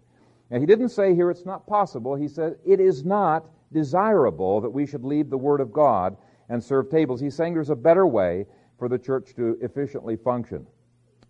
Now, 0.49 0.59
he 0.59 0.65
didn't 0.65 0.89
say 0.89 1.13
here 1.13 1.29
it's 1.29 1.45
not 1.45 1.67
possible, 1.67 2.15
he 2.15 2.27
said 2.27 2.55
it 2.65 2.79
is 2.79 3.03
not 3.03 3.49
desirable 3.71 4.61
that 4.61 4.69
we 4.69 4.85
should 4.85 5.03
leave 5.03 5.29
the 5.29 5.37
Word 5.37 5.61
of 5.61 5.73
God 5.73 6.17
and 6.49 6.63
serve 6.63 6.89
tables. 6.89 7.19
He's 7.19 7.35
saying 7.35 7.53
there's 7.53 7.69
a 7.69 7.75
better 7.75 8.07
way 8.07 8.45
for 8.77 8.87
the 8.87 8.99
church 8.99 9.33
to 9.35 9.57
efficiently 9.61 10.15
function. 10.15 10.65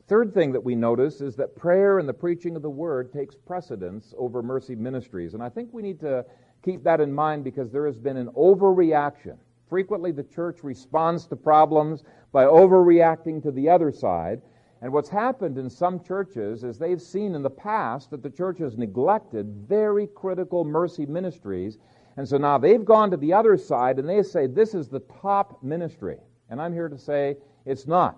Third 0.07 0.33
thing 0.33 0.51
that 0.51 0.63
we 0.63 0.75
notice 0.75 1.21
is 1.21 1.35
that 1.35 1.55
prayer 1.55 1.97
and 1.97 2.07
the 2.07 2.13
preaching 2.13 2.55
of 2.55 2.61
the 2.61 2.69
Word 2.69 3.11
takes 3.11 3.35
precedence 3.35 4.13
over 4.17 4.43
mercy 4.43 4.75
ministries. 4.75 5.33
And 5.33 5.41
I 5.41 5.49
think 5.49 5.73
we 5.73 5.81
need 5.81 5.99
to 6.01 6.25
keep 6.63 6.83
that 6.83 7.01
in 7.01 7.11
mind 7.11 7.43
because 7.43 7.71
there 7.71 7.87
has 7.87 7.97
been 7.97 8.17
an 8.17 8.27
overreaction. 8.29 9.37
Frequently, 9.67 10.11
the 10.11 10.23
church 10.23 10.63
responds 10.63 11.25
to 11.27 11.35
problems 11.35 12.03
by 12.31 12.43
overreacting 12.43 13.41
to 13.41 13.51
the 13.51 13.67
other 13.67 13.91
side. 13.91 14.41
And 14.81 14.93
what's 14.93 15.09
happened 15.09 15.57
in 15.57 15.69
some 15.69 15.99
churches 16.03 16.63
is 16.63 16.77
they've 16.77 17.01
seen 17.01 17.33
in 17.33 17.41
the 17.41 17.49
past 17.49 18.11
that 18.11 18.21
the 18.21 18.29
church 18.29 18.59
has 18.59 18.77
neglected 18.77 19.47
very 19.67 20.05
critical 20.05 20.63
mercy 20.63 21.07
ministries 21.07 21.79
and 22.17 22.27
so 22.27 22.37
now 22.37 22.57
they've 22.57 22.85
gone 22.85 23.11
to 23.11 23.17
the 23.17 23.33
other 23.33 23.57
side 23.57 23.99
and 23.99 24.07
they 24.07 24.23
say 24.23 24.47
this 24.47 24.73
is 24.73 24.87
the 24.87 25.01
top 25.21 25.61
ministry. 25.61 26.17
And 26.49 26.61
I'm 26.61 26.73
here 26.73 26.87
to 26.87 26.97
say 26.97 27.37
it's 27.65 27.87
not. 27.87 28.17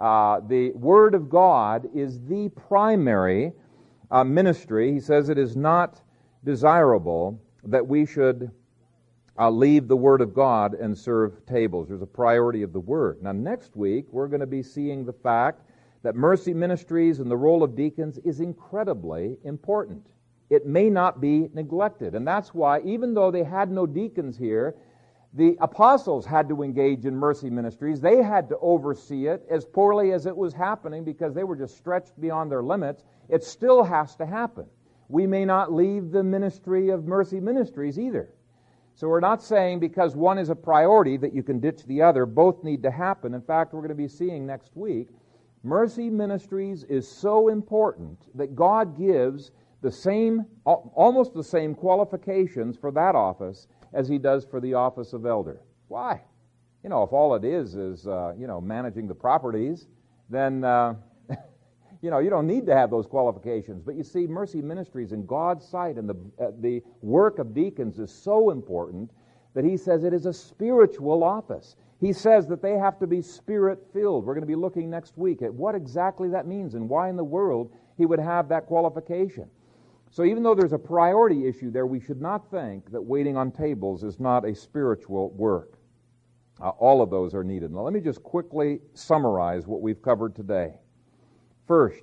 Uh, 0.00 0.40
the 0.48 0.72
Word 0.72 1.14
of 1.14 1.30
God 1.30 1.88
is 1.94 2.20
the 2.22 2.48
primary 2.68 3.52
uh, 4.10 4.24
ministry. 4.24 4.92
He 4.92 5.00
says 5.00 5.28
it 5.28 5.38
is 5.38 5.56
not 5.56 6.02
desirable 6.44 7.40
that 7.64 7.86
we 7.86 8.04
should 8.04 8.50
uh, 9.38 9.50
leave 9.50 9.88
the 9.88 9.96
Word 9.96 10.20
of 10.20 10.34
God 10.34 10.74
and 10.74 10.96
serve 10.96 11.44
tables. 11.46 11.88
There's 11.88 12.02
a 12.02 12.06
priority 12.06 12.62
of 12.62 12.72
the 12.72 12.80
Word. 12.80 13.22
Now, 13.22 13.32
next 13.32 13.76
week, 13.76 14.06
we're 14.10 14.28
going 14.28 14.40
to 14.40 14.46
be 14.46 14.62
seeing 14.62 15.04
the 15.04 15.12
fact 15.12 15.62
that 16.02 16.14
mercy 16.14 16.54
ministries 16.54 17.20
and 17.20 17.30
the 17.30 17.36
role 17.36 17.62
of 17.62 17.74
deacons 17.74 18.18
is 18.18 18.40
incredibly 18.40 19.36
important. 19.44 20.06
It 20.48 20.66
may 20.66 20.90
not 20.90 21.20
be 21.20 21.48
neglected. 21.54 22.14
And 22.14 22.26
that's 22.26 22.54
why, 22.54 22.80
even 22.82 23.14
though 23.14 23.30
they 23.30 23.42
had 23.42 23.70
no 23.70 23.86
deacons 23.86 24.36
here, 24.36 24.76
the 25.34 25.56
apostles 25.60 26.24
had 26.24 26.48
to 26.48 26.62
engage 26.62 27.04
in 27.04 27.14
mercy 27.14 27.50
ministries. 27.50 28.00
They 28.00 28.22
had 28.22 28.48
to 28.48 28.58
oversee 28.58 29.26
it 29.26 29.44
as 29.50 29.66
poorly 29.66 30.12
as 30.12 30.24
it 30.24 30.36
was 30.36 30.54
happening 30.54 31.04
because 31.04 31.34
they 31.34 31.44
were 31.44 31.56
just 31.56 31.76
stretched 31.76 32.18
beyond 32.20 32.50
their 32.50 32.62
limits. 32.62 33.04
It 33.28 33.44
still 33.44 33.82
has 33.82 34.16
to 34.16 34.26
happen. 34.26 34.66
We 35.08 35.26
may 35.26 35.44
not 35.44 35.72
leave 35.72 36.10
the 36.10 36.22
ministry 36.22 36.88
of 36.88 37.06
mercy 37.06 37.40
ministries 37.40 37.98
either. 37.98 38.30
So 38.94 39.08
we're 39.08 39.20
not 39.20 39.42
saying 39.42 39.80
because 39.80 40.16
one 40.16 40.38
is 40.38 40.48
a 40.48 40.54
priority 40.54 41.18
that 41.18 41.34
you 41.34 41.42
can 41.42 41.60
ditch 41.60 41.84
the 41.84 42.00
other. 42.00 42.24
Both 42.24 42.64
need 42.64 42.82
to 42.84 42.90
happen. 42.90 43.34
In 43.34 43.42
fact, 43.42 43.74
we're 43.74 43.80
going 43.80 43.90
to 43.90 43.94
be 43.94 44.08
seeing 44.08 44.46
next 44.46 44.74
week, 44.74 45.08
mercy 45.62 46.08
ministries 46.08 46.84
is 46.84 47.06
so 47.06 47.48
important 47.48 48.18
that 48.36 48.56
God 48.56 48.96
gives 48.96 49.50
the 49.86 49.92
same, 49.92 50.44
almost 50.64 51.32
the 51.32 51.44
same 51.44 51.72
qualifications 51.72 52.76
for 52.76 52.90
that 52.90 53.14
office 53.14 53.68
as 53.92 54.08
he 54.08 54.18
does 54.18 54.44
for 54.44 54.60
the 54.60 54.74
office 54.74 55.12
of 55.12 55.24
elder. 55.24 55.60
Why? 55.86 56.22
You 56.82 56.90
know, 56.90 57.04
if 57.04 57.12
all 57.12 57.36
it 57.36 57.44
is 57.44 57.76
is, 57.76 58.04
uh, 58.04 58.32
you 58.36 58.48
know, 58.48 58.60
managing 58.60 59.06
the 59.06 59.14
properties, 59.14 59.86
then, 60.28 60.64
uh, 60.64 60.94
you 62.02 62.10
know, 62.10 62.18
you 62.18 62.30
don't 62.30 62.48
need 62.48 62.66
to 62.66 62.74
have 62.74 62.90
those 62.90 63.06
qualifications. 63.06 63.80
But 63.80 63.94
you 63.94 64.02
see, 64.02 64.26
mercy 64.26 64.60
ministries 64.60 65.12
in 65.12 65.24
God's 65.24 65.64
sight 65.64 65.98
and 65.98 66.08
the, 66.08 66.16
uh, 66.44 66.50
the 66.58 66.82
work 67.00 67.38
of 67.38 67.54
deacons 67.54 68.00
is 68.00 68.10
so 68.10 68.50
important 68.50 69.12
that 69.54 69.64
he 69.64 69.76
says 69.76 70.02
it 70.02 70.12
is 70.12 70.26
a 70.26 70.32
spiritual 70.32 71.22
office. 71.22 71.76
He 72.00 72.12
says 72.12 72.48
that 72.48 72.60
they 72.60 72.76
have 72.76 72.98
to 72.98 73.06
be 73.06 73.22
spirit 73.22 73.78
filled. 73.92 74.26
We're 74.26 74.34
going 74.34 74.42
to 74.42 74.48
be 74.48 74.56
looking 74.56 74.90
next 74.90 75.16
week 75.16 75.42
at 75.42 75.54
what 75.54 75.76
exactly 75.76 76.28
that 76.30 76.48
means 76.48 76.74
and 76.74 76.88
why 76.88 77.08
in 77.08 77.14
the 77.14 77.22
world 77.22 77.70
he 77.96 78.04
would 78.04 78.18
have 78.18 78.48
that 78.48 78.66
qualification. 78.66 79.48
So 80.16 80.24
even 80.24 80.42
though 80.42 80.54
there's 80.54 80.72
a 80.72 80.78
priority 80.78 81.46
issue 81.46 81.70
there, 81.70 81.86
we 81.86 82.00
should 82.00 82.22
not 82.22 82.50
think 82.50 82.90
that 82.90 83.02
waiting 83.02 83.36
on 83.36 83.52
tables 83.52 84.02
is 84.02 84.18
not 84.18 84.46
a 84.46 84.54
spiritual 84.54 85.28
work. 85.32 85.78
Uh, 86.58 86.70
all 86.70 87.02
of 87.02 87.10
those 87.10 87.34
are 87.34 87.44
needed. 87.44 87.70
Now 87.70 87.82
let 87.82 87.92
me 87.92 88.00
just 88.00 88.22
quickly 88.22 88.80
summarize 88.94 89.66
what 89.66 89.82
we've 89.82 90.00
covered 90.00 90.34
today. 90.34 90.72
First, 91.68 92.02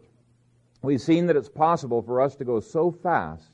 we've 0.84 1.02
seen 1.02 1.26
that 1.26 1.36
it's 1.36 1.50
possible 1.50 2.04
for 2.04 2.22
us 2.22 2.36
to 2.36 2.46
go 2.46 2.60
so 2.60 2.92
fast 2.92 3.50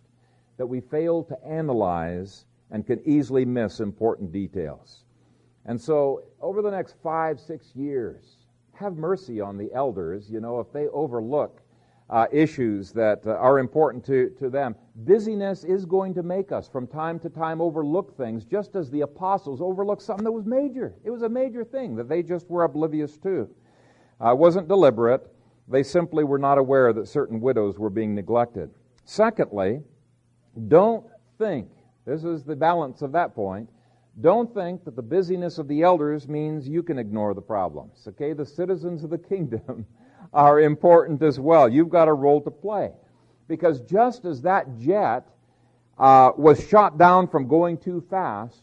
that 0.57 0.67
we 0.67 0.81
fail 0.81 1.23
to 1.23 1.41
analyze 1.47 2.43
and 2.69 2.85
can 2.85 2.99
easily 3.05 3.45
miss 3.45 3.79
important 3.79 4.33
details. 4.33 5.05
And 5.67 5.79
so, 5.79 6.23
over 6.41 6.61
the 6.61 6.71
next 6.71 6.97
five, 7.01 7.39
six 7.39 7.73
years, 7.75 8.35
have 8.73 8.97
mercy 8.97 9.39
on 9.39 9.57
the 9.57 9.71
elders, 9.73 10.29
you 10.29 10.41
know, 10.41 10.59
if 10.59 10.69
they 10.73 10.87
overlook 10.87 11.61
uh, 12.09 12.25
issues 12.31 12.91
that 12.91 13.25
uh, 13.25 13.31
are 13.31 13.59
important 13.59 14.03
to, 14.05 14.31
to 14.39 14.49
them. 14.49 14.75
Busyness 14.95 15.63
is 15.63 15.85
going 15.85 16.13
to 16.15 16.23
make 16.23 16.51
us 16.51 16.67
from 16.67 16.87
time 16.87 17.19
to 17.19 17.29
time 17.29 17.61
overlook 17.61 18.17
things, 18.17 18.45
just 18.45 18.75
as 18.75 18.89
the 18.89 19.01
apostles 19.01 19.61
overlooked 19.61 20.01
something 20.01 20.23
that 20.23 20.31
was 20.31 20.45
major. 20.45 20.95
It 21.03 21.11
was 21.11 21.21
a 21.21 21.29
major 21.29 21.63
thing 21.63 21.95
that 21.97 22.09
they 22.09 22.23
just 22.23 22.49
were 22.49 22.63
oblivious 22.63 23.17
to. 23.19 23.49
Uh, 24.19 24.33
wasn't 24.35 24.67
deliberate. 24.67 25.31
They 25.67 25.83
simply 25.83 26.23
were 26.23 26.39
not 26.39 26.57
aware 26.57 26.91
that 26.93 27.07
certain 27.07 27.39
widows 27.39 27.77
were 27.77 27.91
being 27.91 28.15
neglected. 28.15 28.71
Secondly, 29.05 29.81
don't 30.67 31.05
think, 31.37 31.69
this 32.05 32.23
is 32.23 32.43
the 32.43 32.55
balance 32.55 33.03
of 33.03 33.11
that 33.11 33.35
point, 33.35 33.69
don't 34.21 34.53
think 34.53 34.83
that 34.83 34.95
the 34.95 35.01
busyness 35.01 35.59
of 35.59 35.67
the 35.67 35.83
elders 35.83 36.27
means 36.27 36.67
you 36.67 36.83
can 36.83 36.97
ignore 36.97 37.33
the 37.33 37.41
problems. 37.41 38.05
Okay, 38.07 38.33
the 38.33 38.45
citizens 38.45 39.03
of 39.03 39.11
the 39.11 39.17
kingdom 39.29 39.85
are 40.33 40.59
important 40.59 41.21
as 41.21 41.39
well. 41.39 41.67
You've 41.67 41.89
got 41.89 42.07
a 42.07 42.13
role 42.13 42.41
to 42.41 42.51
play. 42.51 42.91
Because 43.47 43.81
just 43.81 44.25
as 44.25 44.41
that 44.43 44.77
jet 44.77 45.27
uh, 45.97 46.31
was 46.37 46.65
shot 46.67 46.97
down 46.97 47.27
from 47.27 47.47
going 47.47 47.77
too 47.77 48.03
fast, 48.09 48.61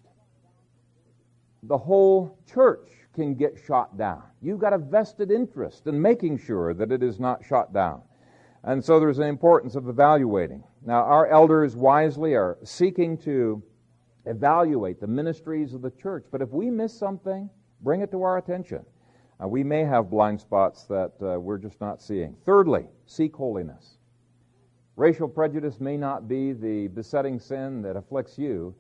the 1.64 1.76
whole 1.76 2.38
church 2.52 2.88
can 3.14 3.34
get 3.34 3.58
shot 3.66 3.98
down. 3.98 4.22
You've 4.40 4.60
got 4.60 4.72
a 4.72 4.78
vested 4.78 5.30
interest 5.30 5.86
in 5.86 6.00
making 6.00 6.38
sure 6.38 6.72
that 6.74 6.92
it 6.92 7.02
is 7.02 7.18
not 7.18 7.44
shot 7.44 7.72
down. 7.72 8.02
And 8.62 8.84
so 8.84 9.00
there's 9.00 9.18
an 9.18 9.26
importance 9.26 9.74
of 9.74 9.88
evaluating. 9.88 10.62
Now, 10.84 11.02
our 11.02 11.26
elders 11.26 11.74
wisely 11.74 12.34
are 12.34 12.58
seeking 12.62 13.16
to 13.18 13.62
evaluate 14.26 15.00
the 15.00 15.06
ministries 15.06 15.72
of 15.72 15.82
the 15.82 15.90
church. 15.90 16.26
But 16.30 16.42
if 16.42 16.50
we 16.50 16.70
miss 16.70 16.96
something, 16.96 17.48
bring 17.80 18.02
it 18.02 18.10
to 18.10 18.22
our 18.22 18.38
attention. 18.38 18.84
Uh, 19.42 19.48
we 19.48 19.62
may 19.62 19.84
have 19.84 20.10
blind 20.10 20.40
spots 20.40 20.84
that 20.84 21.12
uh, 21.20 21.38
we're 21.38 21.58
just 21.58 21.80
not 21.80 22.00
seeing. 22.00 22.34
Thirdly, 22.44 22.86
seek 23.06 23.34
holiness. 23.34 23.98
Racial 24.96 25.28
prejudice 25.28 25.78
may 25.78 25.96
not 25.96 26.26
be 26.26 26.52
the 26.52 26.88
besetting 26.88 27.38
sin 27.38 27.82
that 27.82 27.96
afflicts 27.96 28.38
you, 28.38 28.74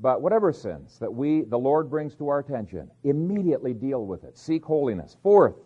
but 0.00 0.22
whatever 0.22 0.52
sins 0.52 0.98
that 0.98 1.12
we, 1.12 1.42
the 1.42 1.58
Lord 1.58 1.90
brings 1.90 2.14
to 2.16 2.28
our 2.28 2.38
attention, 2.38 2.90
immediately 3.04 3.74
deal 3.74 4.06
with 4.06 4.24
it. 4.24 4.38
Seek 4.38 4.64
holiness. 4.64 5.16
Fourth, 5.22 5.56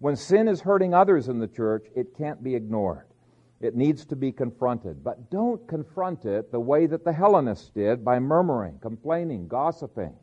when 0.00 0.16
sin 0.16 0.48
is 0.48 0.60
hurting 0.60 0.94
others 0.94 1.28
in 1.28 1.38
the 1.38 1.46
church, 1.46 1.86
it 1.94 2.16
can't 2.16 2.42
be 2.42 2.56
ignored. 2.56 3.06
It 3.60 3.76
needs 3.76 4.04
to 4.06 4.16
be 4.16 4.32
confronted. 4.32 5.04
But 5.04 5.30
don't 5.30 5.64
confront 5.68 6.24
it 6.24 6.50
the 6.50 6.58
way 6.58 6.86
that 6.86 7.04
the 7.04 7.12
Hellenists 7.12 7.70
did 7.70 8.04
by 8.04 8.18
murmuring, 8.18 8.80
complaining, 8.80 9.46
gossiping 9.46 10.16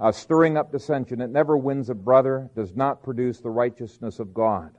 uh, 0.00 0.12
stirring 0.12 0.56
up 0.56 0.70
dissension. 0.70 1.20
It 1.20 1.30
never 1.30 1.56
wins 1.56 1.90
a 1.90 1.94
brother, 1.94 2.50
does 2.54 2.74
not 2.74 3.02
produce 3.02 3.40
the 3.40 3.50
righteousness 3.50 4.18
of 4.18 4.32
God. 4.32 4.72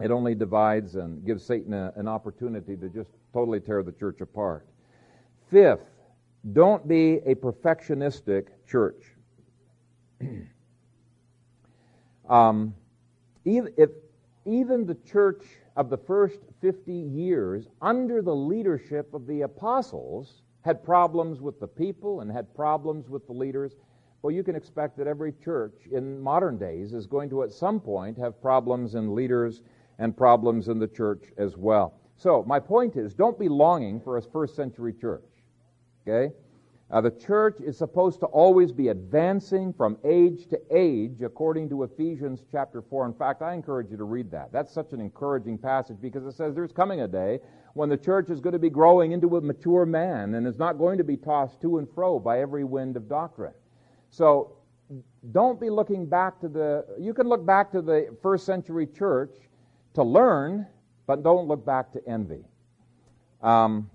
It 0.00 0.10
only 0.10 0.34
divides 0.34 0.96
and 0.96 1.24
gives 1.24 1.44
Satan 1.44 1.72
a, 1.72 1.92
an 1.96 2.08
opportunity 2.08 2.76
to 2.76 2.88
just 2.88 3.10
totally 3.32 3.60
tear 3.60 3.82
the 3.82 3.92
church 3.92 4.20
apart. 4.20 4.66
Fifth, 5.50 5.86
don't 6.52 6.86
be 6.86 7.20
a 7.26 7.34
perfectionistic 7.34 8.48
church. 8.68 9.02
um, 12.28 12.74
if, 13.44 13.90
even 14.44 14.84
the 14.84 14.96
church 15.10 15.44
of 15.76 15.90
the 15.90 15.96
first 15.96 16.38
50 16.60 16.92
years, 16.92 17.68
under 17.80 18.20
the 18.20 18.34
leadership 18.34 19.12
of 19.14 19.26
the 19.26 19.42
apostles, 19.42 20.42
had 20.62 20.82
problems 20.84 21.40
with 21.40 21.60
the 21.60 21.66
people 21.66 22.20
and 22.20 22.30
had 22.30 22.54
problems 22.54 23.08
with 23.08 23.26
the 23.26 23.32
leaders 23.32 23.76
well, 24.24 24.32
you 24.32 24.42
can 24.42 24.56
expect 24.56 24.96
that 24.96 25.06
every 25.06 25.34
church 25.44 25.74
in 25.92 26.18
modern 26.18 26.56
days 26.56 26.94
is 26.94 27.06
going 27.06 27.28
to 27.28 27.42
at 27.42 27.52
some 27.52 27.78
point 27.78 28.16
have 28.16 28.40
problems 28.40 28.94
in 28.94 29.14
leaders 29.14 29.60
and 29.98 30.16
problems 30.16 30.68
in 30.68 30.78
the 30.78 30.88
church 30.88 31.24
as 31.36 31.58
well. 31.58 32.00
So, 32.16 32.42
my 32.44 32.58
point 32.58 32.96
is 32.96 33.12
don't 33.12 33.38
be 33.38 33.50
longing 33.50 34.00
for 34.00 34.16
a 34.16 34.22
first 34.22 34.56
century 34.56 34.94
church. 34.94 35.28
Okay? 36.08 36.34
Uh, 36.90 37.02
the 37.02 37.10
church 37.10 37.60
is 37.60 37.76
supposed 37.76 38.18
to 38.20 38.26
always 38.26 38.72
be 38.72 38.88
advancing 38.88 39.74
from 39.74 39.98
age 40.06 40.46
to 40.46 40.60
age 40.70 41.20
according 41.20 41.68
to 41.68 41.82
Ephesians 41.82 42.44
chapter 42.50 42.80
4. 42.80 43.04
In 43.04 43.12
fact, 43.12 43.42
I 43.42 43.52
encourage 43.52 43.90
you 43.90 43.98
to 43.98 44.04
read 44.04 44.30
that. 44.30 44.50
That's 44.50 44.72
such 44.72 44.94
an 44.94 45.02
encouraging 45.02 45.58
passage 45.58 45.98
because 46.00 46.24
it 46.24 46.32
says 46.32 46.54
there's 46.54 46.72
coming 46.72 47.02
a 47.02 47.08
day 47.08 47.40
when 47.74 47.90
the 47.90 47.98
church 47.98 48.30
is 48.30 48.40
going 48.40 48.54
to 48.54 48.58
be 48.58 48.70
growing 48.70 49.12
into 49.12 49.36
a 49.36 49.40
mature 49.42 49.84
man 49.84 50.32
and 50.32 50.46
is 50.46 50.58
not 50.58 50.78
going 50.78 50.96
to 50.96 51.04
be 51.04 51.18
tossed 51.18 51.60
to 51.60 51.76
and 51.76 51.86
fro 51.94 52.18
by 52.18 52.40
every 52.40 52.64
wind 52.64 52.96
of 52.96 53.06
doctrine. 53.06 53.52
So 54.14 54.52
don't 55.32 55.60
be 55.60 55.70
looking 55.70 56.06
back 56.06 56.40
to 56.40 56.48
the, 56.48 56.84
you 57.00 57.12
can 57.12 57.28
look 57.28 57.44
back 57.44 57.72
to 57.72 57.82
the 57.82 58.16
first 58.22 58.46
century 58.46 58.86
church 58.86 59.34
to 59.94 60.04
learn, 60.04 60.68
but 61.08 61.24
don't 61.24 61.48
look 61.48 61.66
back 61.66 61.90
to 61.94 62.00
envy. 62.08 62.44
Um, 63.42 63.90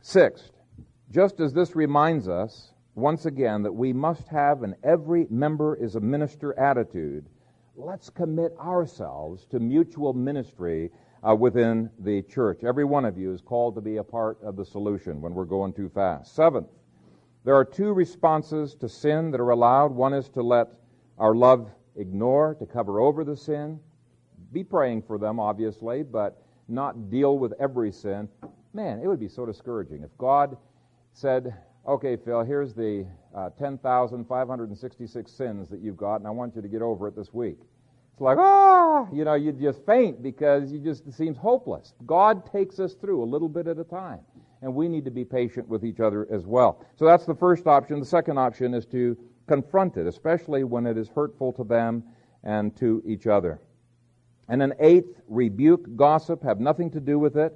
sixth, 0.00 0.52
just 1.10 1.40
as 1.40 1.52
this 1.52 1.74
reminds 1.74 2.28
us 2.28 2.72
once 2.94 3.26
again 3.26 3.64
that 3.64 3.72
we 3.72 3.92
must 3.92 4.28
have 4.28 4.62
an 4.62 4.76
every 4.84 5.26
member 5.28 5.74
is 5.74 5.96
a 5.96 6.00
minister 6.00 6.56
attitude, 6.56 7.26
let's 7.74 8.10
commit 8.10 8.52
ourselves 8.60 9.44
to 9.46 9.58
mutual 9.58 10.12
ministry 10.12 10.92
uh, 11.28 11.34
within 11.34 11.90
the 11.98 12.22
church. 12.22 12.62
Every 12.62 12.84
one 12.84 13.04
of 13.04 13.18
you 13.18 13.32
is 13.32 13.40
called 13.40 13.74
to 13.74 13.80
be 13.80 13.96
a 13.96 14.04
part 14.04 14.38
of 14.44 14.54
the 14.54 14.64
solution 14.64 15.20
when 15.20 15.34
we're 15.34 15.46
going 15.46 15.72
too 15.72 15.90
fast. 15.92 16.36
Seventh, 16.36 16.68
there 17.48 17.56
are 17.56 17.64
two 17.64 17.94
responses 17.94 18.74
to 18.74 18.90
sin 18.90 19.30
that 19.30 19.40
are 19.40 19.48
allowed. 19.48 19.90
One 19.90 20.12
is 20.12 20.28
to 20.28 20.42
let 20.42 20.68
our 21.16 21.34
love 21.34 21.70
ignore, 21.96 22.54
to 22.56 22.66
cover 22.66 23.00
over 23.00 23.24
the 23.24 23.38
sin. 23.38 23.80
Be 24.52 24.62
praying 24.62 25.00
for 25.00 25.16
them, 25.16 25.40
obviously, 25.40 26.02
but 26.02 26.42
not 26.68 27.08
deal 27.08 27.38
with 27.38 27.54
every 27.58 27.90
sin. 27.90 28.28
Man, 28.74 29.00
it 29.00 29.06
would 29.06 29.18
be 29.18 29.28
so 29.28 29.46
discouraging 29.46 30.02
if 30.02 30.10
God 30.18 30.58
said, 31.14 31.54
Okay, 31.86 32.18
Phil, 32.18 32.44
here's 32.44 32.74
the 32.74 33.06
uh, 33.34 33.48
10,566 33.58 35.32
sins 35.32 35.70
that 35.70 35.80
you've 35.80 35.96
got, 35.96 36.16
and 36.16 36.26
I 36.26 36.30
want 36.30 36.54
you 36.54 36.60
to 36.60 36.68
get 36.68 36.82
over 36.82 37.08
it 37.08 37.16
this 37.16 37.32
week. 37.32 37.56
It's 38.12 38.20
like, 38.20 38.36
ah, 38.36 39.08
you 39.10 39.24
know, 39.24 39.32
you 39.32 39.52
just 39.52 39.86
faint 39.86 40.22
because 40.22 40.70
you 40.70 40.80
just, 40.80 41.06
it 41.06 41.14
seems 41.14 41.38
hopeless. 41.38 41.94
God 42.04 42.44
takes 42.52 42.78
us 42.78 42.92
through 42.92 43.24
a 43.24 43.24
little 43.24 43.48
bit 43.48 43.66
at 43.66 43.78
a 43.78 43.84
time. 43.84 44.20
And 44.62 44.74
we 44.74 44.88
need 44.88 45.04
to 45.04 45.10
be 45.10 45.24
patient 45.24 45.68
with 45.68 45.84
each 45.84 46.00
other 46.00 46.26
as 46.30 46.46
well. 46.46 46.84
So 46.96 47.04
that's 47.04 47.24
the 47.24 47.34
first 47.34 47.66
option. 47.66 48.00
The 48.00 48.06
second 48.06 48.38
option 48.38 48.74
is 48.74 48.86
to 48.86 49.16
confront 49.46 49.96
it, 49.96 50.06
especially 50.06 50.64
when 50.64 50.86
it 50.86 50.98
is 50.98 51.08
hurtful 51.08 51.52
to 51.54 51.64
them 51.64 52.02
and 52.42 52.76
to 52.76 53.02
each 53.06 53.26
other. 53.26 53.60
And 54.48 54.62
an 54.62 54.74
eighth, 54.80 55.20
rebuke 55.28 55.96
gossip, 55.96 56.42
have 56.42 56.58
nothing 56.58 56.90
to 56.92 57.00
do 57.00 57.18
with 57.18 57.36
it. 57.36 57.52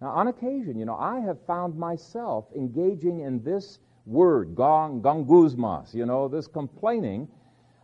Now, 0.00 0.08
on 0.08 0.28
occasion, 0.28 0.78
you 0.78 0.84
know, 0.84 0.96
I 0.96 1.20
have 1.20 1.44
found 1.46 1.76
myself 1.76 2.46
engaging 2.56 3.20
in 3.20 3.42
this 3.42 3.80
word, 4.06 4.54
gong, 4.54 5.02
gonguzmas, 5.02 5.92
you 5.92 6.06
know, 6.06 6.28
this 6.28 6.46
complaining 6.46 7.28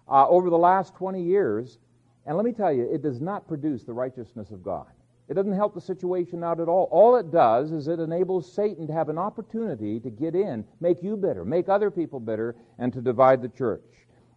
uh, 0.09 0.27
over 0.29 0.49
the 0.49 0.59
last 0.59 0.95
20 0.95 1.23
years 1.23 1.79
and 2.27 2.37
let 2.37 2.45
me 2.45 2.53
tell 2.53 2.73
you, 2.73 2.89
it 2.91 3.03
does 3.03 3.21
not 3.21 3.47
produce 3.47 3.85
the 3.85 3.93
righteousness 3.93 4.51
of 4.51 4.63
God. 4.63 4.87
It 5.29 5.35
doesn't 5.35 5.55
help 5.55 5.75
the 5.75 5.81
situation 5.81 6.45
out 6.45 6.61
at 6.61 6.69
all. 6.69 6.89
All 6.91 7.17
it 7.17 7.31
does 7.31 7.73
is 7.73 7.89
it 7.89 7.99
enables 7.99 8.53
Satan 8.53 8.87
to 8.87 8.93
have 8.93 9.09
an 9.09 9.17
opportunity 9.17 9.99
to 10.01 10.11
get 10.11 10.35
in, 10.35 10.65
make 10.81 11.03
you 11.03 11.17
bitter, 11.17 11.45
make 11.45 11.69
other 11.69 11.91
people 11.91 12.21
bitter, 12.21 12.57
and 12.79 12.93
to 12.93 13.01
divide 13.01 13.41
the 13.41 13.49
church. 13.49 13.83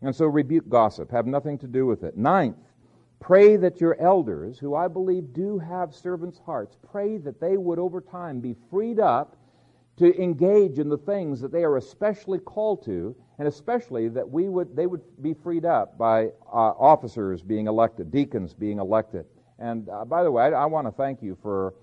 And 0.01 0.15
so 0.15 0.27
rebuke 0.27 0.69
gossip, 0.69 1.11
have 1.11 1.25
nothing 1.25 1.57
to 1.59 1.67
do 1.67 1.85
with 1.85 2.03
it. 2.03 2.15
Ninth, 2.15 2.55
pray 3.19 3.57
that 3.57 3.81
your 3.81 3.99
elders, 3.99 4.59
who 4.59 4.75
I 4.75 4.87
believe 4.87 5.33
do 5.33 5.59
have 5.59 5.93
servants' 5.93 6.39
hearts, 6.39 6.77
pray 6.89 7.17
that 7.17 7.41
they 7.41 7.57
would 7.57 7.79
over 7.79 7.99
time 7.99 8.39
be 8.39 8.55
freed 8.69 8.99
up 8.99 9.35
to 9.97 10.15
engage 10.21 10.79
in 10.79 10.87
the 10.87 10.97
things 10.97 11.41
that 11.41 11.51
they 11.51 11.63
are 11.63 11.77
especially 11.77 12.39
called 12.39 12.85
to, 12.85 13.15
and 13.39 13.47
especially 13.47 14.07
that 14.07 14.29
we 14.29 14.47
would, 14.47 14.75
they 14.75 14.85
would 14.85 15.01
be 15.21 15.33
freed 15.33 15.65
up 15.65 15.97
by 15.97 16.27
uh, 16.53 16.71
officers 16.79 17.41
being 17.41 17.67
elected, 17.67 18.11
deacons 18.11 18.53
being 18.53 18.79
elected. 18.79 19.25
And 19.59 19.89
uh, 19.89 20.05
by 20.05 20.23
the 20.23 20.31
way, 20.31 20.43
I, 20.43 20.49
I 20.49 20.65
want 20.65 20.87
to 20.87 20.91
thank 20.91 21.21
you 21.21 21.37
for 21.41 21.73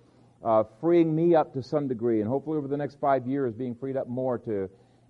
uh, 0.45 0.65
freeing 0.81 1.15
me 1.15 1.35
up 1.35 1.53
to 1.55 1.63
some 1.63 1.89
degree, 1.89 2.21
and 2.21 2.29
hopefully 2.29 2.59
over 2.59 2.69
the 2.69 2.77
next 2.77 3.01
five 3.01 3.27
years, 3.27 3.55
being 3.55 3.75
freed 3.75 3.97
up 3.97 4.09
more 4.09 4.39
to, 4.39 4.69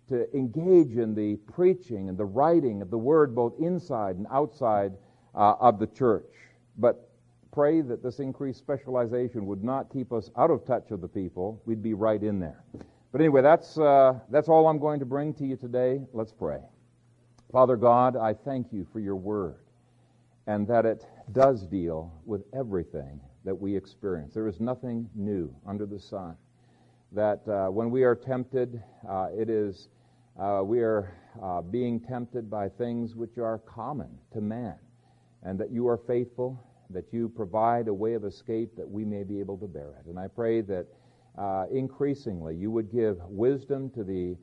to 0.09 0.37
engage 0.37 0.97
in 0.97 1.15
the 1.15 1.37
preaching 1.53 2.09
and 2.09 2.17
the 2.17 2.25
writing 2.25 2.83
of 2.83 2.91
the 2.91 2.99
word 2.99 3.35
both 3.35 3.55
inside 3.59 4.17
and 4.17 4.27
outside 4.31 4.93
uh, 5.35 5.55
of 5.61 5.79
the 5.79 5.87
church. 5.89 6.25
But 6.79 7.11
pray 7.53 7.81
that 7.83 8.03
this 8.03 8.19
increased 8.19 8.59
specialization 8.59 9.47
would 9.47 9.63
not 9.63 9.91
keep 9.93 10.13
us 10.13 10.31
out 10.37 10.51
of 10.51 10.65
touch 10.67 10.91
of 10.91 11.01
the 11.01 11.09
people. 11.09 11.61
We'd 11.67 11.83
be 11.83 11.95
right 11.95 12.23
in 12.23 12.41
there. 12.41 12.65
But 13.13 13.21
anyway, 13.21 13.43
that's, 13.43 13.79
uh, 13.79 14.19
that's 14.31 14.49
all 14.49 14.67
I'm 14.67 14.79
going 14.79 14.99
to 15.01 15.07
bring 15.07 15.35
to 15.35 15.45
you 15.45 15.57
today. 15.57 16.01
Let's 16.13 16.33
pray. 16.33 16.59
Father 17.53 17.77
God, 17.77 18.17
I 18.17 18.35
thank 18.35 18.73
you 18.73 18.87
for 18.93 18.99
your 18.99 19.15
word 19.15 19.59
and 20.49 20.67
that 20.67 20.85
it 20.85 21.05
does 21.33 21.67
deal 21.67 22.13
with 22.25 22.43
everything 22.53 23.21
that 23.45 23.55
we 23.55 23.77
experience. 23.77 24.35
There 24.35 24.49
is 24.49 24.61
nothing 24.61 25.09
new 25.15 25.55
under 25.67 25.87
the 25.87 25.99
sun. 25.99 26.37
That 27.13 27.47
uh, 27.49 27.71
when 27.71 27.91
we 27.91 28.03
are 28.03 28.15
tempted, 28.15 28.83
uh, 29.09 29.29
it 29.37 29.49
is 29.49 29.89
uh, 30.39 30.63
we 30.65 30.81
are 30.81 31.13
uh, 31.41 31.63
being 31.63 32.01
tempted 32.01 32.51
by 32.51 32.69
things 32.69 33.15
which 33.15 33.39
are 33.39 33.59
common 33.59 34.11
to 34.33 34.41
man, 34.41 34.77
and 35.45 35.59
that 35.61 35.71
you 35.71 35.87
are 35.87 35.97
faithful, 35.97 36.61
that 36.91 37.05
you 37.13 37.29
provide 37.29 37.89
a 37.89 37.95
way 37.95 38.15
of 38.15 38.25
escape 38.25 38.75
that 38.77 38.89
we 38.89 39.05
may 39.05 39.23
be 39.23 39.39
able 39.39 39.57
to 39.59 39.67
bear 39.67 39.95
it. 40.01 40.07
And 40.07 40.19
I 40.19 40.27
pray 40.27 40.61
that 40.63 40.87
uh, 41.39 41.67
increasingly 41.73 42.57
you 42.57 42.71
would 42.71 42.91
give 42.91 43.19
wisdom 43.29 43.91
to 43.91 44.03
the 44.03 44.37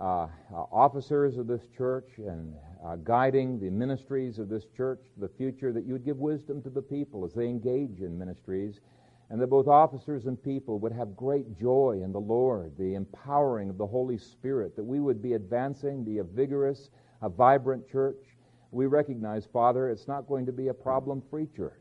uh, 0.00 0.04
uh, 0.04 0.28
officers 0.72 1.38
of 1.38 1.46
this 1.46 1.62
church 1.76 2.08
and 2.18 2.54
uh, 2.84 2.96
guiding 2.96 3.60
the 3.60 3.70
ministries 3.70 4.38
of 4.38 4.48
this 4.48 4.66
church 4.76 5.00
the 5.16 5.28
future, 5.28 5.72
that 5.72 5.86
you 5.86 5.92
would 5.92 6.04
give 6.04 6.18
wisdom 6.18 6.60
to 6.62 6.70
the 6.70 6.82
people 6.82 7.24
as 7.24 7.32
they 7.32 7.46
engage 7.46 8.00
in 8.00 8.18
ministries, 8.18 8.80
and 9.30 9.40
that 9.40 9.46
both 9.46 9.68
officers 9.68 10.26
and 10.26 10.42
people 10.42 10.78
would 10.78 10.92
have 10.92 11.16
great 11.16 11.58
joy 11.58 12.00
in 12.04 12.12
the 12.12 12.20
Lord, 12.20 12.72
the 12.78 12.94
empowering 12.94 13.70
of 13.70 13.78
the 13.78 13.86
Holy 13.86 14.18
Spirit, 14.18 14.76
that 14.76 14.84
we 14.84 15.00
would 15.00 15.22
be 15.22 15.32
advancing, 15.32 16.04
be 16.04 16.18
a 16.18 16.24
vigorous, 16.24 16.90
a 17.22 17.28
vibrant 17.28 17.88
church. 17.88 18.18
We 18.70 18.86
recognize, 18.86 19.46
Father, 19.46 19.88
it's 19.88 20.08
not 20.08 20.26
going 20.26 20.44
to 20.46 20.52
be 20.52 20.68
a 20.68 20.74
problem 20.74 21.22
free 21.30 21.46
church. 21.56 21.80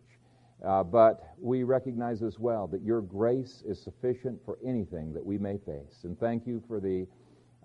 Uh, 0.64 0.82
but 0.82 1.34
we 1.38 1.64
recognize 1.64 2.24
as 2.24 2.40
well 2.40 2.68
that 2.68 2.82
your 2.82 3.02
grace 3.02 3.64
is 3.68 3.82
sufficient 3.82 4.40
for 4.46 4.58
anything 4.66 5.12
that 5.12 5.26
we 5.26 5.38
may 5.38 5.58
face. 5.58 6.04
And 6.04 6.18
thank 6.18 6.48
you 6.48 6.64
for 6.68 6.80
the, 6.80 7.06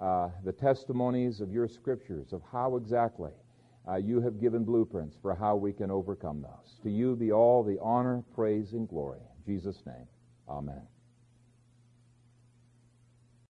uh, 0.00 0.28
the 0.44 0.52
testimonies 0.52 1.40
of 1.40 1.52
your 1.52 1.68
scriptures 1.68 2.32
of 2.32 2.42
how 2.52 2.76
exactly 2.76 3.32
uh, 3.88 3.96
you 3.96 4.20
have 4.20 4.40
given 4.40 4.64
blueprints 4.64 5.16
for 5.20 5.34
how 5.34 5.56
we 5.56 5.72
can 5.72 5.90
overcome 5.90 6.42
those. 6.42 6.78
To 6.82 6.90
you 6.90 7.16
be 7.16 7.32
all 7.32 7.62
the 7.64 7.78
honor, 7.80 8.22
praise, 8.34 8.72
and 8.72 8.88
glory. 8.88 9.20
In 9.46 9.54
Jesus' 9.54 9.82
name, 9.86 10.06
amen. 10.48 10.82